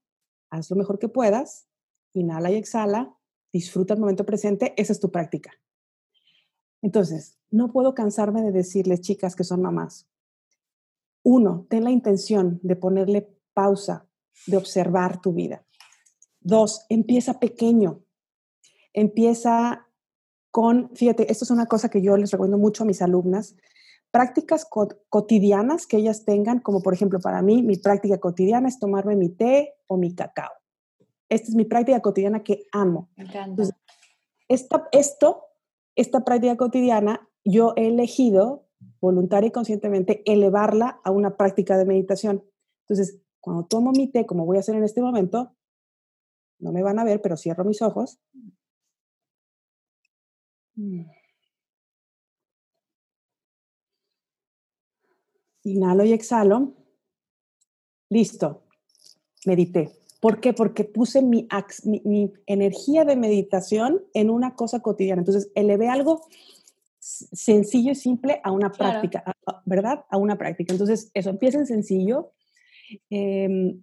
haz 0.50 0.70
lo 0.70 0.78
mejor 0.78 1.00
que 1.00 1.10
puedas, 1.10 1.68
inhala 2.14 2.50
y 2.50 2.56
exhala, 2.56 3.14
disfruta 3.52 3.94
el 3.94 4.00
momento 4.00 4.26
presente, 4.26 4.74
esa 4.78 4.94
es 4.94 5.02
tu 5.02 5.12
práctica. 5.12 5.52
Entonces, 6.82 7.38
no 7.52 7.74
puedo 7.74 7.94
cansarme 7.94 8.42
de 8.42 8.54
decirles, 8.54 9.02
chicas 9.02 9.36
que 9.36 9.44
son 9.44 9.62
mamás, 9.62 10.08
uno, 11.24 11.68
ten 11.70 11.84
la 11.84 11.92
intención 11.92 12.62
de 12.64 12.78
ponerle 12.78 13.36
pausa, 13.54 14.08
de 14.48 14.56
observar 14.56 15.20
tu 15.20 15.34
vida. 15.34 15.66
Dos, 16.40 16.86
empieza 16.88 17.38
pequeño. 17.38 18.06
Empieza 18.94 19.90
con, 20.52 20.96
fíjate, 20.96 21.30
esto 21.30 21.44
es 21.44 21.52
una 21.52 21.66
cosa 21.66 21.90
que 21.90 22.02
yo 22.02 22.16
les 22.16 22.32
recomiendo 22.32 22.58
mucho 22.58 22.84
a 22.84 22.88
mis 22.88 23.02
alumnas, 23.02 23.58
prácticas 24.12 24.68
cotidianas 25.10 25.88
que 25.88 25.98
ellas 25.98 26.26
tengan, 26.26 26.60
como 26.60 26.82
por 26.82 26.94
ejemplo 26.94 27.20
para 27.20 27.42
mí, 27.42 27.62
mi 27.62 27.78
práctica 27.78 28.18
cotidiana 28.18 28.68
es 28.68 28.80
tomarme 28.80 29.16
mi 29.16 29.30
té 29.30 29.76
o 29.88 29.98
mi 29.98 30.16
cacao. 30.16 30.52
Esta 31.30 31.50
es 31.50 31.56
mi 31.56 31.66
práctica 31.66 32.02
cotidiana 32.02 32.44
que 32.44 32.66
amo. 32.72 33.10
Me 33.16 33.26
encanta. 33.26 33.64
esta, 34.48 34.88
esto, 34.92 35.44
esta 35.96 36.26
práctica 36.26 36.58
cotidiana, 36.58 37.30
yo 37.46 37.74
he 37.76 37.88
elegido 37.88 38.66
voluntaria 39.00 39.50
y 39.50 39.52
conscientemente 39.52 40.24
elevarla 40.26 41.00
a 41.04 41.12
una 41.12 41.38
práctica 41.38 41.78
de 41.78 41.86
meditación. 41.86 42.44
Entonces, 42.82 43.22
cuando 43.40 43.66
tomo 43.66 43.92
mi 43.92 44.08
té, 44.08 44.26
como 44.26 44.46
voy 44.46 44.58
a 44.58 44.62
hacer 44.62 44.76
en 44.76 44.84
este 44.84 45.02
momento, 45.02 45.56
no 46.60 46.72
me 46.72 46.84
van 46.84 47.00
a 47.00 47.04
ver, 47.04 47.22
pero 47.22 47.38
cierro 47.38 47.64
mis 47.64 47.82
ojos. 47.82 48.20
Mm. 50.76 51.19
Inhalo 55.64 56.06
y 56.06 56.14
exhalo. 56.14 56.74
Listo. 58.10 58.64
Medité. 59.46 59.92
¿Por 60.20 60.42
qué? 60.42 60.54
Porque 60.54 60.84
puse 60.84 61.22
mi, 61.22 61.48
energía 62.46 63.06
de 63.06 63.16
meditación 63.16 64.04
en 64.14 64.30
una 64.30 64.56
cosa 64.56 64.82
cotidiana. 64.82 65.22
Entonces, 65.22 65.50
elevé 65.56 65.88
algo 65.88 66.28
sencillo 67.00 67.92
y 67.92 67.96
simple 67.96 68.42
a 68.44 68.52
una 68.52 68.72
práctica, 68.72 69.24
¿verdad? 69.66 70.06
A 70.10 70.18
una 70.18 70.38
práctica. 70.38 70.74
Entonces, 70.74 71.10
eso 71.14 71.30
empieza 71.30 71.60
en 71.60 71.66
sencillo. 71.66 72.34
Em, 73.10 73.82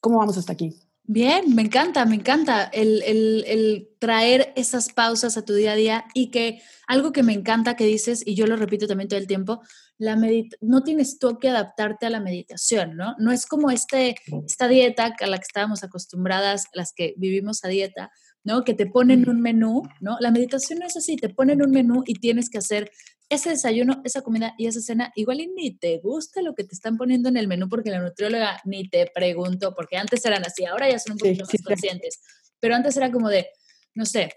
¿Cómo 0.00 0.18
vamos 0.18 0.36
hasta 0.36 0.52
aquí? 0.52 0.74
Bien, 1.06 1.54
me 1.54 1.60
encanta, 1.60 2.06
me 2.06 2.14
encanta 2.14 2.64
el, 2.64 3.90
traer 3.98 4.54
esas 4.56 4.90
pausas 4.90 5.36
a 5.36 5.44
tu 5.44 5.52
día 5.52 5.72
a 5.72 5.76
día 5.76 6.04
y 6.14 6.30
que 6.30 6.62
algo 6.86 7.12
que 7.12 7.22
me 7.22 7.34
encanta 7.34 7.76
que 7.76 7.84
dices, 7.84 8.22
y 8.24 8.34
yo 8.34 8.46
lo 8.46 8.56
repito 8.56 8.86
también 8.86 9.08
todo 9.08 9.20
el 9.20 9.26
tiempo, 9.26 9.60
la 9.98 10.16
no 10.62 10.82
tienes 10.82 11.18
tú 11.18 11.38
que 11.38 11.50
adaptarte 11.50 12.06
a 12.06 12.10
la 12.10 12.20
meditación, 12.20 12.96
¿no? 12.96 13.14
No 13.18 13.32
es 13.32 13.44
como 13.44 13.70
este, 13.70 14.16
esta 14.46 14.66
dieta 14.66 15.14
a 15.20 15.26
la 15.26 15.36
que 15.36 15.46
estábamos 15.46 15.84
acostumbradas, 15.84 16.64
las 16.72 16.94
que 16.94 17.12
vivimos 17.18 17.64
a 17.64 17.68
dieta, 17.68 18.10
¿no? 18.42 18.64
Que 18.64 18.72
te 18.72 18.86
ponen 18.86 19.28
un 19.28 19.42
menú, 19.42 19.82
¿no? 20.00 20.16
La 20.20 20.30
meditación 20.30 20.78
no 20.78 20.86
es 20.86 20.96
así, 20.96 21.16
te 21.16 21.28
ponen 21.28 21.62
un 21.62 21.70
menú 21.70 22.02
y 22.06 22.14
tienes 22.14 22.48
que 22.48 22.58
hacer 22.58 22.90
ese 23.28 23.50
desayuno, 23.50 24.00
esa 24.04 24.22
comida 24.22 24.54
y 24.58 24.66
esa 24.66 24.80
cena, 24.80 25.12
igual 25.14 25.40
y 25.40 25.46
ni 25.48 25.76
te 25.76 25.98
gusta 25.98 26.42
lo 26.42 26.54
que 26.54 26.64
te 26.64 26.74
están 26.74 26.96
poniendo 26.96 27.28
en 27.28 27.36
el 27.36 27.48
menú 27.48 27.68
porque 27.68 27.90
la 27.90 28.00
nutrióloga 28.00 28.60
ni 28.64 28.88
te 28.88 29.10
preguntó, 29.12 29.74
porque 29.74 29.96
antes 29.96 30.24
eran 30.24 30.44
así, 30.44 30.64
ahora 30.64 30.90
ya 30.90 30.98
son 30.98 31.12
un 31.12 31.18
poquito 31.18 31.44
más 31.44 31.62
conscientes, 31.62 32.20
pero 32.60 32.74
antes 32.74 32.96
era 32.96 33.10
como 33.10 33.28
de, 33.28 33.48
no 33.94 34.04
sé, 34.04 34.32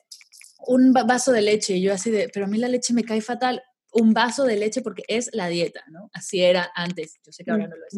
un 0.68 0.94
vaso 0.94 1.32
de 1.32 1.42
leche 1.42 1.76
y 1.76 1.82
yo 1.82 1.94
así 1.94 2.12
de, 2.12 2.30
pero 2.34 2.46
a 2.46 2.50
mí 2.50 2.58
la 2.58 2.68
leche 2.68 2.94
me 2.94 3.04
cae 3.04 3.22
fatal, 3.22 3.62
un 3.92 4.14
vaso 4.14 4.44
de 4.44 4.58
leche 4.58 4.82
porque 4.82 5.04
es 5.08 5.30
la 5.34 5.48
dieta, 5.48 5.84
¿no? 5.90 6.10
Así 6.14 6.42
era 6.42 6.70
antes, 6.76 7.16
yo 7.26 7.32
sé 7.32 7.44
que 7.44 7.52
ahora 7.52 7.68
no 7.68 7.76
lo 7.76 7.86
es. 7.86 7.94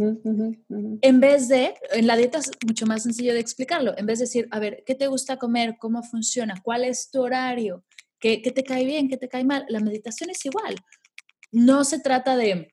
En 1.01 1.19
vez 1.19 1.47
de, 1.47 1.73
en 1.91 2.07
la 2.07 2.15
dieta 2.15 2.37
es 2.37 2.51
mucho 2.65 2.85
más 2.85 3.03
sencillo 3.03 3.33
de 3.33 3.39
explicarlo, 3.39 3.97
en 3.97 4.05
vez 4.05 4.19
de 4.19 4.25
decir, 4.25 4.47
a 4.51 4.59
ver, 4.59 4.83
¿qué 4.85 4.95
te 4.95 5.07
gusta 5.07 5.37
comer? 5.37 5.75
¿Cómo 5.79 6.03
funciona? 6.03 6.55
¿Cuál 6.63 6.83
es 6.85 7.09
tu 7.11 7.21
horario? 7.21 7.83
¿Qué, 8.19 8.37
te 8.39 8.63
cae 8.63 8.85
bien? 8.85 9.07
¿Qué 9.09 9.17
te 9.17 9.29
cae 9.29 9.43
mal? 9.43 9.65
La 9.69 9.79
meditación 9.79 10.29
es 10.29 10.45
igual. 10.45 10.75
No 11.51 11.83
se 11.83 11.99
trata 11.99 12.35
de 12.35 12.71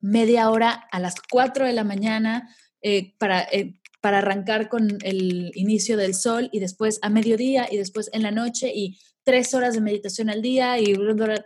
media 0.00 0.50
hora 0.50 0.86
a 0.90 1.00
las 1.00 1.14
4 1.30 1.66
de 1.66 1.72
la 1.72 1.84
mañana 1.84 2.54
eh, 2.82 3.14
para, 3.18 3.42
eh, 3.42 3.80
para 4.00 4.18
arrancar 4.18 4.68
con 4.68 4.98
el 5.02 5.50
inicio 5.54 5.96
del 5.96 6.14
sol 6.14 6.48
y 6.52 6.60
después 6.60 6.98
a 7.02 7.08
mediodía 7.08 7.68
y 7.70 7.76
después 7.76 8.10
en 8.12 8.22
la 8.22 8.30
noche 8.30 8.72
y 8.74 8.98
tres 9.24 9.54
horas 9.54 9.74
de 9.74 9.80
meditación 9.80 10.30
al 10.30 10.42
día 10.42 10.78
y 10.78 10.94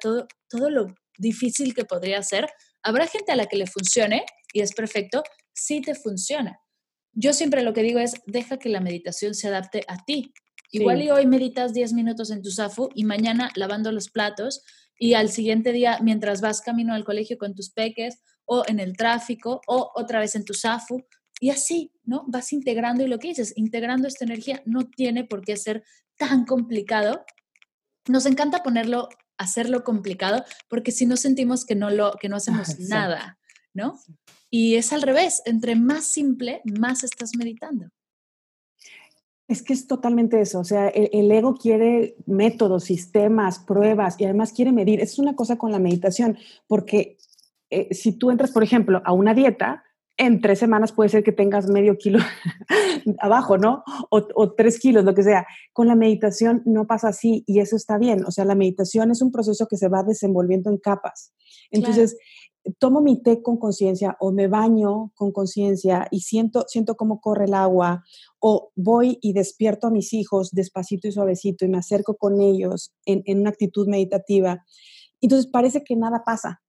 todo, 0.00 0.26
todo 0.48 0.70
lo 0.70 0.94
difícil 1.18 1.74
que 1.74 1.84
podría 1.84 2.22
ser. 2.22 2.48
Habrá 2.82 3.06
gente 3.06 3.32
a 3.32 3.36
la 3.36 3.46
que 3.46 3.56
le 3.56 3.66
funcione 3.66 4.24
y 4.52 4.60
es 4.60 4.72
perfecto, 4.72 5.22
si 5.52 5.80
te 5.80 5.94
funciona. 5.94 6.60
Yo 7.12 7.32
siempre 7.32 7.62
lo 7.62 7.72
que 7.72 7.82
digo 7.82 7.98
es, 7.98 8.14
deja 8.26 8.58
que 8.58 8.68
la 8.68 8.80
meditación 8.80 9.34
se 9.34 9.48
adapte 9.48 9.82
a 9.88 10.04
ti. 10.04 10.32
Igual 10.72 11.02
y 11.02 11.10
hoy 11.10 11.26
meditas 11.26 11.72
10 11.72 11.92
minutos 11.92 12.30
en 12.30 12.42
tu 12.42 12.50
zafu 12.50 12.88
y 12.94 13.04
mañana 13.04 13.50
lavando 13.54 13.92
los 13.92 14.10
platos 14.10 14.64
y 14.98 15.14
al 15.14 15.28
siguiente 15.28 15.70
día 15.72 15.98
mientras 16.02 16.40
vas 16.40 16.60
camino 16.62 16.94
al 16.94 17.04
colegio 17.04 17.38
con 17.38 17.54
tus 17.54 17.70
peques 17.70 18.18
o 18.44 18.64
en 18.66 18.80
el 18.80 18.96
tráfico 18.96 19.60
o 19.66 19.92
otra 19.94 20.18
vez 20.18 20.34
en 20.34 20.44
tu 20.44 20.54
zafu 20.54 21.04
y 21.40 21.50
así, 21.50 21.92
¿no? 22.04 22.24
Vas 22.26 22.52
integrando 22.52 23.04
y 23.04 23.08
lo 23.08 23.18
que 23.18 23.28
dices, 23.28 23.52
integrando 23.56 24.08
esta 24.08 24.24
energía 24.24 24.62
no 24.64 24.88
tiene 24.88 25.24
por 25.24 25.44
qué 25.44 25.56
ser 25.56 25.84
tan 26.16 26.44
complicado 26.44 27.24
nos 28.08 28.26
encanta 28.26 28.62
ponerlo, 28.62 29.08
hacerlo 29.38 29.84
complicado, 29.84 30.44
porque 30.68 30.92
si 30.92 31.06
no 31.06 31.16
sentimos 31.16 31.64
que 31.64 31.74
no, 31.74 31.90
lo, 31.90 32.12
que 32.20 32.28
no 32.28 32.36
hacemos 32.36 32.78
nada, 32.80 33.38
¿no? 33.74 33.98
Y 34.50 34.74
es 34.76 34.92
al 34.92 35.02
revés, 35.02 35.42
entre 35.46 35.76
más 35.76 36.04
simple, 36.04 36.62
más 36.64 37.04
estás 37.04 37.32
meditando. 37.36 37.90
Es 39.52 39.62
que 39.62 39.74
es 39.74 39.86
totalmente 39.86 40.40
eso, 40.40 40.60
o 40.60 40.64
sea, 40.64 40.88
el, 40.88 41.30
ego 41.30 41.56
quiere 41.56 42.16
métodos, 42.24 42.84
sistemas, 42.84 43.58
pruebas 43.58 44.18
y 44.18 44.24
además 44.24 44.54
quiere 44.54 44.72
medir. 44.72 44.98
Es 45.02 45.18
una 45.18 45.36
cosa 45.36 45.58
con 45.58 45.70
la 45.70 45.78
meditación, 45.78 46.38
porque 46.66 47.18
eh, 47.68 47.92
si 47.94 48.12
tú 48.12 48.30
entras, 48.30 48.50
por 48.50 48.62
ejemplo, 48.62 49.02
a 49.04 49.12
una 49.12 49.34
dieta, 49.34 49.84
en 50.16 50.40
tres 50.40 50.58
semanas 50.58 50.92
puede 50.92 51.10
ser 51.10 51.22
que 51.22 51.32
tengas 51.32 51.68
medio 51.68 51.98
kilo 51.98 52.18
abajo, 53.18 53.58
¿no? 53.58 53.84
O, 54.08 54.52
tres 54.54 54.78
kilos, 54.78 55.04
lo 55.04 55.14
que 55.14 55.22
sea. 55.22 55.46
Con 55.74 55.86
la 55.86 55.96
meditación 55.96 56.62
no 56.64 56.86
pasa 56.86 57.08
así 57.08 57.44
y 57.46 57.60
eso 57.60 57.76
está 57.76 57.98
bien. 57.98 58.24
O 58.24 58.30
sea, 58.30 58.46
la 58.46 58.54
meditación 58.54 59.10
es 59.10 59.20
un 59.20 59.32
proceso 59.32 59.66
que 59.68 59.76
se 59.76 59.88
va 59.88 60.02
desenvolviendo 60.02 60.70
en 60.70 60.78
capas. 60.78 61.34
Entonces, 61.70 62.16
tomo 62.78 63.00
mi 63.00 63.22
té 63.22 63.42
con 63.42 63.56
conciencia 63.56 64.16
o 64.20 64.32
me 64.32 64.48
baño 64.48 65.12
con 65.14 65.32
conciencia 65.32 66.06
y 66.10 66.20
siento, 66.20 66.64
siento 66.68 66.96
cómo 66.96 67.20
corre 67.20 67.46
el 67.46 67.54
agua 67.54 68.04
o 68.38 68.70
voy 68.76 69.18
y 69.20 69.32
despierto 69.32 69.88
a 69.88 69.90
mis 69.90 70.12
hijos 70.12 70.50
despacito 70.52 71.08
y 71.08 71.12
suavecito 71.12 71.64
y 71.64 71.68
me 71.68 71.78
acerco 71.78 72.16
con 72.16 72.40
ellos 72.40 72.94
en, 73.04 73.22
en 73.26 73.40
una 73.40 73.50
actitud 73.50 73.88
meditativa. 73.88 74.64
Entonces 75.20 75.50
parece 75.50 75.82
que 75.82 75.96
nada 75.96 76.22
pasa. 76.24 76.62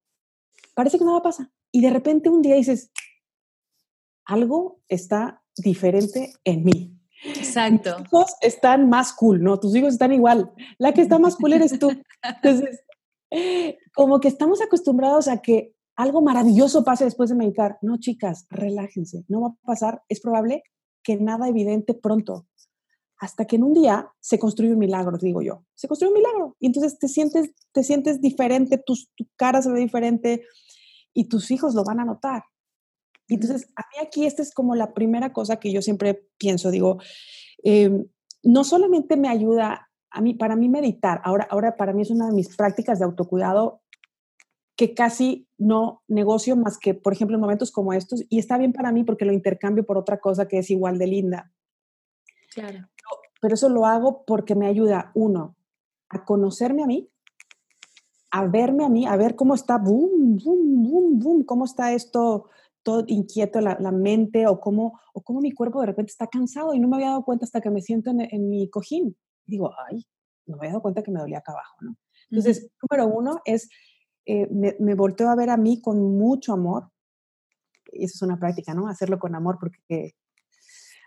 Parece 0.74 0.98
que 0.98 1.04
nada 1.04 1.22
pasa. 1.22 1.52
Y 1.70 1.80
de 1.80 1.90
repente 1.90 2.28
un 2.28 2.42
día 2.42 2.56
dices, 2.56 2.90
algo 4.24 4.80
está 4.88 5.42
diferente 5.56 6.32
en 6.44 6.64
mí. 6.64 6.98
Exacto. 7.24 7.96
Tus 7.96 8.06
hijos 8.06 8.34
están 8.40 8.88
más 8.88 9.12
cool, 9.12 9.42
¿no? 9.42 9.58
Tus 9.58 9.74
hijos 9.74 9.94
están 9.94 10.12
igual. 10.12 10.52
La 10.78 10.92
que 10.92 11.02
está 11.02 11.18
más 11.18 11.36
cool 11.36 11.54
eres 11.54 11.78
tú. 11.78 11.90
Entonces, 12.22 12.84
como 13.94 14.20
que 14.20 14.28
estamos 14.28 14.60
acostumbrados 14.60 15.28
a 15.28 15.40
que 15.40 15.73
algo 15.96 16.22
maravilloso 16.22 16.84
pase 16.84 17.04
después 17.04 17.30
de 17.30 17.36
meditar. 17.36 17.78
No, 17.82 17.98
chicas, 17.98 18.46
relájense. 18.50 19.24
No 19.28 19.40
va 19.42 19.48
a 19.48 19.66
pasar. 19.66 20.02
Es 20.08 20.20
probable 20.20 20.62
que 21.02 21.16
nada 21.16 21.48
evidente 21.48 21.94
pronto. 21.94 22.46
Hasta 23.18 23.46
que 23.46 23.56
en 23.56 23.64
un 23.64 23.74
día 23.74 24.10
se 24.20 24.38
construye 24.38 24.72
un 24.72 24.78
milagro, 24.78 25.16
digo 25.18 25.40
yo. 25.40 25.64
Se 25.74 25.86
construye 25.88 26.12
un 26.12 26.18
milagro. 26.18 26.56
Y 26.58 26.66
entonces 26.66 26.98
te 26.98 27.08
sientes, 27.08 27.50
te 27.72 27.84
sientes 27.84 28.20
diferente, 28.20 28.78
tu 28.78 28.94
cara 29.36 29.62
se 29.62 29.70
ve 29.70 29.80
diferente 29.80 30.42
y 31.14 31.28
tus 31.28 31.50
hijos 31.50 31.74
lo 31.74 31.84
van 31.84 32.00
a 32.00 32.04
notar. 32.04 32.42
Y 33.28 33.34
entonces, 33.34 33.66
a 33.76 33.82
mí 33.82 34.06
aquí 34.06 34.26
esta 34.26 34.42
es 34.42 34.52
como 34.52 34.74
la 34.74 34.92
primera 34.92 35.32
cosa 35.32 35.56
que 35.56 35.72
yo 35.72 35.80
siempre 35.80 36.28
pienso, 36.36 36.70
digo, 36.70 36.98
em, 37.62 38.06
no 38.42 38.64
solamente 38.64 39.16
me 39.16 39.28
ayuda 39.28 39.88
a 40.10 40.20
mí, 40.20 40.34
para 40.34 40.56
mí 40.56 40.68
meditar, 40.68 41.20
ahora, 41.24 41.46
ahora 41.50 41.76
para 41.76 41.92
mí 41.92 42.02
es 42.02 42.10
una 42.10 42.26
de 42.26 42.34
mis 42.34 42.54
prácticas 42.54 42.98
de 42.98 43.06
autocuidado 43.06 43.82
que 44.76 44.94
casi 44.94 45.46
no 45.56 46.02
negocio 46.08 46.56
más 46.56 46.78
que, 46.78 46.94
por 46.94 47.12
ejemplo, 47.12 47.36
en 47.36 47.40
momentos 47.40 47.70
como 47.70 47.92
estos, 47.92 48.24
y 48.28 48.38
está 48.38 48.58
bien 48.58 48.72
para 48.72 48.92
mí 48.92 49.04
porque 49.04 49.24
lo 49.24 49.32
intercambio 49.32 49.84
por 49.84 49.98
otra 49.98 50.18
cosa 50.18 50.48
que 50.48 50.58
es 50.58 50.70
igual 50.70 50.98
de 50.98 51.06
linda. 51.06 51.52
Claro. 52.52 52.88
Pero 53.40 53.54
eso 53.54 53.68
lo 53.68 53.86
hago 53.86 54.24
porque 54.24 54.54
me 54.54 54.66
ayuda, 54.66 55.12
uno, 55.14 55.56
a 56.08 56.24
conocerme 56.24 56.82
a 56.82 56.86
mí, 56.86 57.08
a 58.30 58.46
verme 58.46 58.84
a 58.84 58.88
mí, 58.88 59.06
a 59.06 59.16
ver 59.16 59.36
cómo 59.36 59.54
está, 59.54 59.78
boom, 59.78 60.38
boom, 60.42 60.82
boom, 60.82 61.18
boom, 61.18 61.44
cómo 61.44 61.64
está 61.64 61.92
esto 61.92 62.48
todo 62.84 63.02
inquieto 63.08 63.60
la, 63.60 63.90
mente 63.90 64.46
o 64.46 64.60
cómo, 64.60 65.00
o 65.14 65.22
cómo 65.22 65.40
mi 65.40 65.52
cuerpo 65.52 65.80
de 65.80 65.86
repente 65.86 66.12
está 66.12 66.28
cansado 66.28 66.74
y 66.74 66.78
no 66.78 66.86
me 66.86 66.96
había 66.96 67.08
dado 67.08 67.24
cuenta 67.24 67.46
hasta 67.46 67.60
que 67.60 67.70
me 67.70 67.80
siento 67.80 68.10
en, 68.10 68.48
mi 68.48 68.68
cojín. 68.68 69.16
Digo, 69.46 69.72
ay, 69.88 70.06
no 70.46 70.56
me 70.56 70.60
había 70.60 70.72
dado 70.72 70.82
cuenta 70.82 71.02
que 71.02 71.10
me 71.10 71.18
dolía 71.18 71.38
acá 71.38 71.52
abajo, 71.52 71.76
¿no? 71.80 71.96
Entonces, 72.30 72.70
número 72.82 73.08
uno 73.08 73.40
es, 73.44 73.68
eh, 74.26 74.48
me, 74.50 74.76
me 74.78 74.94
volteo 74.94 75.28
a 75.28 75.36
ver 75.36 75.50
a 75.50 75.56
mí 75.56 75.80
con 75.80 76.16
mucho 76.16 76.52
amor. 76.52 76.90
Y 77.92 78.04
eso 78.04 78.14
es 78.16 78.22
una 78.22 78.38
práctica, 78.38 78.74
¿no? 78.74 78.88
Hacerlo 78.88 79.18
con 79.18 79.34
amor 79.34 79.58
porque 79.60 80.14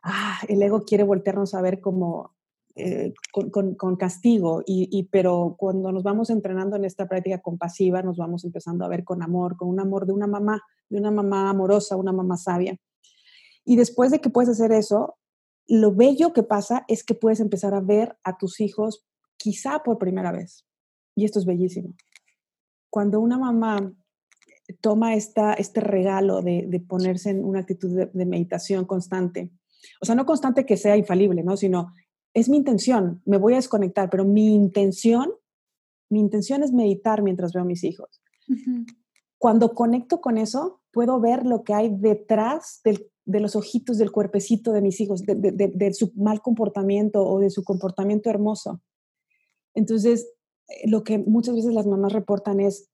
ah, 0.03 0.39
el 0.47 0.61
ego 0.61 0.83
quiere 0.85 1.03
voltearnos 1.03 1.53
a 1.53 1.61
ver 1.61 1.81
como 1.81 2.37
eh, 2.79 3.11
con, 3.31 3.95
castigo, 3.95 4.61
y, 4.63 5.09
pero 5.11 5.55
cuando 5.57 5.91
nos 5.91 6.03
vamos 6.03 6.29
entrenando 6.29 6.75
en 6.75 6.85
esta 6.85 7.07
práctica 7.07 7.39
compasiva, 7.39 8.03
nos 8.03 8.17
vamos 8.17 8.45
empezando 8.45 8.85
a 8.85 8.87
ver 8.87 9.03
con 9.03 9.23
amor, 9.23 9.57
con 9.57 9.67
un 9.67 9.79
amor 9.79 10.05
de 10.05 10.13
una 10.13 10.27
mamá, 10.27 10.61
de 10.87 10.99
una 10.99 11.09
mamá 11.09 11.49
amorosa, 11.49 11.95
una 11.95 12.11
mamá 12.11 12.37
sabia. 12.37 12.77
Y 13.65 13.77
después 13.77 14.11
de 14.11 14.21
que 14.21 14.29
puedes 14.29 14.51
hacer 14.51 14.71
eso, 14.71 15.17
lo 15.65 15.95
bello 15.95 16.33
que 16.33 16.43
pasa 16.43 16.85
es 16.87 17.03
que 17.03 17.15
puedes 17.15 17.39
empezar 17.39 17.73
a 17.73 17.81
ver 17.81 18.15
a 18.23 18.37
tus 18.37 18.59
hijos 18.59 19.03
quizá 19.37 19.81
por 19.83 19.97
primera 19.97 20.31
vez. 20.31 20.63
Y 21.15 21.25
esto 21.25 21.39
es 21.39 21.45
bellísimo. 21.45 21.95
Cuando 22.89 23.19
una 23.19 23.37
mamá 23.37 23.93
toma 24.81 25.15
esta, 25.15 25.53
este 25.53 25.79
regalo 25.79 26.41
de, 26.41 26.83
ponerse 26.87 27.29
en 27.29 27.43
una 27.43 27.59
actitud 27.59 27.95
de, 27.95 28.09
de, 28.13 28.25
meditación 28.25 28.85
constante, 28.85 29.51
o 30.01 30.05
sea, 30.05 30.15
no 30.15 30.25
constante 30.25 30.65
que 30.65 30.77
sea 30.77 30.97
infalible, 30.97 31.43
¿no? 31.43 31.57
Sino 31.57 31.93
es 32.33 32.49
mi 32.49 32.57
intención, 32.57 33.21
me 33.25 33.37
voy 33.37 33.53
a 33.53 33.57
desconectar, 33.57 34.09
pero 34.09 34.25
mi 34.25 34.53
intención, 34.53 35.31
mi 36.09 36.19
intención 36.19 36.63
es 36.63 36.71
meditar 36.71 37.23
mientras 37.23 37.53
veo 37.53 37.63
a 37.63 37.65
mis 37.65 37.83
hijos. 37.83 38.21
Cuando 39.37 39.73
conecto 39.73 40.21
con 40.21 40.37
eso, 40.37 40.81
puedo 40.91 41.19
ver 41.19 41.45
lo 41.45 41.63
que 41.63 41.73
hay 41.73 41.89
detrás 41.95 42.81
de 42.83 43.39
los 43.39 43.55
ojitos 43.55 43.97
del 43.97 44.11
cuerpecito 44.11 44.71
de 44.71 44.81
mis 44.81 44.99
hijos, 44.99 45.23
de, 45.25 45.93
su 45.93 46.11
mal 46.15 46.41
comportamiento 46.41 47.25
o 47.25 47.39
de 47.39 47.49
su 47.49 47.63
comportamiento 47.63 48.29
hermoso. 48.29 48.81
Entonces, 49.73 50.27
lo 50.85 51.03
que 51.03 51.17
muchas 51.17 51.55
veces 51.55 51.73
las 51.73 51.87
mamás 51.87 52.13
reportan 52.13 52.59
es, 52.59 52.89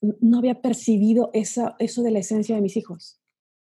no 0.00 0.38
había 0.38 0.60
percibido 0.60 1.30
esa, 1.32 1.74
eso 1.78 2.02
de 2.02 2.10
la 2.10 2.20
esencia 2.20 2.54
de 2.54 2.62
mis 2.62 2.76
hijos. 2.76 3.20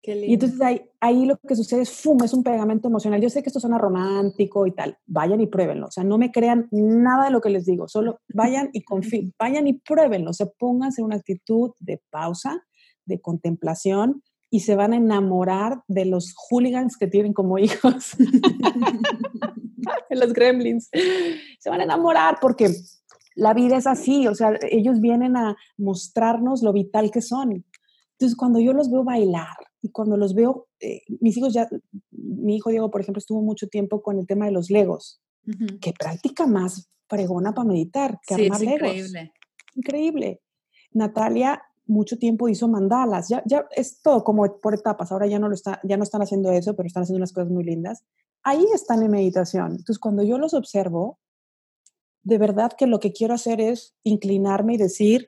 Y 0.04 0.34
entonces 0.34 0.60
ahí, 0.60 0.82
ahí, 0.98 1.26
lo 1.26 1.38
que 1.38 1.54
sucede 1.54 1.82
es, 1.82 1.90
¡fum!, 1.90 2.18
es 2.24 2.34
un 2.34 2.42
pegamento 2.42 2.88
emocional. 2.88 3.20
Yo 3.20 3.30
sé 3.30 3.40
que 3.40 3.48
esto 3.48 3.60
suena 3.60 3.78
romántico 3.78 4.66
y 4.66 4.72
tal, 4.72 4.98
vayan 5.06 5.40
y 5.40 5.46
pruébenlo. 5.46 5.86
O 5.86 5.90
sea, 5.92 6.02
no 6.02 6.18
me 6.18 6.32
crean 6.32 6.66
nada 6.72 7.26
de 7.26 7.30
lo 7.30 7.40
que 7.40 7.50
les 7.50 7.66
digo, 7.66 7.86
solo 7.86 8.18
vayan 8.34 8.70
y 8.72 8.82
confíen, 8.82 9.32
vayan 9.38 9.68
y 9.68 9.74
pruébenlo. 9.74 10.30
O 10.30 10.34
sea, 10.34 10.48
pónganse 10.58 11.02
en 11.02 11.06
una 11.06 11.16
actitud 11.16 11.70
de 11.78 12.02
pausa, 12.10 12.64
de 13.04 13.20
contemplación 13.20 14.22
y 14.54 14.60
se 14.60 14.76
van 14.76 14.92
a 14.92 14.96
enamorar 14.96 15.82
de 15.88 16.04
los 16.04 16.34
hooligans 16.36 16.98
que 16.98 17.06
tienen 17.06 17.32
como 17.32 17.58
hijos, 17.58 18.14
de 18.18 20.16
los 20.16 20.34
gremlins. 20.34 20.90
Se 21.58 21.70
van 21.70 21.80
a 21.80 21.84
enamorar 21.84 22.36
porque 22.38 22.68
la 23.34 23.54
vida 23.54 23.78
es 23.78 23.86
así, 23.86 24.28
o 24.28 24.34
sea, 24.34 24.52
ellos 24.70 25.00
vienen 25.00 25.38
a 25.38 25.56
mostrarnos 25.78 26.62
lo 26.62 26.74
vital 26.74 27.10
que 27.10 27.22
son. 27.22 27.64
Entonces, 28.12 28.36
cuando 28.36 28.60
yo 28.60 28.74
los 28.74 28.90
veo 28.90 29.04
bailar 29.04 29.56
y 29.80 29.88
cuando 29.88 30.18
los 30.18 30.34
veo, 30.34 30.68
eh, 30.80 31.00
mis 31.18 31.38
hijos 31.38 31.54
ya, 31.54 31.66
mi 32.10 32.56
hijo 32.56 32.68
Diego, 32.68 32.90
por 32.90 33.00
ejemplo, 33.00 33.20
estuvo 33.20 33.40
mucho 33.40 33.68
tiempo 33.68 34.02
con 34.02 34.18
el 34.18 34.26
tema 34.26 34.44
de 34.44 34.52
los 34.52 34.68
legos, 34.68 35.22
que 35.80 35.94
práctica 35.98 36.46
más 36.46 36.90
fregona 37.08 37.54
para 37.54 37.68
meditar 37.68 38.20
que 38.26 38.34
armar 38.34 38.60
legos. 38.60 38.82
Increíble. 38.82 39.32
Increíble. 39.74 40.42
Natalia 40.92 41.62
mucho 41.86 42.18
tiempo 42.18 42.48
hizo 42.48 42.68
mandalas. 42.68 43.28
Ya, 43.28 43.42
ya 43.46 43.66
es 43.76 44.00
todo 44.02 44.24
como 44.24 44.60
por 44.60 44.74
etapas. 44.74 45.12
Ahora 45.12 45.26
ya 45.26 45.38
no, 45.38 45.48
lo 45.48 45.54
está, 45.54 45.80
ya 45.82 45.96
no 45.96 46.02
están 46.02 46.22
haciendo 46.22 46.50
eso, 46.52 46.76
pero 46.76 46.86
están 46.86 47.02
haciendo 47.02 47.18
unas 47.18 47.32
cosas 47.32 47.50
muy 47.50 47.64
lindas. 47.64 48.04
Ahí 48.42 48.64
están 48.74 49.02
en 49.02 49.10
meditación. 49.10 49.72
Entonces, 49.72 49.98
cuando 49.98 50.22
yo 50.22 50.38
los 50.38 50.54
observo, 50.54 51.18
de 52.22 52.38
verdad 52.38 52.72
que 52.76 52.86
lo 52.86 53.00
que 53.00 53.12
quiero 53.12 53.34
hacer 53.34 53.60
es 53.60 53.94
inclinarme 54.04 54.74
y 54.74 54.78
decir, 54.78 55.26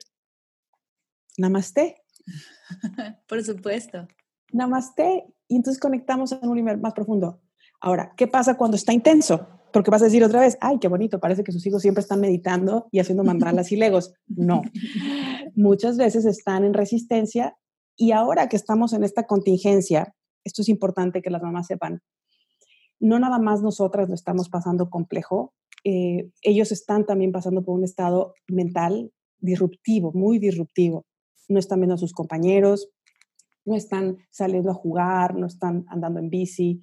namaste. 1.37 2.01
por 3.27 3.43
supuesto. 3.43 4.07
Namaste. 4.51 5.25
Y 5.47 5.57
entonces 5.57 5.79
conectamos 5.79 6.31
en 6.31 6.47
un 6.47 6.55
nivel 6.55 6.79
más 6.79 6.93
profundo. 6.93 7.41
Ahora, 7.81 8.13
¿qué 8.17 8.27
pasa 8.27 8.57
cuando 8.57 8.77
está 8.77 8.93
intenso? 8.93 9.47
Porque 9.71 9.91
vas 9.91 10.01
a 10.01 10.05
decir 10.05 10.23
otra 10.23 10.39
vez, 10.39 10.57
ay, 10.61 10.79
qué 10.79 10.87
bonito, 10.87 11.19
parece 11.19 11.43
que 11.43 11.51
sus 11.51 11.65
hijos 11.67 11.81
siempre 11.81 12.01
están 12.01 12.21
meditando 12.21 12.87
y 12.91 12.99
haciendo 12.99 13.23
mandalas 13.23 13.71
y 13.71 13.75
legos. 13.75 14.13
No, 14.27 14.61
muchas 15.55 15.97
veces 15.97 16.25
están 16.25 16.63
en 16.63 16.73
resistencia 16.73 17.57
y 17.95 18.11
ahora 18.11 18.49
que 18.49 18.55
estamos 18.55 18.93
en 18.93 19.03
esta 19.03 19.25
contingencia, 19.25 20.15
esto 20.43 20.61
es 20.61 20.69
importante 20.69 21.21
que 21.21 21.29
las 21.29 21.41
mamás 21.41 21.67
sepan, 21.67 22.01
no 22.99 23.19
nada 23.19 23.39
más 23.39 23.61
nosotras 23.61 24.09
lo 24.09 24.15
estamos 24.15 24.49
pasando 24.49 24.89
complejo, 24.89 25.53
eh, 25.83 26.31
ellos 26.41 26.71
están 26.71 27.05
también 27.05 27.31
pasando 27.31 27.63
por 27.63 27.75
un 27.75 27.83
estado 27.83 28.33
mental 28.47 29.11
disruptivo, 29.39 30.11
muy 30.13 30.39
disruptivo. 30.39 31.05
No 31.47 31.59
están 31.59 31.79
viendo 31.79 31.93
a 31.93 31.99
sus 31.99 32.11
compañeros, 32.11 32.89
no 33.65 33.75
están 33.75 34.17
saliendo 34.31 34.71
a 34.71 34.73
jugar, 34.73 35.35
no 35.35 35.45
están 35.45 35.85
andando 35.89 36.19
en 36.19 36.29
bici, 36.29 36.81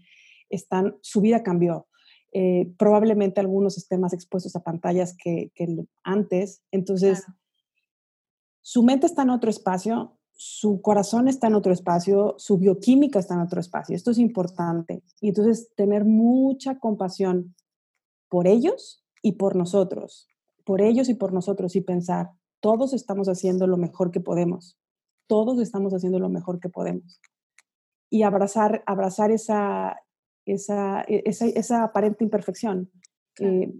están, 0.49 0.97
su 1.01 1.21
vida 1.21 1.43
cambió. 1.43 1.89
Eh, 2.33 2.73
probablemente 2.79 3.41
algunos 3.41 3.77
estén 3.77 4.01
más 4.01 4.13
expuestos 4.13 4.55
a 4.57 4.63
pantallas 4.63 5.17
que, 5.17 5.51
antes. 6.05 6.63
Entonces, 6.71 7.25
su 8.63 8.83
mente 8.83 9.07
está 9.07 9.23
en 9.23 9.31
otro 9.31 9.51
espacio, 9.51 10.17
su 10.33 10.81
corazón 10.81 11.29
está 11.29 11.49
en 11.49 11.55
otro 11.55 11.73
espacio, 11.73 12.35
su 12.39 12.59
bioquímica 12.59 13.19
está 13.19 13.35
en 13.35 13.41
otro 13.41 13.61
espacio. 13.61 13.95
Esto 13.95 14.11
es 14.11 14.19
importante. 14.19 15.03
Y 15.21 15.29
entonces, 15.29 15.73
tener 15.77 16.05
mucha 16.05 16.79
compasión 16.79 17.55
por 18.29 18.47
ellos 18.47 19.05
y 19.23 19.33
por 19.33 19.57
nosotros, 19.57 20.29
por 20.65 20.81
ellos 20.81 21.09
y 21.09 21.15
por 21.15 21.33
nosotros 21.33 21.77
y 21.77 21.81
pensar, 21.81 22.31
todos 22.61 22.95
estamos 22.95 23.29
haciendo 23.29 23.67
lo 23.67 23.77
mejor 23.77 24.11
que 24.11 24.21
podemos, 24.21 24.79
todos 25.27 25.61
estamos 25.61 25.93
haciendo 25.93 26.19
lo 26.19 26.29
mejor 26.29 26.61
que 26.61 26.69
podemos. 26.69 27.21
Y 28.11 28.23
abrazar, 28.23 28.83
abrazar 28.87 29.31
esa, 29.31 29.97
esa, 30.45 31.03
e, 31.03 31.23
esa, 31.27 31.47
esa 31.47 31.85
aparente 31.85 32.25
imperfección. 32.25 32.91
Eh, 33.39 33.73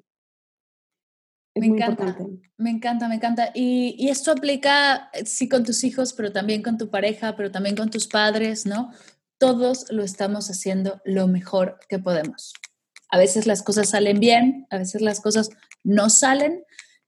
me 1.55 1.67
encanta, 1.67 2.17
me 2.57 2.71
encanta, 2.71 3.09
me 3.09 3.15
encanta. 3.17 3.51
Y, 3.55 3.95
y, 3.99 4.09
esto 4.09 4.33
aplica, 4.33 5.11
eh, 5.13 5.27
sí, 5.27 5.49
con 5.49 5.65
tus 5.65 5.85
hijos, 5.85 6.13
pero 6.13 6.33
también 6.33 6.63
con 6.63 6.79
tu 6.79 6.91
pareja, 6.91 7.37
pero 7.37 7.51
también 7.51 7.77
con 7.77 7.91
tus 7.91 8.07
padres, 8.07 8.65
¿no? 8.65 8.91
Todos 9.39 9.91
lo 9.91 10.03
estamos 10.03 10.49
haciendo 10.51 11.01
lo 11.05 11.29
mejor 11.29 11.79
que 11.89 11.99
podemos. 11.99 12.55
A 13.11 13.19
veces 13.19 13.47
las 13.47 13.63
cosas 13.63 13.91
salen 13.91 14.21
bien, 14.21 14.67
a 14.71 14.79
veces 14.79 15.03
las 15.03 15.21
cosas 15.21 15.51
no 15.85 16.09
salen 16.09 16.65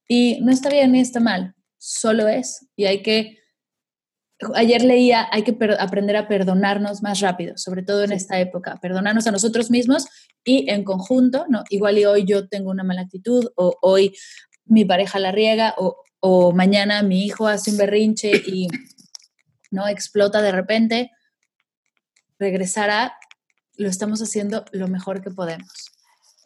y 0.06 0.40
no 0.42 0.52
está 0.52 0.68
bien 0.68 0.92
ni 0.92 1.00
está 1.00 1.20
mal, 1.20 1.54
solo 1.78 2.28
es. 2.28 2.66
Y 2.76 2.84
hay 2.84 3.02
que 3.02 3.38
ayer 4.54 4.82
leía, 4.82 5.28
hay 5.30 5.42
que 5.42 5.56
aprender 5.78 6.16
a 6.16 6.28
perdonarnos 6.28 7.02
más 7.02 7.20
rápido, 7.20 7.56
sobre 7.56 7.82
todo 7.82 8.04
en 8.04 8.12
esta 8.12 8.38
época, 8.40 8.78
perdonarnos 8.80 9.26
a 9.26 9.32
nosotros 9.32 9.70
mismos 9.70 10.06
y 10.44 10.70
en 10.70 10.84
conjunto, 10.84 11.46
¿no? 11.48 11.62
Igual 11.70 11.98
y 11.98 12.04
hoy 12.04 12.24
yo 12.24 12.48
tengo 12.48 12.70
una 12.70 12.84
mala 12.84 13.02
actitud 13.02 13.50
o 13.56 13.76
hoy 13.80 14.14
mi 14.64 14.84
pareja 14.84 15.18
la 15.18 15.32
riega 15.32 15.74
o, 15.78 16.02
o 16.20 16.52
mañana 16.52 17.02
mi 17.02 17.24
hijo 17.24 17.46
hace 17.46 17.70
un 17.70 17.76
berrinche 17.76 18.32
y 18.46 18.68
no 19.70 19.88
explota 19.88 20.40
de 20.40 20.52
repente, 20.52 21.10
regresar 22.38 22.90
a 22.90 23.18
lo 23.76 23.88
estamos 23.88 24.20
haciendo 24.22 24.64
lo 24.72 24.88
mejor 24.88 25.22
que 25.22 25.30
podemos. 25.30 25.93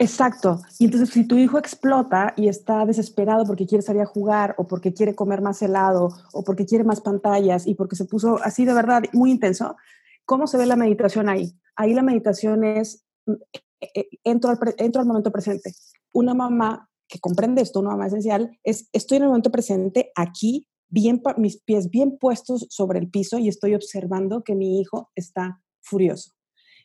Exacto. 0.00 0.60
Y 0.78 0.84
entonces 0.84 1.10
si 1.10 1.26
tu 1.26 1.36
hijo 1.36 1.58
explota 1.58 2.32
y 2.36 2.48
está 2.48 2.86
desesperado 2.86 3.44
porque 3.44 3.66
quiere 3.66 3.82
salir 3.82 4.02
a 4.02 4.06
jugar 4.06 4.54
o 4.56 4.66
porque 4.68 4.94
quiere 4.94 5.16
comer 5.16 5.42
más 5.42 5.60
helado 5.60 6.10
o 6.32 6.44
porque 6.44 6.66
quiere 6.66 6.84
más 6.84 7.00
pantallas 7.00 7.66
y 7.66 7.74
porque 7.74 7.96
se 7.96 8.04
puso 8.04 8.38
así 8.44 8.64
de 8.64 8.74
verdad 8.74 9.02
muy 9.12 9.32
intenso, 9.32 9.76
¿cómo 10.24 10.46
se 10.46 10.56
ve 10.56 10.66
la 10.66 10.76
meditación 10.76 11.28
ahí? 11.28 11.52
Ahí 11.74 11.94
la 11.94 12.02
meditación 12.02 12.62
es, 12.62 13.04
mm, 13.26 13.32
eh, 13.80 13.90
eh, 13.94 14.08
entro 14.22 14.50
al, 14.50 14.58
entro 14.78 15.00
al 15.00 15.08
momento 15.08 15.32
presente. 15.32 15.72
Una 16.12 16.32
mamá 16.32 16.88
que 17.08 17.18
comprende 17.18 17.62
esto, 17.62 17.80
una 17.80 17.90
mamá 17.90 18.06
esencial, 18.06 18.56
es 18.62 18.88
estoy 18.92 19.16
en 19.16 19.24
el 19.24 19.28
momento 19.30 19.50
presente 19.50 20.12
aquí, 20.14 20.68
bien, 20.88 21.20
mis 21.38 21.60
pies 21.60 21.90
bien 21.90 22.18
puestos 22.18 22.66
sobre 22.70 23.00
el 23.00 23.10
piso 23.10 23.38
y 23.38 23.48
estoy 23.48 23.74
observando 23.74 24.44
que 24.44 24.54
mi 24.54 24.80
hijo 24.80 25.10
está 25.16 25.60
furioso 25.80 26.37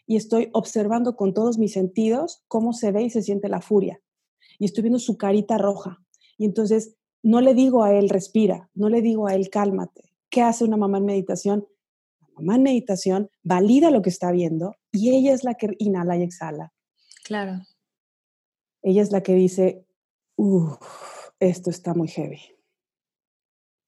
y 0.05 0.17
estoy 0.17 0.49
observando 0.53 1.15
con 1.15 1.33
todos 1.33 1.57
mis 1.57 1.73
sentidos 1.73 2.43
cómo 2.47 2.73
se 2.73 2.91
ve 2.91 3.03
y 3.03 3.09
se 3.09 3.21
siente 3.21 3.49
la 3.49 3.61
furia. 3.61 4.01
Y 4.59 4.65
estoy 4.65 4.83
viendo 4.83 4.99
su 4.99 5.17
carita 5.17 5.57
roja. 5.57 6.03
Y 6.37 6.45
entonces 6.45 6.95
no 7.21 7.41
le 7.41 7.53
digo 7.53 7.83
a 7.83 7.93
él 7.93 8.09
respira, 8.09 8.69
no 8.73 8.89
le 8.89 9.01
digo 9.01 9.27
a 9.27 9.35
él 9.35 9.49
cálmate. 9.49 10.03
¿Qué 10.29 10.41
hace 10.41 10.63
una 10.65 10.77
mamá 10.77 10.97
en 10.97 11.05
meditación? 11.05 11.67
La 12.21 12.27
mamá 12.35 12.55
en 12.55 12.63
meditación 12.63 13.29
valida 13.43 13.91
lo 13.91 14.01
que 14.01 14.09
está 14.09 14.31
viendo 14.31 14.75
y 14.91 15.15
ella 15.15 15.33
es 15.33 15.43
la 15.43 15.53
que 15.55 15.75
inhala 15.79 16.17
y 16.17 16.23
exhala. 16.23 16.73
Claro. 17.23 17.61
Ella 18.81 19.01
es 19.01 19.11
la 19.11 19.23
que 19.23 19.33
dice, 19.35 19.85
esto 21.39 21.69
está 21.69 21.93
muy 21.93 22.09
heavy. 22.09 22.41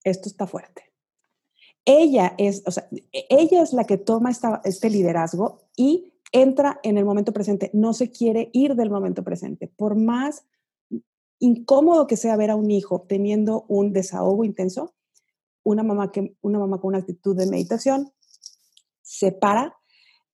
Esto 0.03 0.29
está 0.29 0.47
fuerte 0.47 0.95
ella 1.85 2.33
es, 2.37 2.63
o 2.65 2.71
sea, 2.71 2.87
e, 2.91 3.27
ella 3.29 3.61
es 3.61 3.71
la 3.71 3.85
que 3.85 3.97
toma 3.97 4.31
este 4.63 4.89
liderazgo 4.89 5.61
y 5.75 6.13
entra 6.31 6.79
en 6.83 6.97
el 6.97 7.05
momento 7.05 7.33
presente, 7.33 7.69
no 7.73 7.93
se 7.93 8.11
quiere 8.11 8.49
ir 8.53 8.75
del 8.75 8.89
momento 8.89 9.23
presente. 9.23 9.67
Por 9.67 9.95
más 9.95 10.45
incómodo 11.39 12.07
que 12.07 12.17
sea 12.17 12.35
ver 12.37 12.51
a 12.51 12.55
un 12.55 12.71
hijo 12.71 13.05
teniendo 13.07 13.65
un 13.67 13.93
desahogo 13.93 14.43
intenso, 14.43 14.95
una 15.63 15.83
mamá, 15.83 16.11
que, 16.11 16.35
una 16.41 16.59
mamá 16.59 16.79
con 16.79 16.89
una 16.89 16.99
actitud 16.99 17.35
de 17.35 17.47
meditación 17.47 18.11
se 19.01 19.31
para, 19.31 19.77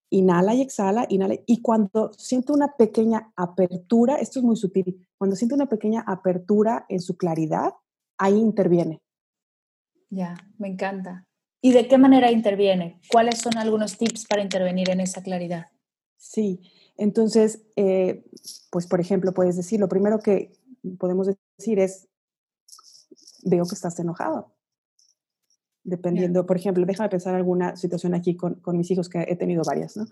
inhala 0.10 0.54
y 0.54 0.62
exhala, 0.62 1.06
inhala, 1.10 1.36
y 1.46 1.62
cuando 1.62 2.12
siente 2.14 2.52
una 2.52 2.76
pequeña 2.76 3.32
apertura, 3.36 4.16
esto 4.16 4.40
es 4.40 4.46
muy 4.46 4.56
sutil, 4.56 5.08
cuando 5.18 5.36
siente 5.36 5.56
una 5.56 5.68
pequeña 5.68 6.04
apertura 6.06 6.86
en 6.90 7.00
su 7.00 7.16
claridad, 7.16 7.74
ahí 8.18 8.38
interviene. 8.38 9.02
Ya, 10.10 10.36
me 10.58 10.68
encanta. 10.68 11.26
¿Y 11.62 11.74
de 11.74 11.88
qué 11.88 11.98
manera 11.98 12.32
interviene? 12.32 13.00
¿Cuáles 13.10 13.40
son 13.40 13.58
algunos 13.58 13.98
tips 13.98 14.26
para 14.26 14.42
intervenir 14.42 14.90
en 14.90 15.00
esa 15.00 15.22
claridad? 15.22 15.68
Sí, 16.18 16.62
entonces, 16.98 17.64
eh, 17.76 18.24
pues 18.72 18.88
por 18.88 19.00
ejemplo, 19.00 19.34
puedes 19.34 19.58
decir, 19.58 19.80
lo 19.80 19.88
primero 19.88 20.20
que 20.20 20.52
podemos 20.98 21.28
decir 21.58 21.80
es, 21.80 22.08
veo 23.44 23.66
que 23.66 23.76
estás 23.76 24.00
enojado 24.00 24.54
dependiendo, 25.84 26.46
por 26.46 26.58
ejemplo, 26.58 26.86
déjame 26.86 27.10
pensar 27.10 27.36
alguna 27.36 27.76
situación 27.76 28.14
aquí 28.14 28.36
con, 28.36 28.56
con, 28.56 28.78
mis 28.78 28.92
hijos, 28.92 29.10
que 29.10 29.26
he 29.28 29.36
tenido 29.36 29.64
varias, 29.66 29.98
¿no? 29.98 30.06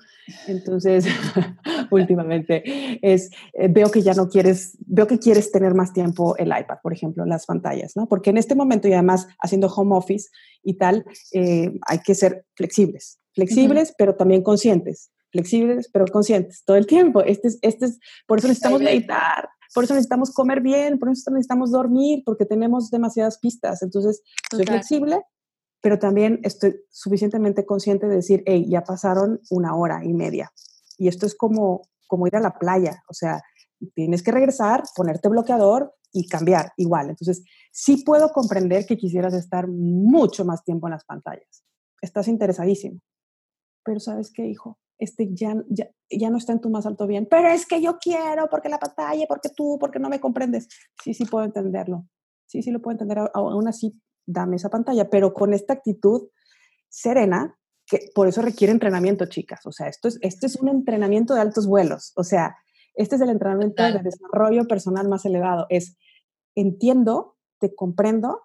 Entonces, 0.48 1.06
últimamente, 1.92 2.64
es, 3.02 3.30
eh, 3.54 3.68
veo 3.70 3.92
que 3.92 4.02
ya 4.02 4.14
no 4.14 4.30
quieres, 4.30 4.78
veo 4.86 5.08
que 5.08 5.20
quieres 5.20 5.52
tener 5.52 5.76
más 5.76 5.94
tiempo 5.94 6.36
el 6.38 6.48
iPad, 6.48 6.78
por 6.82 6.94
ejemplo, 6.94 7.26
las 7.26 7.46
pantallas, 7.46 7.96
¿no? 7.96 8.08
Porque 8.08 8.32
en 8.32 8.38
este 8.38 8.56
momento 8.56 8.88
y 8.88 8.94
además 8.94 9.28
haciendo 9.40 9.68
home 9.68 9.96
office 9.96 10.30
y 10.64 10.76
tal, 10.76 11.06
eh, 11.34 11.72
hay 11.88 12.00
que 12.00 12.16
ser 12.16 12.46
flexibles, 12.56 13.20
flexibles, 13.34 13.94
pero 13.98 14.16
también 14.16 14.42
conscientes, 14.42 15.12
flexibles, 15.32 15.90
pero 15.92 16.06
conscientes 16.06 16.64
todo 16.66 16.78
el 16.78 16.88
tiempo. 16.88 17.22
Este 17.22 17.50
es, 17.50 17.60
este 17.62 17.86
es, 17.86 18.00
por 18.26 18.40
eso 18.40 18.48
necesitamos 18.48 18.82
meditar, 18.82 19.50
por 19.74 19.84
eso 19.84 19.94
necesitamos 19.94 20.32
comer 20.32 20.62
bien, 20.62 20.98
por 20.98 21.10
eso 21.10 21.30
necesitamos 21.30 21.72
dormir, 21.72 22.24
porque 22.26 22.46
tenemos 22.46 22.90
demasiadas 22.90 23.38
pistas. 23.38 23.84
Entonces, 23.84 24.24
soy 24.52 24.66
flexible, 24.66 25.22
pero 25.82 26.00
también 26.00 26.40
estoy 26.44 26.76
suficientemente 26.90 27.66
consciente 27.66 28.08
de 28.08 28.18
decir, 28.18 28.44
hey, 28.46 28.66
ya 28.70 28.84
pasaron 28.84 29.40
una 29.50 29.76
hora 29.76 30.04
y 30.04 30.14
media. 30.14 30.52
Y 30.98 31.08
esto 31.08 31.26
es 31.26 31.36
como, 31.36 31.82
como 32.08 32.28
ir 32.28 32.36
a 32.36 32.42
la 32.42 32.58
playa, 32.58 33.04
o 33.08 33.14
sea, 33.14 33.42
tienes 33.96 34.24
que 34.24 34.32
regresar, 34.32 34.84
ponerte 34.96 35.30
bloqueador 35.30 35.94
y 36.12 36.28
cambiar 36.28 36.74
igual. 36.78 37.10
Entonces, 37.10 37.44
sí 37.72 38.04
puedo 38.04 38.30
comprender 38.30 38.86
que 38.86 38.98
quisieras 38.98 39.34
estar 39.34 39.68
mucho 39.68 40.44
más 40.44 40.64
tiempo 40.64 40.88
en 40.88 40.94
las 40.94 41.06
pantallas. 41.06 41.64
Estás 42.02 42.28
interesadísimo. 42.28 43.00
pero 43.84 44.00
¿sabes 44.00 44.32
qué, 44.32 44.46
hijo? 44.48 44.78
Este 44.98 45.30
ya, 45.34 45.56
ya, 45.70 45.90
ya 46.12 46.30
no 46.30 46.38
está 46.38 46.52
en 46.52 46.60
tu 46.60 46.70
más 46.70 46.86
alto 46.86 47.08
bien, 47.08 47.26
pero 47.30 47.48
es 47.48 47.66
que 47.66 47.82
yo 47.82 47.98
quiero, 48.00 48.50
porque 48.50 48.68
la 48.68 48.80
pantalla, 48.80 49.26
porque 49.28 49.50
tú, 49.50 49.78
porque 49.80 49.98
no 49.98 50.10
me 50.10 50.20
comprendes. 50.20 50.68
Sí, 51.02 51.14
sí 51.14 51.26
puedo 51.26 51.46
entenderlo. 51.46 52.06
Sí, 52.48 52.62
sí 52.62 52.72
lo 52.72 52.82
puedo 52.82 52.94
entender. 52.94 53.20
Aún 53.34 53.68
así, 53.68 53.98
dame 54.30 54.58
esa 54.58 54.70
pantalla, 54.70 55.10
pero 55.10 55.34
con 55.34 55.54
esta 55.54 55.74
actitud 55.74 56.30
serena, 56.88 57.58
que 57.86 58.12
por 58.14 58.28
eso 58.28 58.42
requiere 58.42 58.72
entrenamiento, 58.72 59.26
chicas. 59.26 59.66
O 59.66 59.72
sea, 59.72 59.88
esto 59.88 60.08
es, 60.08 60.20
este 60.22 60.46
es 60.46 60.56
un 60.58 60.70
entrenamiento 60.70 61.34
de 61.34 61.42
altos 61.42 61.68
vuelos. 61.68 62.14
O 62.16 62.24
sea, 62.24 62.56
este 62.94 63.16
es 63.16 63.22
el 63.22 63.30
entrenamiento 63.30 63.82
de 63.82 64.00
desarrollo 64.00 64.68
personal 64.68 65.08
más 65.10 65.26
elevado. 65.26 65.66
Es, 65.70 65.98
entiendo, 66.56 67.38
te 67.60 67.74
comprendo, 67.74 68.44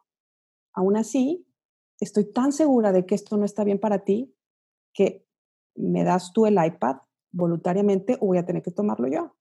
aún 0.72 0.96
así, 0.96 1.46
estoy 2.00 2.32
tan 2.32 2.52
segura 2.52 2.92
de 2.92 3.04
que 3.04 3.14
esto 3.14 3.36
no 3.36 3.44
está 3.44 3.64
bien 3.64 3.78
para 3.78 4.04
ti 4.04 4.34
que 4.94 5.26
me 5.74 6.04
das 6.04 6.32
tú 6.32 6.46
el 6.46 6.56
iPad 6.64 6.98
voluntariamente 7.32 8.16
o 8.20 8.26
voy 8.26 8.38
a 8.38 8.46
tener 8.46 8.62
que 8.62 8.70
tomarlo 8.70 9.08
yo. 9.08 9.36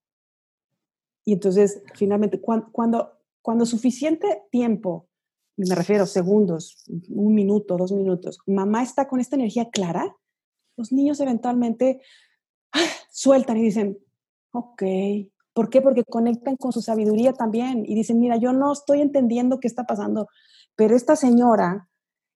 Y 1.24 1.32
entonces, 1.32 1.82
finalmente, 1.94 2.40
cuando, 2.40 2.70
cuando, 2.72 3.12
cuando 3.40 3.64
suficiente 3.64 4.42
tiempo 4.50 5.08
me 5.56 5.74
refiero 5.74 6.06
segundos, 6.06 6.84
un 7.08 7.34
minuto, 7.34 7.76
dos 7.76 7.92
minutos, 7.92 8.38
mamá 8.46 8.82
está 8.82 9.06
con 9.06 9.20
esta 9.20 9.36
energía 9.36 9.70
clara, 9.70 10.16
los 10.76 10.92
niños 10.92 11.20
eventualmente 11.20 12.00
¡ah! 12.72 12.78
sueltan 13.10 13.56
y 13.58 13.62
dicen, 13.62 13.98
ok, 14.52 14.82
¿por 15.52 15.70
qué? 15.70 15.80
Porque 15.80 16.04
conectan 16.04 16.56
con 16.56 16.72
su 16.72 16.82
sabiduría 16.82 17.32
también 17.32 17.84
y 17.86 17.94
dicen, 17.94 18.18
mira, 18.18 18.36
yo 18.36 18.52
no 18.52 18.72
estoy 18.72 19.00
entendiendo 19.00 19.60
qué 19.60 19.68
está 19.68 19.84
pasando, 19.84 20.28
pero 20.76 20.96
esta 20.96 21.16
señora 21.16 21.88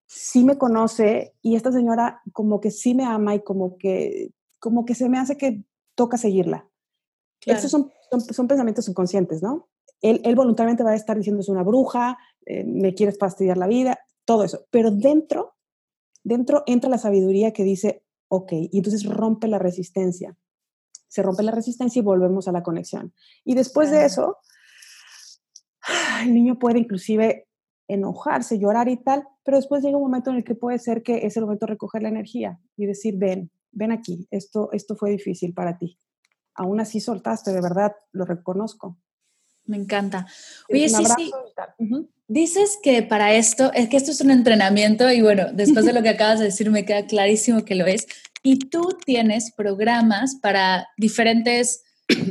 sí 0.05 0.43
me 0.43 0.57
conoce 0.57 1.35
y 1.41 1.55
esta 1.55 1.71
señora 1.71 2.21
como 2.33 2.59
que 2.59 2.71
sí 2.71 2.95
me 2.95 3.05
ama 3.05 3.35
y 3.35 3.43
como 3.43 3.77
que, 3.77 4.31
como 4.59 4.85
que 4.85 4.95
se 4.95 5.09
me 5.09 5.19
hace 5.19 5.37
que 5.37 5.63
toca 5.95 6.17
seguirla. 6.17 6.67
Esos 7.45 7.71
son, 7.71 7.91
son, 8.31 8.47
pensamientos 8.47 8.85
subconscientes, 8.85 9.41
¿no? 9.41 9.69
Él, 10.01 10.21
él, 10.23 10.35
voluntariamente 10.35 10.83
va 10.83 10.91
a 10.91 10.95
estar 10.95 11.17
diciendo 11.17 11.41
es 11.41 11.49
una 11.49 11.63
bruja, 11.63 12.17
eh, 12.45 12.63
me 12.63 12.93
quieres 12.93 13.17
fastidiar 13.17 13.57
la 13.57 13.67
vida, 13.67 13.99
todo 14.25 14.43
eso. 14.43 14.65
Pero 14.71 14.91
dentro, 14.91 15.55
dentro 16.23 16.63
entra 16.65 16.89
la 16.89 16.97
sabiduría 16.97 17.51
que 17.51 17.63
dice, 17.63 18.03
ok, 18.29 18.51
y 18.53 18.77
entonces 18.77 19.05
rompe 19.05 19.47
la 19.47 19.59
resistencia. 19.59 20.37
Se 21.07 21.23
rompe 21.23 21.43
la 21.43 21.51
resistencia 21.51 21.99
y 21.99 22.03
volvemos 22.03 22.47
a 22.47 22.51
la 22.51 22.63
conexión. 22.63 23.13
Y 23.43 23.55
después 23.55 23.91
de 23.91 24.05
eso, 24.05 24.37
el 26.23 26.33
niño 26.33 26.59
puede 26.59 26.79
inclusive 26.79 27.47
enojarse, 27.87 28.59
llorar 28.59 28.87
y 28.87 28.97
tal, 28.97 29.27
pero 29.43 29.57
después 29.57 29.83
llega 29.83 29.97
un 29.97 30.03
momento 30.03 30.29
en 30.29 30.37
el 30.37 30.43
que 30.43 30.55
puede 30.55 30.77
ser 30.77 31.01
que 31.01 31.25
es 31.25 31.35
el 31.37 31.43
momento 31.43 31.65
de 31.65 31.71
recoger 31.71 32.03
la 32.03 32.09
energía 32.09 32.59
y 32.77 32.85
decir, 32.85 33.15
ven, 33.17 33.51
ven 33.71 33.91
aquí, 33.91 34.27
esto, 34.29 34.69
esto 34.71 34.95
fue 34.95 35.09
difícil 35.09 35.53
para 35.53 35.77
ti. 35.77 35.97
Aún 36.53 36.79
así 36.79 36.99
soltaste, 36.99 37.51
de 37.51 37.61
verdad, 37.61 37.95
lo 38.11 38.25
reconozco. 38.25 38.97
Me 39.69 39.77
encanta. 39.77 40.25
Oye, 40.67 40.89
sí, 40.89 41.03
sí. 41.15 41.31
Dices 42.27 42.79
que 42.81 43.03
para 43.03 43.33
esto, 43.33 43.71
es 43.73 43.87
que 43.87 43.97
esto 43.97 44.09
es 44.09 44.19
un 44.19 44.31
entrenamiento 44.31 45.11
y 45.11 45.21
bueno, 45.21 45.45
después 45.53 45.85
de 45.85 45.93
lo 45.93 46.01
que 46.01 46.09
acabas 46.09 46.39
de 46.39 46.45
decir 46.45 46.71
me 46.71 46.85
queda 46.85 47.05
clarísimo 47.05 47.63
que 47.65 47.75
lo 47.75 47.85
es. 47.85 48.07
Y 48.41 48.57
tú 48.57 48.97
tienes 49.05 49.51
programas 49.55 50.37
para 50.41 50.87
diferentes, 50.97 51.83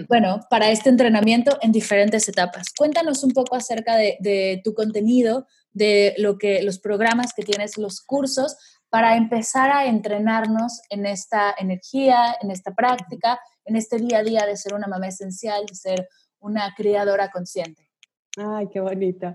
bueno, 0.08 0.40
para 0.50 0.70
este 0.70 0.88
entrenamiento 0.88 1.58
en 1.62 1.70
diferentes 1.70 2.28
etapas. 2.28 2.72
Cuéntanos 2.76 3.22
un 3.22 3.30
poco 3.30 3.54
acerca 3.54 3.94
de, 3.96 4.60
tu 4.64 4.74
contenido, 4.74 5.46
de 5.72 6.16
lo 6.18 6.38
que, 6.38 6.62
los 6.64 6.80
programas 6.80 7.32
que 7.32 7.44
tienes, 7.44 7.78
los 7.78 8.00
cursos, 8.00 8.56
para 8.90 9.16
empezar 9.16 9.70
a 9.70 9.86
entrenarnos 9.86 10.80
en 10.90 11.06
esta 11.06 11.54
energía, 11.56 12.36
en 12.42 12.50
esta 12.50 12.74
práctica, 12.74 13.38
en 13.64 13.76
este 13.76 13.98
día 13.98 14.18
a 14.18 14.24
día 14.24 14.44
de 14.44 14.56
ser 14.56 14.74
una 14.74 14.88
mamá 14.88 15.06
esencial, 15.06 15.66
de 15.66 15.74
ser 15.76 16.08
una 16.40 16.74
criadora 16.76 17.30
consciente. 17.30 17.88
Ay, 18.36 18.68
qué 18.68 18.80
bonito. 18.80 19.34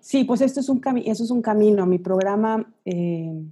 Sí, 0.00 0.24
pues 0.24 0.40
esto 0.40 0.60
es 0.60 0.68
un 0.68 0.80
eso 1.04 1.24
es 1.24 1.30
un 1.30 1.42
camino. 1.42 1.86
Mi 1.86 1.98
programa 1.98 2.72
eh, 2.84 3.42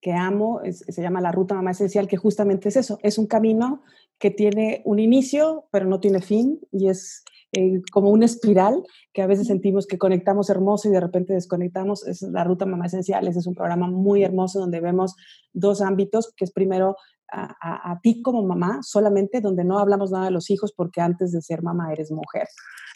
que 0.00 0.12
amo 0.12 0.60
se 0.70 1.02
llama 1.02 1.20
La 1.20 1.32
Ruta 1.32 1.54
Mamá 1.54 1.72
Esencial, 1.72 2.08
que 2.08 2.16
justamente 2.16 2.68
es 2.68 2.76
eso, 2.76 2.98
es 3.02 3.18
un 3.18 3.26
camino 3.26 3.82
que 4.18 4.30
tiene 4.30 4.82
un 4.84 4.98
inicio, 4.98 5.66
pero 5.70 5.86
no 5.86 6.00
tiene 6.00 6.20
fin, 6.20 6.60
y 6.70 6.88
es 6.88 7.24
eh, 7.52 7.82
como 7.90 8.10
una 8.10 8.26
espiral 8.26 8.82
que 9.12 9.22
a 9.22 9.26
veces 9.26 9.48
sentimos 9.48 9.86
que 9.86 9.98
conectamos 9.98 10.50
hermoso 10.50 10.88
y 10.88 10.92
de 10.92 11.00
repente 11.00 11.32
desconectamos. 11.32 12.06
Es 12.06 12.22
la 12.22 12.44
Ruta 12.44 12.66
Mamá 12.66 12.86
Esencial, 12.86 13.26
ese 13.26 13.40
es 13.40 13.46
un 13.46 13.54
programa 13.54 13.88
muy 13.88 14.22
hermoso 14.22 14.60
donde 14.60 14.80
vemos 14.80 15.16
dos 15.52 15.82
ámbitos, 15.82 16.32
que 16.36 16.44
es 16.44 16.52
primero 16.52 16.96
a, 17.32 17.98
ti 18.02 18.22
como 18.22 18.42
mamá 18.42 18.80
solamente, 18.82 19.40
donde 19.40 19.64
no 19.64 19.78
hablamos 19.78 20.10
nada 20.10 20.26
de 20.26 20.30
los 20.30 20.50
hijos 20.50 20.72
porque 20.72 21.00
antes 21.00 21.32
de 21.32 21.42
ser 21.42 21.62
mamá 21.62 21.92
eres 21.92 22.10
mujer. 22.10 22.48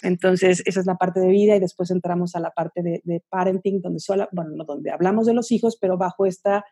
Entonces, 0.02 0.62
esa 0.66 0.80
es 0.80 0.86
la 0.86 0.96
parte 0.96 1.20
de 1.20 1.28
vida 1.28 1.56
y 1.56 1.60
después 1.60 1.90
entramos 1.90 2.34
a 2.34 2.40
la 2.40 2.50
parte 2.50 2.82
de, 2.82 3.22
parenting, 3.28 3.80
donde, 3.80 4.00
solo, 4.00 4.28
bueno, 4.32 4.64
donde 4.64 4.90
hablamos 4.90 5.26
de 5.26 5.34
los 5.34 5.52
hijos, 5.52 5.78
pero 5.80 5.96
bajo 5.96 6.26
esta 6.26 6.64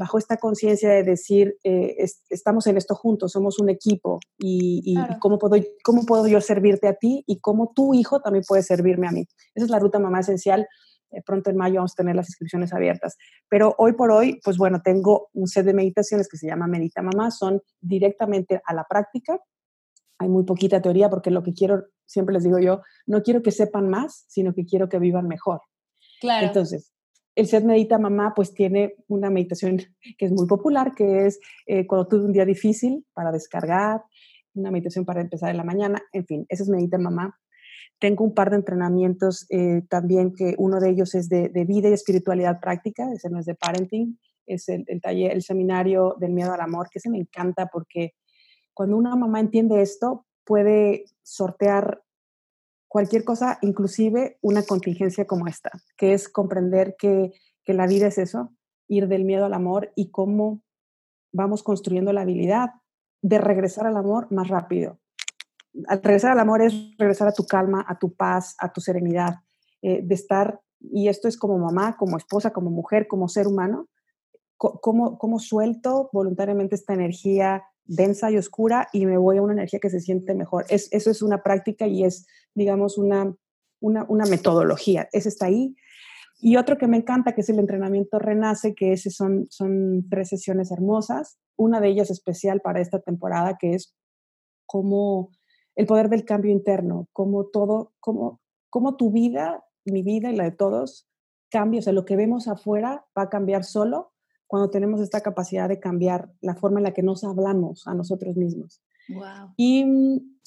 bajo 0.00 0.16
esta 0.16 0.38
conciencia 0.38 0.88
de 0.88 1.02
decir, 1.02 1.58
eh, 1.62 1.94
estamos 2.30 2.66
en 2.66 2.78
esto 2.78 2.94
juntos, 2.94 3.32
somos 3.32 3.60
un 3.60 3.68
equipo 3.68 4.18
y, 4.38 4.94
cómo, 5.20 5.38
puedo, 5.38 5.62
cómo 5.84 6.06
puedo 6.06 6.26
yo 6.26 6.40
servirte 6.40 6.88
a 6.88 6.94
ti 6.94 7.22
y 7.26 7.38
cómo 7.40 7.72
tu 7.76 7.92
hijo 7.92 8.22
también 8.22 8.42
puede 8.48 8.62
servirme 8.62 9.08
a 9.08 9.10
mí. 9.10 9.26
Esa 9.54 9.66
es 9.66 9.70
la 9.70 9.78
ruta 9.78 9.98
mamá 9.98 10.20
esencial 10.20 10.66
eh, 11.10 11.20
pronto 11.22 11.50
en 11.50 11.58
mayo 11.58 11.76
vamos 11.76 11.92
a 11.92 11.96
tener 11.96 12.16
las 12.16 12.30
inscripciones 12.30 12.72
abiertas. 12.72 13.18
Pero 13.50 13.74
hoy 13.76 13.92
por 13.92 14.10
hoy, 14.10 14.40
pues 14.42 14.56
bueno, 14.56 14.80
tengo 14.82 15.28
un 15.34 15.48
set 15.48 15.66
de 15.66 15.74
meditaciones 15.74 16.28
que 16.30 16.38
se 16.38 16.46
llama 16.46 16.66
Medita 16.66 17.02
Mamá, 17.02 17.30
son 17.30 17.60
directamente 17.78 18.62
a 18.64 18.72
la 18.72 18.84
práctica. 18.88 19.38
Hay 20.18 20.30
muy 20.30 20.44
poquita 20.44 20.80
teoría 20.80 21.10
porque 21.10 21.30
lo 21.30 21.42
que 21.42 21.52
quiero, 21.52 21.84
siempre 22.06 22.32
les 22.32 22.44
digo 22.44 22.58
yo, 22.58 22.80
no 23.04 23.22
quiero 23.22 23.42
que 23.42 23.50
sepan 23.50 23.90
más, 23.90 24.24
sino 24.28 24.54
que 24.54 24.64
quiero 24.64 24.88
que 24.88 24.98
vivan 24.98 25.28
mejor. 25.28 25.60
Claro. 26.22 26.46
Entonces, 26.46 26.90
el 27.34 27.46
set 27.46 27.64
Medita 27.64 27.98
Mamá 27.98 28.32
pues 28.34 28.52
tiene 28.52 28.96
una 29.08 29.30
meditación 29.30 29.78
que 30.18 30.26
es 30.26 30.32
muy 30.32 30.46
popular, 30.46 30.94
que 30.94 31.26
es 31.26 31.40
eh, 31.66 31.86
cuando 31.86 32.08
tuve 32.08 32.24
un 32.24 32.32
día 32.32 32.44
difícil 32.44 33.06
para 33.12 33.32
descargar, 33.32 34.02
una 34.54 34.70
meditación 34.70 35.04
para 35.04 35.20
empezar 35.20 35.50
en 35.50 35.56
la 35.56 35.64
mañana, 35.64 36.02
en 36.12 36.26
fin, 36.26 36.46
ese 36.48 36.64
es 36.64 36.68
Medita 36.68 36.98
Mamá. 36.98 37.38
Tengo 37.98 38.24
un 38.24 38.34
par 38.34 38.50
de 38.50 38.56
entrenamientos 38.56 39.46
eh, 39.50 39.82
también 39.88 40.34
que 40.34 40.54
uno 40.58 40.80
de 40.80 40.90
ellos 40.90 41.14
es 41.14 41.28
de, 41.28 41.48
vida 41.66 41.88
y 41.88 41.92
espiritualidad 41.92 42.58
práctica, 42.60 43.12
ese 43.12 43.30
no 43.30 43.38
es 43.38 43.46
de 43.46 43.54
parenting, 43.54 44.18
es 44.46 44.68
el, 44.68 44.84
taller, 45.00 45.32
el 45.32 45.42
seminario 45.42 46.16
del 46.18 46.32
miedo 46.32 46.52
al 46.52 46.60
amor, 46.60 46.88
que 46.90 46.98
se 46.98 47.10
me 47.10 47.18
encanta 47.18 47.66
porque 47.66 48.14
cuando 48.74 48.96
una 48.96 49.14
mamá 49.14 49.38
entiende 49.38 49.82
esto, 49.82 50.26
puede 50.44 51.04
sortear 51.22 52.02
cualquier 52.90 53.22
cosa, 53.22 53.58
inclusive 53.62 54.36
una 54.42 54.64
contingencia 54.64 55.24
como 55.24 55.46
esta, 55.46 55.70
que 55.96 56.12
es 56.12 56.28
comprender 56.28 56.96
que, 56.98 57.32
que 57.64 57.72
la 57.72 57.86
vida 57.86 58.08
es 58.08 58.18
eso, 58.18 58.52
ir 58.88 59.06
del 59.06 59.24
miedo 59.24 59.44
al 59.44 59.54
amor 59.54 59.92
y 59.94 60.10
cómo 60.10 60.60
vamos 61.32 61.62
construyendo 61.62 62.12
la 62.12 62.22
habilidad 62.22 62.70
de 63.22 63.38
regresar 63.38 63.86
al 63.86 63.96
amor 63.96 64.26
más 64.32 64.48
rápido. 64.48 64.98
Al 65.86 66.02
regresar 66.02 66.32
al 66.32 66.40
amor 66.40 66.62
es 66.62 66.74
regresar 66.98 67.28
a 67.28 67.32
tu 67.32 67.46
calma, 67.46 67.86
a 67.86 67.96
tu 67.96 68.12
paz, 68.12 68.56
a 68.58 68.72
tu 68.72 68.80
serenidad, 68.80 69.36
eh, 69.82 70.00
de 70.02 70.14
estar, 70.16 70.60
y 70.80 71.06
esto 71.06 71.28
es 71.28 71.36
como 71.36 71.58
mamá, 71.58 71.96
como 71.96 72.16
esposa, 72.16 72.52
como 72.52 72.70
mujer, 72.70 73.06
como 73.06 73.28
ser 73.28 73.46
humano, 73.46 73.86
cómo, 74.56 75.16
cómo 75.16 75.38
suelto 75.38 76.10
voluntariamente 76.12 76.74
esta 76.74 76.92
energía 76.92 77.62
densa 77.84 78.30
y 78.30 78.36
oscura 78.36 78.88
y 78.92 79.06
me 79.06 79.18
voy 79.18 79.38
a 79.38 79.42
una 79.42 79.52
energía 79.52 79.80
que 79.80 79.90
se 79.90 80.00
siente 80.00 80.34
mejor. 80.34 80.64
Es, 80.68 80.88
eso 80.92 81.10
es 81.10 81.22
una 81.22 81.42
práctica 81.42 81.86
y 81.86 82.04
es, 82.04 82.26
digamos, 82.54 82.98
una, 82.98 83.34
una, 83.80 84.04
una 84.08 84.26
metodología. 84.26 85.08
Ese 85.12 85.28
está 85.28 85.46
ahí. 85.46 85.74
Y 86.38 86.56
otro 86.56 86.78
que 86.78 86.86
me 86.86 86.96
encanta, 86.96 87.34
que 87.34 87.42
es 87.42 87.48
el 87.50 87.58
entrenamiento 87.58 88.18
Renace, 88.18 88.74
que 88.74 88.92
ese 88.92 89.10
son, 89.10 89.46
son 89.50 90.08
tres 90.08 90.28
sesiones 90.28 90.70
hermosas. 90.70 91.38
Una 91.56 91.80
de 91.80 91.88
ellas 91.88 92.10
especial 92.10 92.60
para 92.60 92.80
esta 92.80 93.00
temporada, 93.00 93.58
que 93.58 93.74
es 93.74 93.94
cómo 94.66 95.30
el 95.76 95.86
poder 95.86 96.08
del 96.08 96.24
cambio 96.24 96.50
interno, 96.50 97.08
como 97.12 97.46
todo, 97.46 97.92
como, 98.00 98.40
como 98.70 98.96
tu 98.96 99.10
vida, 99.10 99.64
mi 99.84 100.02
vida 100.02 100.30
y 100.30 100.36
la 100.36 100.44
de 100.44 100.52
todos 100.52 101.10
cambia, 101.50 101.80
o 101.80 101.82
sea, 101.82 101.92
lo 101.92 102.04
que 102.04 102.16
vemos 102.16 102.48
afuera 102.48 103.06
va 103.16 103.22
a 103.22 103.28
cambiar 103.28 103.64
solo 103.64 104.09
cuando 104.50 104.68
tenemos 104.68 105.00
esta 105.00 105.20
capacidad 105.20 105.68
de 105.68 105.78
cambiar 105.78 106.28
la 106.40 106.56
forma 106.56 106.80
en 106.80 106.84
la 106.84 106.92
que 106.92 107.04
nos 107.04 107.22
hablamos 107.22 107.86
a 107.86 107.94
nosotros 107.94 108.36
mismos. 108.36 108.82
Wow. 109.08 109.54
Y, 109.56 109.84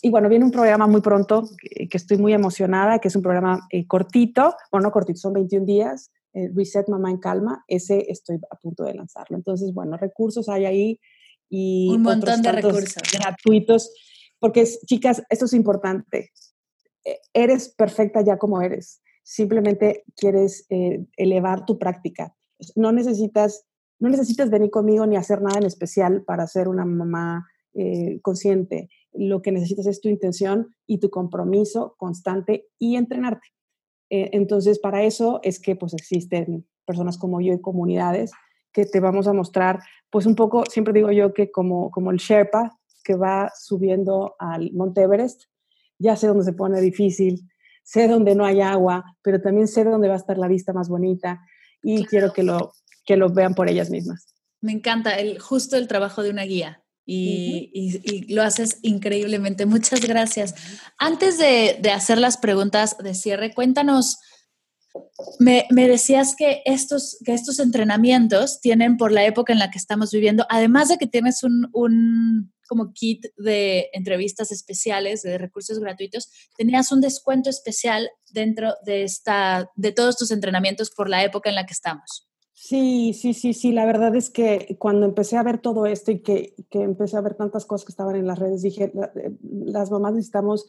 y, 0.01 0.09
bueno, 0.09 0.27
viene 0.27 0.43
un 0.43 0.51
programa 0.51 0.87
muy 0.87 0.99
pronto 0.99 1.49
que, 1.61 1.87
estoy 1.89 2.17
muy 2.17 2.33
emocionada, 2.33 2.99
que 2.99 3.07
es 3.07 3.15
un 3.15 3.21
programa 3.21 3.65
eh, 3.71 3.87
cortito, 3.87 4.55
bueno, 4.73 4.87
no 4.87 4.91
cortito, 4.91 5.19
son 5.19 5.31
21 5.31 5.65
días, 5.65 6.11
eh, 6.33 6.51
Reset 6.53 6.89
Mamá 6.89 7.11
en 7.11 7.17
Calma, 7.17 7.63
ese 7.65 8.11
estoy 8.11 8.41
a 8.51 8.57
punto 8.57 8.83
de 8.83 8.93
lanzarlo. 8.93 9.37
Entonces, 9.37 9.73
bueno, 9.73 9.95
recursos 9.95 10.49
hay 10.49 10.65
ahí 10.65 10.99
y... 11.49 11.89
Un 11.95 12.01
montón 12.01 12.41
de 12.41 12.51
recursos. 12.51 13.01
Gratuitos 13.17 13.89
porque, 14.43 14.67
chicas, 14.85 15.23
esto 15.29 15.45
es 15.45 15.53
importante. 15.53 16.33
E, 17.05 17.21
eres 17.31 17.69
perfecta 17.69 18.19
ya 18.19 18.37
como 18.37 18.61
eres. 18.61 19.01
Simplemente 19.23 20.03
quieres 20.17 20.65
eh, 20.69 21.05
elevar 21.15 21.65
tu 21.65 21.79
práctica. 21.79 22.35
No 22.75 22.91
necesitas 22.91 23.63
no 24.03 24.09
necesitas 24.09 24.49
venir 24.49 24.69
conmigo 24.69 25.05
ni 25.05 25.15
hacer 25.15 25.41
nada 25.41 25.57
en 25.57 25.65
especial 25.65 26.23
para 26.25 26.45
ser 26.45 26.67
una 26.67 26.83
mamá 26.83 27.47
eh, 27.73 28.19
consciente. 28.21 28.89
Lo 29.13 29.41
que 29.41 29.53
necesitas 29.53 29.85
es 29.85 30.01
tu 30.01 30.09
intención 30.09 30.75
y 30.85 30.97
tu 30.97 31.09
compromiso 31.09 31.95
constante 31.97 32.67
y 32.77 32.97
entrenarte. 32.97 33.47
Eh, 34.09 34.31
entonces, 34.33 34.79
para 34.79 35.03
eso 35.03 35.39
es 35.41 35.57
que 35.61 35.77
pues 35.77 35.93
existen 35.93 36.67
personas 36.83 37.17
como 37.17 37.39
yo 37.39 37.53
y 37.53 37.61
comunidades 37.61 38.33
que 38.73 38.85
te 38.85 38.99
vamos 38.99 39.25
a 39.27 39.33
mostrar, 39.33 39.79
pues 40.09 40.25
un 40.25 40.35
poco, 40.35 40.65
siempre 40.65 40.93
digo 40.93 41.09
yo 41.13 41.33
que 41.33 41.49
como, 41.49 41.89
como 41.89 42.11
el 42.11 42.17
Sherpa 42.17 42.77
que 43.05 43.15
va 43.15 43.53
subiendo 43.57 44.35
al 44.37 44.73
Monte 44.73 45.03
Everest, 45.03 45.43
ya 45.97 46.17
sé 46.17 46.27
dónde 46.27 46.43
se 46.43 46.51
pone 46.51 46.81
difícil, 46.81 47.49
sé 47.83 48.09
dónde 48.09 48.35
no 48.35 48.43
hay 48.43 48.59
agua, 48.59 49.15
pero 49.21 49.39
también 49.39 49.69
sé 49.69 49.85
dónde 49.85 50.09
va 50.09 50.15
a 50.15 50.17
estar 50.17 50.37
la 50.37 50.49
vista 50.49 50.73
más 50.73 50.89
bonita 50.89 51.39
y 51.81 52.05
quiero 52.05 52.33
que 52.33 52.43
lo, 52.43 52.73
que 53.05 53.17
lo 53.17 53.29
vean 53.29 53.55
por 53.55 53.69
ellas 53.69 53.89
mismas. 53.89 54.25
Me 54.61 54.71
encanta 54.71 55.17
el, 55.19 55.39
justo 55.39 55.75
el 55.75 55.87
trabajo 55.87 56.23
de 56.23 56.29
una 56.29 56.43
guía. 56.43 56.83
Y, 57.05 58.33
lo 58.33 58.43
haces 58.43 58.79
increíblemente. 58.81 59.65
Muchas 59.65 60.01
gracias. 60.01 60.55
Antes 60.97 61.37
de, 61.37 61.77
de 61.81 61.91
hacer 61.91 62.17
las 62.17 62.37
preguntas 62.37 62.97
de 62.97 63.13
cierre, 63.13 63.53
cuéntanos, 63.53 64.19
me, 65.39 65.65
me, 65.69 65.87
decías 65.87 66.35
que 66.37 66.61
estos, 66.65 67.17
que 67.25 67.33
estos 67.33 67.59
entrenamientos 67.59 68.61
tienen 68.61 68.97
por 68.97 69.11
la 69.11 69.25
época 69.25 69.51
en 69.51 69.59
la 69.59 69.71
que 69.71 69.77
estamos 69.77 70.11
viviendo, 70.11 70.45
además 70.49 70.87
de 70.87 70.97
que 70.97 71.07
tienes 71.07 71.43
un, 71.43 71.67
un 71.73 72.53
como 72.67 72.93
kit 72.93 73.25
de 73.37 73.89
entrevistas 73.93 74.51
especiales, 74.51 75.21
de 75.21 75.37
recursos 75.37 75.79
gratuitos, 75.79 76.29
tenías 76.57 76.91
un 76.91 77.01
descuento 77.01 77.49
especial 77.49 78.09
dentro 78.31 78.75
de, 78.85 79.03
esta, 79.03 79.69
de 79.75 79.91
todos 79.91 80.17
tus 80.17 80.31
entrenamientos 80.31 80.91
por 80.91 81.09
la 81.09 81.23
época 81.23 81.49
en 81.49 81.55
la 81.55 81.65
que 81.65 81.73
estamos. 81.73 82.27
Sí, 82.55 83.13
sí, 83.13 83.33
sí, 83.33 83.53
sí. 83.53 83.71
La 83.71 83.85
verdad 83.85 84.15
es 84.15 84.29
que 84.29 84.75
cuando 84.79 85.05
empecé 85.05 85.37
a 85.37 85.43
ver 85.43 85.57
todo 85.59 85.85
esto 85.87 86.11
y 86.11 86.19
que, 86.21 86.53
que 86.69 86.81
empecé 86.83 87.17
a 87.17 87.21
ver 87.21 87.33
tantas 87.35 87.65
cosas 87.65 87.85
que 87.85 87.91
estaban 87.91 88.15
en 88.15 88.27
las 88.27 88.37
redes, 88.39 88.61
dije, 88.61 88.91
eh, 89.15 89.31
las 89.65 89.89
mamás 89.91 90.13
necesitamos 90.13 90.67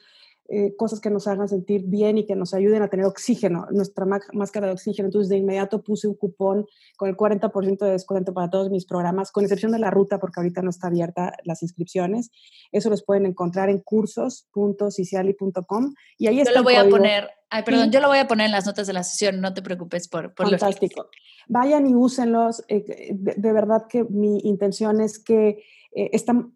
eh, 0.50 0.76
cosas 0.76 1.00
que 1.00 1.08
nos 1.08 1.26
hagan 1.26 1.48
sentir 1.48 1.84
bien 1.86 2.18
y 2.18 2.26
que 2.26 2.36
nos 2.36 2.52
ayuden 2.52 2.82
a 2.82 2.88
tener 2.88 3.06
oxígeno, 3.06 3.66
nuestra 3.70 4.04
máscara 4.34 4.66
de 4.66 4.74
oxígeno. 4.74 5.08
Entonces, 5.08 5.30
de 5.30 5.38
inmediato 5.38 5.82
puse 5.82 6.06
un 6.06 6.14
cupón 6.14 6.66
con 6.98 7.08
el 7.08 7.16
40% 7.16 7.78
de 7.78 7.92
descuento 7.92 8.34
para 8.34 8.50
todos 8.50 8.68
mis 8.70 8.84
programas, 8.84 9.32
con 9.32 9.44
excepción 9.44 9.72
de 9.72 9.78
la 9.78 9.90
ruta, 9.90 10.18
porque 10.18 10.40
ahorita 10.40 10.60
no 10.60 10.68
está 10.68 10.88
abierta 10.88 11.32
las 11.44 11.62
inscripciones. 11.62 12.30
Eso 12.72 12.90
los 12.90 13.02
pueden 13.02 13.24
encontrar 13.24 13.70
en 13.70 13.80
cursos.ciciali.com 13.80 15.94
y 16.18 16.26
ahí 16.26 16.44
Yo 16.44 16.52
lo 16.52 16.62
voy 16.62 16.74
a 16.74 16.86
poner, 16.90 17.30
ay, 17.48 17.62
perdón, 17.62 17.90
yo 17.90 18.00
lo 18.00 18.08
voy 18.08 18.18
a 18.18 18.28
poner 18.28 18.44
en 18.46 18.52
las 18.52 18.66
notas 18.66 18.86
de 18.86 18.92
la 18.92 19.02
sesión, 19.02 19.40
no 19.40 19.54
te 19.54 19.62
preocupes 19.62 20.08
por, 20.08 20.34
por 20.34 20.50
Fantástico. 20.50 21.08
Vayan 21.48 21.86
y 21.86 21.94
úsenlos. 21.94 22.62
Eh, 22.68 23.12
de 23.12 23.52
verdad 23.52 23.86
que 23.88 24.04
mi 24.04 24.40
intención 24.40 25.00
es 25.00 25.18
que 25.18 25.62
eh, 25.96 26.10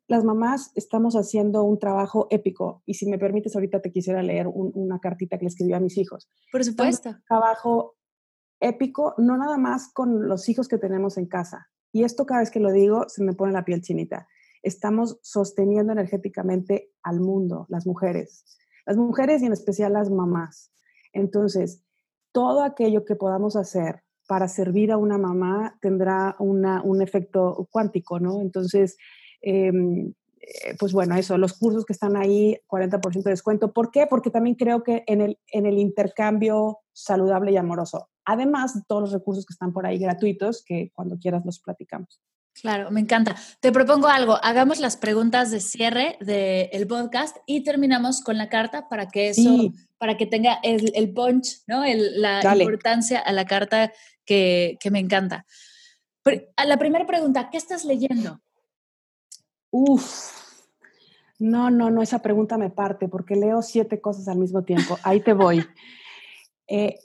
las 0.09 0.25
mamás 0.25 0.73
estamos 0.75 1.15
haciendo 1.15 1.63
un 1.63 1.79
trabajo 1.79 2.27
épico 2.31 2.83
y 2.87 2.95
si 2.95 3.09
me 3.09 3.19
permites 3.19 3.55
ahorita 3.55 3.81
te 3.81 3.93
quisiera 3.93 4.21
leer 4.21 4.49
una 4.49 4.99
cartita 4.99 5.39
que 5.39 5.45
le 5.45 5.49
escribí 5.49 5.73
a 5.75 5.81
mis 5.81 5.97
hijos. 5.97 6.29
Por 6.51 6.65
supuesto. 6.65 7.11
Un 7.11 7.23
trabajo 7.29 7.97
épico, 8.59 9.15
no 9.17 9.37
nada 9.37 9.57
más 9.57 9.93
con 9.93 10.27
los 10.27 10.49
hijos 10.49 10.67
que 10.67 10.77
tenemos 10.77 11.19
en 11.19 11.27
casa. 11.27 11.69
Y 11.93 12.03
esto 12.03 12.27
cada 12.27 12.41
vez 12.41 12.51
que 12.51 12.59
lo 12.59 12.73
digo 12.73 13.09
se 13.09 13.23
me 13.23 13.33
pone 13.33 13.53
la 13.53 13.65
piel 13.65 13.81
chinita. 13.81 14.27
Estamos 14.65 15.21
sosteniendo 15.23 15.93
energéticamente 15.93 16.91
al 17.05 17.21
mundo, 17.21 17.67
las 17.69 17.87
mujeres. 17.87 18.45
Las 18.87 18.97
mujeres 18.97 19.41
y 19.43 19.47
en 19.47 19.53
especial 19.53 19.93
las 19.93 20.11
mamás. 20.11 20.73
Entonces, 21.13 21.85
todo 22.33 22.63
aquello 22.63 23.05
que 23.05 23.15
podamos 23.15 23.55
hacer 23.55 24.03
para 24.27 24.49
servir 24.49 24.91
a 24.91 24.99
una 24.99 25.17
mamá 25.17 25.79
tendrá 25.81 26.35
un 26.41 27.03
efecto 27.03 27.69
cuántico, 27.71 28.19
¿no? 28.19 28.41
Entonces, 28.43 28.97
eh, 29.43 30.75
pues 30.79 30.93
bueno, 30.93 31.17
eso, 31.17 31.37
los 31.37 31.53
cursos 31.55 31.85
que 31.85 31.93
están 31.93 32.17
ahí, 32.17 32.59
40% 32.69 33.23
de 33.23 33.31
descuento. 33.31 33.73
¿Por 33.73 33.91
qué? 33.91 34.07
Porque 34.07 34.31
también 34.31 34.57
creo 34.57 34.83
que 34.83 35.05
en 35.07 35.21
el, 35.21 35.39
en 35.49 35.67
el 35.67 35.79
intercambio 35.79 36.79
saludable 36.93 37.53
y 37.53 37.57
amoroso, 37.57 38.09
además 38.25 38.75
de 38.75 38.81
todos 38.87 39.03
los 39.03 39.13
recursos 39.13 39.45
que 39.45 39.53
están 39.53 39.73
por 39.73 39.87
ahí 39.87 39.99
gratuitos, 39.99 40.65
que 40.65 40.91
cuando 40.95 41.19
quieras 41.19 41.45
los 41.45 41.61
platicamos. 41.61 42.21
Claro, 42.55 42.91
me 42.91 43.01
encanta. 43.01 43.37
Te 43.61 43.71
propongo 43.71 44.09
algo, 44.09 44.39
hagamos 44.43 44.81
las 44.81 44.97
preguntas 44.97 45.51
de 45.51 45.61
cierre 45.61 46.17
del 46.21 46.89
podcast 46.89 47.37
y 47.47 47.63
terminamos 47.63 48.21
con 48.21 48.37
la 48.37 48.49
carta 48.49 48.89
para 48.89 49.07
que 49.09 49.29
eso, 49.29 49.73
para 49.99 50.17
que 50.17 50.27
tenga 50.27 50.59
el, 50.65 50.91
el 50.97 51.13
punch, 51.13 51.63
¿no? 51.69 51.85
la 51.85 52.57
importancia 52.57 53.21
a 53.21 53.33
la 53.33 53.45
carta 53.45 53.93
que, 54.25 54.77
que 54.81 54.91
me 54.91 54.99
encanta. 54.99 55.47
A 56.57 56.65
la 56.65 56.79
primera 56.79 57.07
pregunta, 57.07 57.49
¿qué 57.51 57.59
estás 57.59 57.85
leyendo? 57.85 58.41
Uf, 59.71 60.39
no, 61.39 61.71
no, 61.71 61.91
no, 61.91 62.03
esa 62.03 62.21
pregunta 62.21 62.59
me 62.59 62.71
parte 62.71 63.09
porque 63.09 63.37
leo 63.37 63.63
siete 63.63 64.01
cosas 64.01 64.29
al 64.29 64.39
mismo 64.39 64.65
tiempo. 64.65 64.99
Ahí 65.03 65.21
te 65.21 65.33
voy. 65.33 65.65
Eh, 66.71 66.99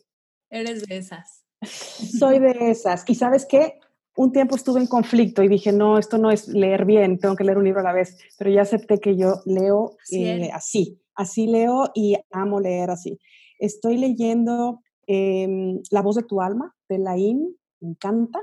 Eres 0.50 0.86
de 0.86 0.98
esas. 0.98 1.46
Soy 1.62 2.40
de 2.40 2.70
esas. 2.70 3.06
¿Y 3.08 3.16
sabes 3.16 3.46
qué? 3.46 3.80
Un 4.18 4.34
tiempo 4.34 4.58
estuve 4.58 4.82
en 4.82 4.88
conflicto 4.88 5.42
y 5.42 5.48
dije, 5.48 5.72
no, 5.72 5.98
esto 5.98 6.18
no 6.18 6.32
es 6.32 6.50
leer 6.50 6.84
bien, 6.84 7.18
tengo 7.18 7.38
que 7.38 7.46
leer 7.46 7.58
un 7.58 7.64
libro 7.64 7.80
a 7.80 7.84
la 7.84 7.94
vez, 7.94 8.18
pero 8.38 8.52
ya 8.52 8.64
acepté 8.64 9.00
que 9.00 9.16
yo 9.16 9.36
leo 9.46 9.96
eh, 10.12 10.50
así, 10.52 11.02
así 11.16 11.48
leo 11.48 11.92
y 11.96 12.18
amo 12.30 12.60
leer 12.60 12.90
así. 12.90 13.18
Estoy 13.58 13.98
leyendo 13.98 14.82
em, 15.08 15.82
La 15.90 16.02
voz 16.02 16.18
de 16.18 16.24
tu 16.24 16.42
alma, 16.42 16.76
de 16.90 16.98
Laín, 16.98 17.56
me 17.80 17.92
encanta. 17.92 18.40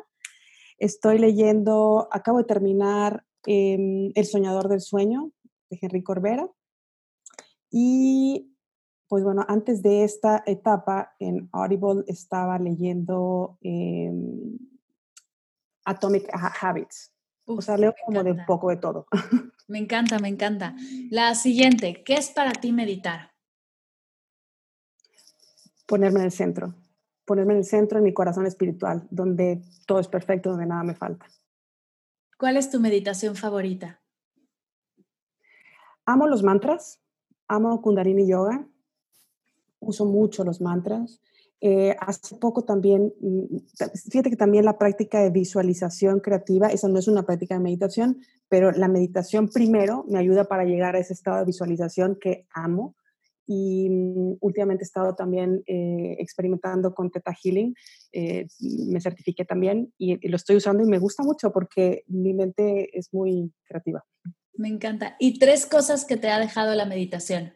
Estoy 0.78 1.18
leyendo, 1.18 2.08
acabo 2.10 2.38
de 2.38 2.44
terminar 2.44 3.26
Em, 3.47 4.12
el 4.14 4.26
soñador 4.26 4.68
del 4.68 4.80
sueño, 4.80 5.32
de 5.70 5.78
Henry 5.80 6.03
Corbera. 6.03 6.49
Y 7.70 8.55
pues 9.09 9.24
bueno, 9.24 9.45
antes 9.49 9.82
de 9.82 10.05
esta 10.05 10.43
etapa 10.47 11.14
en 11.18 11.49
Audible 11.53 12.05
estaba 12.07 12.59
leyendo 12.59 13.59
em, 13.62 14.59
Atomic 15.84 16.28
Habits. 16.61 17.12
o 17.47 17.61
sea, 17.61 17.76
leo 17.76 17.95
como 18.05 18.22
de 18.22 18.32
un 18.32 18.45
poco 18.47 18.70
de 18.70 18.76
todo. 18.76 19.07
Me 19.68 19.78
encanta, 19.78 20.18
me 20.18 20.26
encanta. 20.26 20.74
La 21.11 21.36
siguiente, 21.36 22.03
¿qué 22.05 22.14
es 22.14 22.30
para 22.30 22.51
ti 22.51 22.72
meditar? 22.72 23.30
Ponerme 25.86 26.18
en 26.18 26.24
el 26.24 26.32
centro, 26.32 26.74
ponerme 27.24 27.53
en 27.53 27.59
el 27.61 27.64
centro 27.64 27.99
en 27.99 28.05
mi 28.05 28.12
corazón 28.12 28.47
espiritual, 28.47 29.07
donde 29.12 29.62
todo 29.86 30.01
es 30.01 30.09
perfecto, 30.09 30.51
donde 30.51 30.66
nada 30.66 30.82
me 30.82 30.97
falta. 30.97 31.24
¿Cuál 32.41 32.57
es 32.57 32.70
tu 32.70 32.80
meditación 32.80 33.36
favorita? 33.36 34.01
Amo 36.07 36.26
los 36.26 36.43
mantras, 36.43 36.99
amo 37.49 37.82
Kundalini 37.82 38.26
Yoga, 38.26 38.66
uso 39.78 40.07
mucho 40.07 40.43
los 40.43 40.62
mantras. 40.62 41.20
Eh, 41.61 41.95
hace 42.01 42.36
poco 42.36 42.64
también, 42.64 43.12
mm, 43.20 43.59
fíjate 44.11 44.30
que 44.30 44.36
también 44.36 44.64
la 44.64 44.78
práctica 44.78 45.20
de 45.20 45.28
visualización 45.28 46.20
creativa, 46.20 46.68
esa 46.68 46.88
no 46.88 46.99
es 46.99 47.09
una 47.09 47.24
práctica 47.24 47.57
de 47.57 47.61
meditación, 47.61 48.22
pero 48.49 48.72
la 48.72 48.88
meditación 48.88 49.51
primero 49.51 50.07
me 50.09 50.18
ayuda 50.18 50.45
para 50.45 50.64
llegar 50.64 50.97
a 50.97 50.99
ese 50.99 51.12
estado 51.12 51.41
de 51.41 51.45
visualización 51.45 52.16
que 52.18 52.47
amo 52.55 52.95
y 53.53 53.90
mm, 53.90 54.36
últimamente 54.40 54.84
he 54.84 54.86
estado 54.86 55.16
también 55.16 55.64
eh, 55.66 56.14
experimentando 56.20 56.94
con 56.94 57.11
Theta 57.11 57.34
Healing. 57.34 57.74
Eh, 58.12 58.46
me 58.61 59.01
certifiqué 59.01 59.44
también 59.44 59.92
y, 59.98 60.28
lo 60.28 60.36
estoy 60.36 60.55
usando 60.55 60.84
y 60.84 60.86
me 60.86 61.01
gusta 61.01 61.24
mucho 61.24 61.51
porque 61.51 62.05
mi 62.07 62.32
mente 62.32 62.96
es 62.96 63.12
muy 63.12 63.53
creativa. 63.64 64.05
Me 64.55 64.68
encanta. 64.68 65.16
¿Y 65.18 65.40
tres 65.40 65.66
cosas 65.66 66.05
que 66.05 66.16
te 66.16 66.30
ha 66.30 66.38
dejado 66.38 66.76
la 66.76 66.86
meditación? 66.86 67.53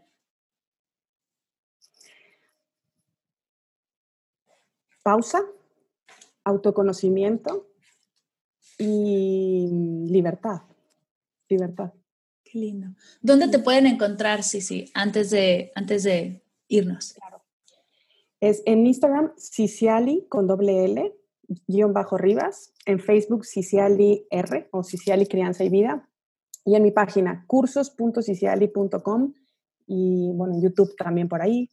Pausa, 5.04 5.42
autoconocimiento 6.42 7.68
y 8.78 9.68
libertad. 10.10 10.62
Libertad 11.48 11.92
lindo. 12.54 12.88
¿Dónde 13.20 13.48
te 13.48 13.58
pueden 13.58 13.86
encontrar, 13.86 14.42
Sisi, 14.42 14.90
antes 14.94 15.30
de, 15.30 15.72
antes 15.74 16.02
de 16.02 16.42
irnos? 16.68 17.14
Claro. 17.14 17.42
Es 18.40 18.62
en 18.66 18.86
Instagram, 18.86 19.32
Ciciali 19.38 20.26
con 20.28 20.46
doble 20.46 20.84
L, 20.84 21.14
guion 21.66 21.92
bajo 21.92 22.18
Rivas, 22.18 22.72
en 22.86 23.00
Facebook, 23.00 23.46
Ciciali 23.46 24.26
R 24.30 24.68
o 24.70 24.82
Ciciali 24.82 25.26
Crianza 25.26 25.64
y 25.64 25.68
Vida, 25.68 26.08
y 26.64 26.74
en 26.76 26.82
mi 26.82 26.90
página, 26.90 27.44
cursos.ciciali.com, 27.46 29.34
y 29.86 30.30
bueno, 30.32 30.54
en 30.54 30.62
YouTube 30.62 30.94
también 30.96 31.28
por 31.28 31.42
ahí. 31.42 31.70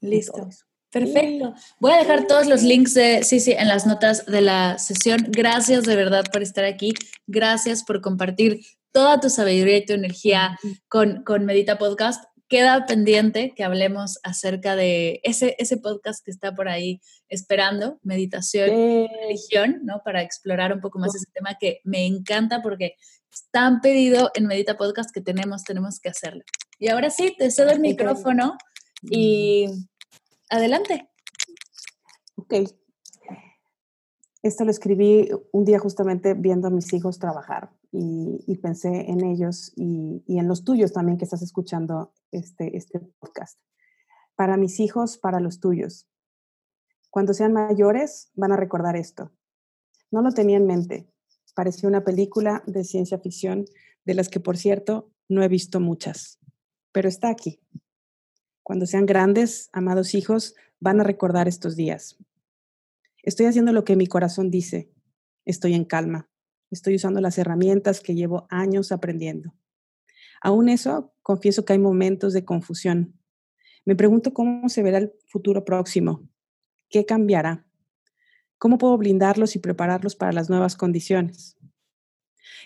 Listo. 0.00 0.48
Perfecto. 0.90 1.54
Voy 1.80 1.90
a 1.90 1.96
dejar 1.96 2.28
todos 2.28 2.46
los 2.46 2.62
links 2.62 2.94
de 2.94 3.24
Sisi 3.24 3.50
en 3.50 3.66
las 3.66 3.84
notas 3.84 4.26
de 4.26 4.40
la 4.40 4.78
sesión. 4.78 5.26
Gracias 5.28 5.82
de 5.82 5.96
verdad 5.96 6.24
por 6.32 6.42
estar 6.42 6.64
aquí. 6.64 6.94
Gracias 7.26 7.82
por 7.82 8.00
compartir 8.00 8.60
toda 8.94 9.18
tu 9.18 9.28
sabiduría 9.28 9.78
y 9.78 9.84
tu 9.84 9.92
energía 9.92 10.56
con, 10.88 11.24
con 11.24 11.44
Medita 11.44 11.76
Podcast. 11.78 12.24
queda 12.46 12.86
pendiente 12.86 13.52
que 13.56 13.64
hablemos 13.64 14.20
acerca 14.22 14.76
de 14.76 15.20
ese, 15.24 15.56
ese 15.58 15.78
podcast 15.78 16.24
que 16.24 16.30
está 16.30 16.54
por 16.54 16.68
ahí 16.68 17.00
esperando, 17.28 17.98
meditación 18.02 18.70
y 18.70 19.08
religión, 19.08 19.80
¿no? 19.82 20.00
Para 20.04 20.22
explorar 20.22 20.72
un 20.72 20.80
poco 20.80 21.00
más 21.00 21.12
ese 21.16 21.26
tema 21.32 21.56
que 21.58 21.80
me 21.82 22.06
encanta 22.06 22.62
porque 22.62 22.94
es 23.32 23.48
tan 23.50 23.80
pedido 23.80 24.30
en 24.34 24.46
Medita 24.46 24.76
Podcast 24.76 25.10
que 25.12 25.20
tenemos, 25.20 25.64
tenemos 25.64 25.98
que 25.98 26.10
hacerlo. 26.10 26.44
Y 26.78 26.88
ahora 26.88 27.10
sí, 27.10 27.34
te 27.36 27.50
cedo 27.50 27.70
el 27.70 27.80
micrófono 27.80 28.56
y 29.02 29.66
adelante. 30.50 31.08
Ok. 32.36 32.54
Esto 34.44 34.64
lo 34.64 34.70
escribí 34.70 35.28
un 35.50 35.64
día 35.64 35.80
justamente 35.80 36.34
viendo 36.34 36.68
a 36.68 36.70
mis 36.70 36.92
hijos 36.92 37.18
trabajar 37.18 37.70
y, 37.96 38.56
pensé 38.56 39.08
en 39.08 39.24
ellos 39.24 39.72
y, 39.76 40.24
en 40.26 40.48
los 40.48 40.64
tuyos 40.64 40.92
también 40.92 41.16
que 41.16 41.24
estás 41.24 41.42
escuchando 41.42 42.12
este, 42.32 42.76
este 42.76 42.98
podcast. 43.20 43.60
Para 44.34 44.56
mis 44.56 44.80
hijos, 44.80 45.16
para 45.16 45.38
los 45.38 45.60
tuyos. 45.60 46.08
Cuando 47.10 47.34
sean 47.34 47.52
mayores, 47.52 48.32
van 48.34 48.50
a 48.50 48.56
recordar 48.56 48.96
esto. 48.96 49.30
No 50.10 50.22
lo 50.22 50.32
tenía 50.32 50.56
en 50.56 50.66
mente. 50.66 51.08
Parecía 51.54 51.88
una 51.88 52.02
película 52.02 52.64
de 52.66 52.82
ciencia 52.82 53.18
ficción, 53.18 53.66
de 54.04 54.14
las 54.14 54.28
que, 54.28 54.40
por 54.40 54.56
cierto, 54.56 55.12
no 55.28 55.44
he 55.44 55.48
visto 55.48 55.78
muchas, 55.78 56.40
pero 56.90 57.08
está 57.08 57.28
aquí. 57.28 57.60
Cuando 58.64 58.86
sean 58.86 59.06
grandes, 59.06 59.68
amados 59.72 60.14
hijos, 60.14 60.56
van 60.80 61.00
a 61.00 61.04
recordar 61.04 61.46
estos 61.46 61.76
días. 61.76 62.18
Estoy 63.22 63.46
haciendo 63.46 63.72
lo 63.72 63.84
que 63.84 63.94
mi 63.94 64.08
corazón 64.08 64.50
dice. 64.50 64.90
Estoy 65.44 65.74
en 65.74 65.84
calma. 65.84 66.28
Estoy 66.74 66.96
usando 66.96 67.20
las 67.20 67.38
herramientas 67.38 68.00
que 68.00 68.16
llevo 68.16 68.48
años 68.50 68.90
aprendiendo. 68.90 69.54
Aún 70.42 70.68
eso, 70.68 71.14
confieso 71.22 71.64
que 71.64 71.72
hay 71.72 71.78
momentos 71.78 72.32
de 72.32 72.44
confusión. 72.44 73.16
Me 73.84 73.94
pregunto 73.94 74.34
cómo 74.34 74.68
se 74.68 74.82
verá 74.82 74.98
el 74.98 75.12
futuro 75.26 75.64
próximo. 75.64 76.28
¿Qué 76.88 77.06
cambiará? 77.06 77.64
¿Cómo 78.58 78.76
puedo 78.76 78.98
blindarlos 78.98 79.54
y 79.54 79.60
prepararlos 79.60 80.16
para 80.16 80.32
las 80.32 80.50
nuevas 80.50 80.74
condiciones? 80.74 81.56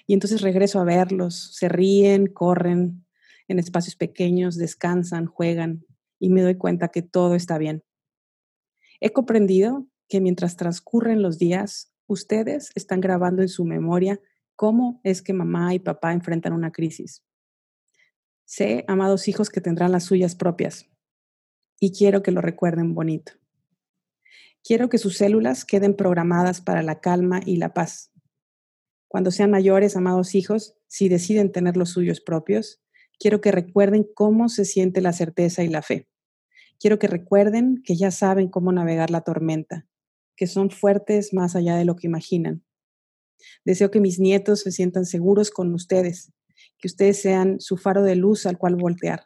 Y 0.06 0.14
entonces 0.14 0.40
regreso 0.40 0.80
a 0.80 0.84
verlos. 0.84 1.54
Se 1.54 1.68
ríen, 1.68 2.28
corren 2.28 3.04
en 3.46 3.58
espacios 3.58 3.94
pequeños, 3.94 4.56
descansan, 4.56 5.26
juegan 5.26 5.84
y 6.18 6.30
me 6.30 6.40
doy 6.40 6.54
cuenta 6.54 6.88
que 6.88 7.02
todo 7.02 7.34
está 7.34 7.58
bien. 7.58 7.84
He 9.00 9.10
comprendido 9.10 9.86
que 10.08 10.22
mientras 10.22 10.56
transcurren 10.56 11.20
los 11.20 11.38
días, 11.38 11.92
ustedes 12.08 12.72
están 12.74 13.00
grabando 13.00 13.42
en 13.42 13.48
su 13.48 13.64
memoria 13.64 14.20
cómo 14.56 15.00
es 15.04 15.22
que 15.22 15.32
mamá 15.32 15.74
y 15.74 15.78
papá 15.78 16.12
enfrentan 16.12 16.52
una 16.52 16.72
crisis. 16.72 17.22
Sé, 18.44 18.84
amados 18.88 19.28
hijos, 19.28 19.50
que 19.50 19.60
tendrán 19.60 19.92
las 19.92 20.04
suyas 20.04 20.34
propias 20.34 20.88
y 21.78 21.92
quiero 21.92 22.22
que 22.22 22.32
lo 22.32 22.40
recuerden 22.40 22.94
bonito. 22.94 23.32
Quiero 24.64 24.88
que 24.88 24.98
sus 24.98 25.16
células 25.16 25.64
queden 25.64 25.94
programadas 25.94 26.60
para 26.60 26.82
la 26.82 27.00
calma 27.00 27.40
y 27.44 27.58
la 27.58 27.72
paz. 27.72 28.10
Cuando 29.06 29.30
sean 29.30 29.50
mayores, 29.50 29.96
amados 29.96 30.34
hijos, 30.34 30.76
si 30.88 31.08
deciden 31.08 31.52
tener 31.52 31.76
los 31.76 31.90
suyos 31.90 32.20
propios, 32.20 32.82
quiero 33.18 33.40
que 33.40 33.52
recuerden 33.52 34.06
cómo 34.14 34.48
se 34.48 34.64
siente 34.64 35.00
la 35.00 35.12
certeza 35.12 35.62
y 35.62 35.68
la 35.68 35.82
fe. 35.82 36.08
Quiero 36.80 36.98
que 36.98 37.06
recuerden 37.06 37.82
que 37.84 37.96
ya 37.96 38.10
saben 38.10 38.48
cómo 38.48 38.72
navegar 38.72 39.10
la 39.10 39.20
tormenta 39.20 39.86
que 40.38 40.46
son 40.46 40.70
fuertes 40.70 41.34
más 41.34 41.56
allá 41.56 41.76
de 41.76 41.84
lo 41.84 41.96
que 41.96 42.06
imaginan. 42.06 42.64
Deseo 43.64 43.90
que 43.90 44.00
mis 44.00 44.20
nietos 44.20 44.60
se 44.60 44.70
sientan 44.70 45.04
seguros 45.04 45.50
con 45.50 45.74
ustedes, 45.74 46.32
que 46.78 46.86
ustedes 46.86 47.20
sean 47.20 47.60
su 47.60 47.76
faro 47.76 48.04
de 48.04 48.14
luz 48.14 48.46
al 48.46 48.56
cual 48.56 48.76
voltear, 48.76 49.24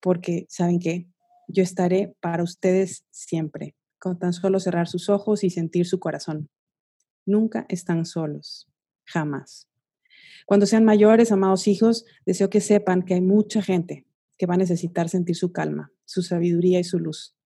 porque, 0.00 0.46
¿saben 0.48 0.80
qué? 0.80 1.06
Yo 1.46 1.62
estaré 1.62 2.16
para 2.20 2.42
ustedes 2.42 3.06
siempre, 3.10 3.76
con 4.00 4.18
tan 4.18 4.32
solo 4.32 4.58
cerrar 4.58 4.88
sus 4.88 5.08
ojos 5.08 5.44
y 5.44 5.50
sentir 5.50 5.86
su 5.86 6.00
corazón. 6.00 6.50
Nunca 7.24 7.64
están 7.68 8.04
solos, 8.04 8.68
jamás. 9.04 9.68
Cuando 10.46 10.66
sean 10.66 10.84
mayores, 10.84 11.30
amados 11.30 11.68
hijos, 11.68 12.04
deseo 12.26 12.50
que 12.50 12.60
sepan 12.60 13.02
que 13.02 13.14
hay 13.14 13.20
mucha 13.20 13.62
gente 13.62 14.04
que 14.36 14.46
va 14.46 14.54
a 14.54 14.58
necesitar 14.58 15.08
sentir 15.08 15.36
su 15.36 15.52
calma, 15.52 15.92
su 16.06 16.22
sabiduría 16.22 16.80
y 16.80 16.84
su 16.84 16.98
luz. 16.98 17.36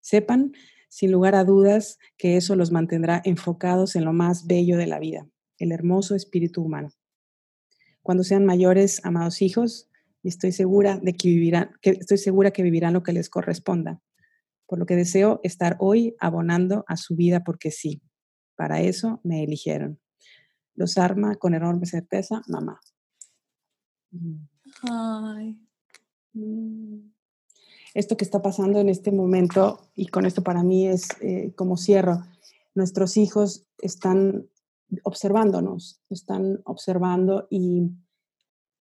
Sepan 0.00 0.52
sin 0.90 1.12
lugar 1.12 1.36
a 1.36 1.44
dudas 1.44 1.98
que 2.18 2.36
eso 2.36 2.56
los 2.56 2.72
mantendrá 2.72 3.22
enfocados 3.24 3.94
en 3.94 4.04
lo 4.04 4.12
más 4.12 4.46
bello 4.46 4.76
de 4.76 4.88
la 4.88 4.98
vida, 4.98 5.26
el 5.58 5.72
hermoso 5.72 6.16
espíritu 6.16 6.62
humano. 6.62 6.90
Cuando 8.02 8.24
sean 8.24 8.44
mayores, 8.44 9.00
amados 9.04 9.40
hijos, 9.40 9.88
estoy 10.24 10.50
segura 10.52 10.98
de 10.98 11.14
que 11.14 11.28
vivirán, 11.28 11.70
que 11.80 11.90
estoy 11.90 12.18
segura 12.18 12.50
que 12.50 12.64
vivirán 12.64 12.92
lo 12.92 13.04
que 13.04 13.12
les 13.12 13.30
corresponda. 13.30 14.02
Por 14.66 14.78
lo 14.78 14.86
que 14.86 14.96
deseo 14.96 15.40
estar 15.44 15.76
hoy 15.78 16.16
abonando 16.18 16.84
a 16.88 16.96
su 16.96 17.14
vida 17.14 17.44
porque 17.44 17.70
sí. 17.70 18.02
Para 18.56 18.80
eso 18.80 19.20
me 19.22 19.44
eligieron. 19.44 20.00
Los 20.74 20.98
arma 20.98 21.36
con 21.36 21.54
enorme 21.54 21.86
certeza, 21.86 22.42
mamá. 22.48 22.80
Ay. 24.82 25.56
Mm 26.32 27.19
esto 27.94 28.16
que 28.16 28.24
está 28.24 28.42
pasando 28.42 28.78
en 28.78 28.88
este 28.88 29.10
momento, 29.10 29.80
y 29.94 30.06
con 30.06 30.26
esto 30.26 30.42
para 30.42 30.62
mí 30.62 30.86
es 30.86 31.08
eh, 31.20 31.52
como 31.56 31.76
cierro, 31.76 32.22
nuestros 32.74 33.16
hijos 33.16 33.66
están 33.78 34.48
observándonos, 35.04 36.00
están 36.08 36.60
observando 36.64 37.46
y 37.50 37.90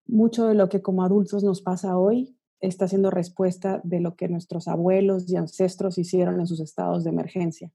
mucho 0.06 0.48
de 0.48 0.56
lo 0.56 0.70
que 0.70 0.82
como 0.82 1.04
adultos 1.04 1.44
nos 1.44 1.62
pasa 1.62 1.98
hoy 1.98 2.36
está 2.62 2.88
siendo 2.88 3.10
respuesta 3.10 3.80
de 3.84 4.02
lo 4.02 4.16
que 4.16 4.28
nuestros 4.28 4.68
abuelos 4.68 5.30
y 5.30 5.38
ancestros 5.38 5.98
hicieron 5.98 6.40
en 6.40 6.48
sus 6.48 6.60
estados 6.60 7.04
de 7.04 7.12
emergencia. 7.12 7.72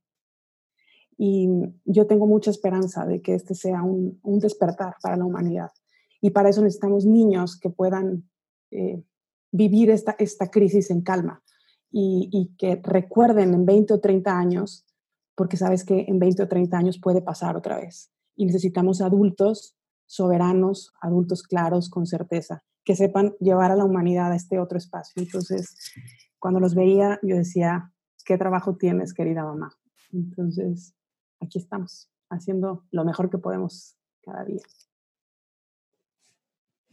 Y 1.17 1.49
yo 1.85 2.07
tengo 2.07 2.27
mucha 2.27 2.51
esperanza 2.51 3.07
de 3.07 3.23
que 3.23 3.35
este 3.35 3.55
sea 3.55 3.83
un, 3.83 4.21
despertar 4.41 4.97
para 5.01 5.17
la 5.17 5.25
humanidad. 5.25 5.71
Y 6.21 6.31
para 6.31 6.49
eso 6.49 6.61
necesitamos 6.61 7.07
niños 7.07 7.59
que 7.59 7.71
puedan 7.71 8.29
eh, 8.71 9.03
vivir 9.55 9.89
esta, 9.91 10.17
esta 10.19 10.51
crisis 10.51 10.91
en 10.91 11.03
calma 11.03 11.41
y, 11.93 12.53
que 12.59 12.81
recuerden 12.83 13.55
en 13.55 13.65
20 13.65 13.95
o 13.95 14.01
30 14.01 14.37
años, 14.37 14.85
porque 15.37 15.57
sabes 15.57 15.85
que 15.85 16.07
en 16.09 16.19
20 16.19 16.43
o 16.43 16.49
30 16.49 16.77
años 16.77 16.99
puede 17.01 17.23
pasar 17.23 17.57
otra 17.57 17.77
vez. 17.77 18.11
Y 18.35 18.47
necesitamos 18.47 19.01
adultos 19.01 19.77
soberanos, 20.07 20.93
adultos 21.01 21.45
claros, 21.45 21.89
con 21.89 22.05
certeza, 22.07 22.65
que 22.85 22.97
sepan 22.97 23.35
llevar 23.39 23.71
a 23.71 23.77
la 23.77 23.85
humanidad 23.85 24.33
a 24.33 24.37
este 24.37 24.59
otro 24.59 24.77
espacio. 24.77 25.23
Entonces, 25.23 25.77
cuando 26.41 26.59
los 26.59 26.75
veía, 26.75 27.21
yo 27.23 27.37
decía, 27.37 27.93
¿qué 28.25 28.37
trabajo 28.37 28.77
tienes, 28.77 29.15
querida 29.15 29.45
mamá? 29.45 29.73
Entonces, 30.13 30.97
aquí 31.41 31.61
estamos, 31.61 32.11
haciendo 32.29 32.85
lo 32.91 33.05
mejor 33.05 33.31
que 33.31 33.39
podemos 33.39 33.97
cada 34.21 34.45
día. 34.45 34.63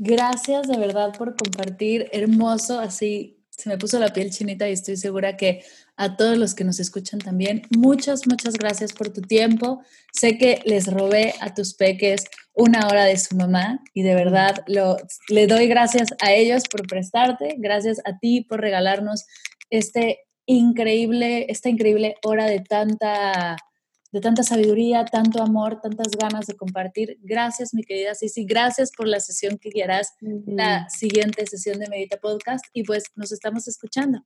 Gracias 0.04 0.68
de 0.68 0.80
verdad 0.80 1.14
por 1.16 1.36
compartir. 1.36 2.10
Hermoso, 2.12 2.80
así 2.80 3.38
se 3.52 3.70
me 3.70 3.78
puso 3.78 4.00
la 4.00 4.12
piel 4.12 4.32
chinita 4.32 4.68
y 4.68 4.74
estoy 4.74 4.98
segura 4.98 5.38
que 5.38 5.64
a 5.96 6.18
todos 6.18 6.40
los 6.40 6.56
que 6.56 6.64
nos 6.64 6.80
escuchan 6.80 7.20
también. 7.20 7.62
Muchas, 7.70 8.26
muchas 8.26 8.56
gracias 8.56 8.94
por 8.94 9.14
tu 9.14 9.22
tiempo. 9.22 9.84
Sé 10.12 10.40
que 10.40 10.64
les 10.66 10.92
robé 10.92 11.36
a 11.40 11.54
tus 11.54 11.76
peques 11.76 12.24
una 12.56 12.88
hora 12.88 13.06
de 13.06 13.16
su 13.20 13.36
mamá 13.36 13.80
y 13.94 14.02
de 14.02 14.16
verdad 14.16 14.64
le 14.66 15.46
doy 15.46 15.68
gracias 15.68 16.08
a 16.20 16.34
ellos 16.34 16.64
por 16.68 16.88
prestarte, 16.88 17.54
gracias 17.60 18.00
a 18.04 18.18
ti 18.18 18.42
por 18.42 18.60
regalarnos 18.60 19.28
este 19.70 20.22
increíble, 20.48 21.46
esta 21.48 21.70
increíble 21.70 22.16
hora 22.24 22.46
de 22.46 22.62
tanta 22.62 23.56
de 24.12 24.20
tanta 24.20 24.44
sabiduría, 24.44 25.06
tanto 25.06 25.42
amor, 25.42 25.80
tantas 25.82 26.12
ganas 26.12 26.48
de 26.48 26.56
compartir. 26.56 27.18
Gracias, 27.22 27.74
mi 27.74 27.84
querida 27.84 28.14
Cici. 28.14 28.46
Gracias 28.46 28.92
por 28.92 29.08
la 29.08 29.20
sesión 29.20 29.58
que 29.58 29.70
quieras, 29.70 30.16
la 30.20 30.90
siguiente 30.90 31.46
sesión 31.46 31.80
de 31.80 31.88
Medita 31.88 32.18
Podcast. 32.18 32.66
Y 32.74 32.84
pues 32.84 33.06
nos 33.16 33.32
estamos 33.32 33.68
escuchando. 33.68 34.24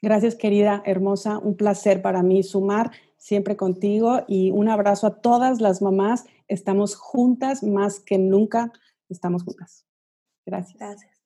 Gracias, 0.00 0.34
querida, 0.34 0.82
hermosa. 0.84 1.38
Un 1.38 1.56
placer 1.56 2.02
para 2.02 2.22
mí 2.22 2.42
sumar 2.42 2.90
siempre 3.18 3.56
contigo 3.56 4.24
y 4.26 4.50
un 4.50 4.68
abrazo 4.68 5.06
a 5.06 5.20
todas 5.20 5.60
las 5.60 5.80
mamás. 5.80 6.24
Estamos 6.48 6.96
juntas 6.96 7.62
más 7.62 8.00
que 8.00 8.18
nunca. 8.18 8.72
Estamos 9.08 9.44
juntas. 9.44 9.86
Gracias. 10.44 10.78
Gracias. 10.78 11.21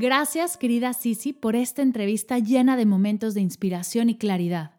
Gracias, 0.00 0.56
querida 0.56 0.92
Sisi, 0.92 1.32
por 1.32 1.56
esta 1.56 1.82
entrevista 1.82 2.38
llena 2.38 2.76
de 2.76 2.86
momentos 2.86 3.34
de 3.34 3.40
inspiración 3.40 4.08
y 4.08 4.16
claridad. 4.16 4.76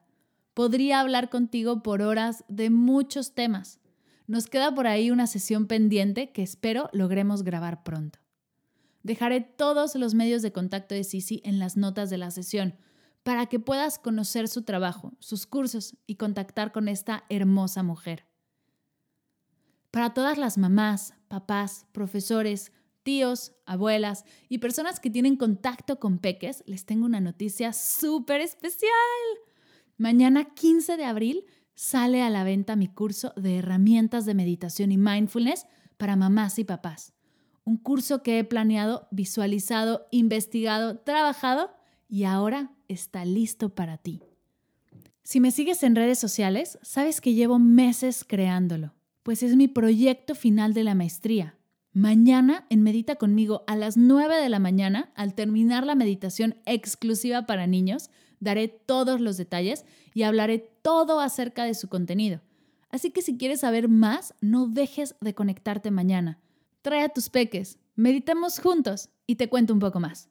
Podría 0.53 1.01
hablar 1.01 1.30
contigo 1.30 1.84
por 1.84 2.01
horas 2.01 2.45
de 2.47 2.70
muchos 2.70 3.36
temas. 3.36 3.82
Nos 4.28 4.47
queda 4.47 4.74
por 4.74 4.88
ahí 4.88 5.11
una 5.11 5.28
sesión 5.28 5.67
pendiente 5.67 6.32
que 6.32 6.41
espero 6.41 6.89
logremos 6.93 7.43
grabar 7.43 7.84
pronto. 7.84 8.20
Dejaré 9.03 9.41
todos 9.41 9.93
los 9.95 10.13
medios 10.13 10.41
de 10.41 10.53
contacto 10.53 10.95
de 10.95 11.03
Sisi 11.03 11.41
en 11.43 11.59
las 11.59 11.76
notas 11.76 12.09
de 12.09 12.17
la 12.17 12.32
sesión 12.32 12.78
para 13.24 13.47
que 13.47 13.59
puedas 13.59 13.99
conocer 13.99 14.47
su 14.47 14.61
trabajo, 14.61 15.11
sus 15.20 15.45
cursos 15.45 15.97
y 16.07 16.15
contactar 16.15 16.72
con 16.72 16.88
esta 16.88 17.26
hermosa 17.28 17.84
mujer. 17.84 18.26
Para 19.91 20.13
todas 20.13 20.38
las 20.38 20.57
mamás, 20.57 21.13
papás, 21.28 21.88
profesores, 21.91 22.72
tíos, 23.04 23.54
abuelas 23.66 24.26
y 24.47 24.60
personas 24.60 25.00
que 25.00 25.10
tienen 25.10 25.36
contacto 25.36 26.00
con 26.00 26.20
peques, 26.20 26.64
les 26.66 26.86
tengo 26.86 27.06
una 27.06 27.22
noticia 27.22 27.74
súper 27.74 28.41
especial. 28.41 28.91
Mañana 29.97 30.45
15 30.54 30.97
de 30.97 31.06
abril 31.06 31.45
sale 31.76 32.22
a 32.22 32.30
la 32.30 32.43
venta 32.43 32.76
mi 32.76 32.88
curso 32.88 33.34
de 33.36 33.58
herramientas 33.58 34.26
de 34.26 34.34
meditación 34.34 34.91
y 34.91 34.97
mindfulness 34.97 35.66
para 35.97 36.16
mamás 36.16 36.60
y 36.60 36.64
papás. 36.64 37.14
Un 37.66 37.78
curso 37.78 38.24
que 38.24 38.39
he 38.39 38.43
planeado, 38.43 39.08
visualizado, 39.12 40.08
investigado, 40.12 41.00
trabajado 41.00 41.72
y 42.08 42.24
ahora 42.24 42.72
está 42.88 43.26
listo 43.26 43.76
para 43.76 43.97
ti. 43.97 44.22
Si 45.22 45.39
me 45.39 45.52
sigues 45.52 45.84
en 45.84 45.95
redes 45.95 46.18
sociales, 46.18 46.80
sabes 46.82 47.22
que 47.22 47.36
llevo 47.36 47.60
meses 47.60 48.26
creándolo, 48.28 48.95
pues 49.22 49.43
es 49.43 49.56
mi 49.56 49.68
proyecto 49.68 50.34
final 50.34 50.74
de 50.74 50.84
la 50.84 50.95
maestría. 50.95 51.59
Mañana 51.93 52.67
en 52.69 52.83
Medita 52.83 53.15
conmigo 53.15 53.63
a 53.65 53.75
las 53.75 53.97
9 53.97 54.35
de 54.35 54.49
la 54.49 54.59
mañana, 54.59 55.11
al 55.15 55.33
terminar 55.33 55.87
la 55.87 55.95
meditación 55.95 56.55
exclusiva 56.65 57.47
para 57.47 57.65
niños, 57.65 58.11
daré 58.39 58.67
todos 58.67 59.19
los 59.19 59.37
detalles 59.37 59.85
y 60.13 60.21
hablaré 60.21 60.59
todo 60.59 61.19
acerca 61.19 61.63
de 61.63 61.73
su 61.73 61.89
contenido. 61.89 62.41
Así 62.91 63.09
que 63.09 63.23
si 63.23 63.37
quieres 63.37 63.61
saber 63.61 63.89
más, 63.89 64.35
no 64.39 64.67
dejes 64.67 65.15
de 65.19 65.33
conectarte 65.33 65.89
mañana. 65.89 66.39
Trae 66.83 67.03
a 67.03 67.09
tus 67.09 67.29
peques, 67.29 67.79
meditemos 67.95 68.59
juntos 68.59 69.09
y 69.25 69.35
te 69.35 69.49
cuento 69.49 69.73
un 69.73 69.79
poco 69.79 69.99
más. 69.99 70.29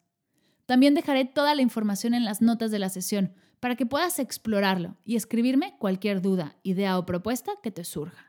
También 0.65 0.95
dejaré 0.95 1.25
toda 1.25 1.57
la 1.57 1.63
información 1.63 2.15
en 2.15 2.25
las 2.25 2.41
notas 2.41 2.71
de 2.71 2.79
la 2.79 2.89
sesión 2.89 3.33
para 3.59 3.75
que 3.75 3.87
puedas 3.87 4.21
explorarlo 4.21 4.97
y 5.05 5.17
escribirme 5.17 5.77
cualquier 5.79 6.23
duda, 6.23 6.57
idea 6.63 6.99
o 6.99 7.05
propuesta 7.05 7.53
que 7.63 7.73
te 7.73 7.83
surja. 7.83 8.28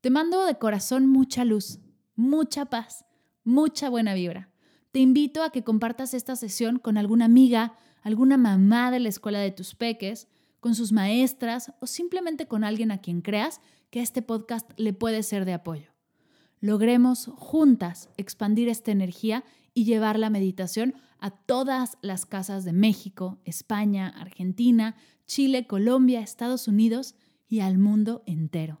Te 0.00 0.08
mando 0.08 0.46
de 0.46 0.54
corazón 0.56 1.06
mucha 1.06 1.44
luz, 1.44 1.78
mucha 2.16 2.64
paz, 2.66 3.04
mucha 3.44 3.90
buena 3.90 4.14
vibra. 4.14 4.50
Te 4.92 4.98
invito 4.98 5.42
a 5.42 5.50
que 5.50 5.62
compartas 5.62 6.14
esta 6.14 6.36
sesión 6.36 6.78
con 6.78 6.96
alguna 6.96 7.26
amiga, 7.26 7.74
alguna 8.00 8.38
mamá 8.38 8.90
de 8.90 8.98
la 8.98 9.10
escuela 9.10 9.40
de 9.40 9.50
tus 9.50 9.74
peques, 9.74 10.26
con 10.58 10.74
sus 10.74 10.92
maestras 10.92 11.74
o 11.80 11.86
simplemente 11.86 12.48
con 12.48 12.64
alguien 12.64 12.92
a 12.92 13.02
quien 13.02 13.20
creas 13.20 13.60
que 13.90 14.00
este 14.00 14.22
podcast 14.22 14.70
le 14.78 14.94
puede 14.94 15.22
ser 15.22 15.44
de 15.44 15.52
apoyo. 15.52 15.90
Logremos 16.60 17.26
juntas 17.36 18.08
expandir 18.16 18.70
esta 18.70 18.92
energía 18.92 19.44
y 19.74 19.84
llevar 19.84 20.18
la 20.18 20.30
meditación 20.30 20.94
a 21.18 21.30
todas 21.30 21.98
las 22.00 22.24
casas 22.24 22.64
de 22.64 22.72
México, 22.72 23.38
España, 23.44 24.08
Argentina, 24.08 24.96
Chile, 25.26 25.66
Colombia, 25.66 26.20
Estados 26.20 26.68
Unidos 26.68 27.14
y 27.48 27.60
al 27.60 27.76
mundo 27.76 28.22
entero. 28.24 28.80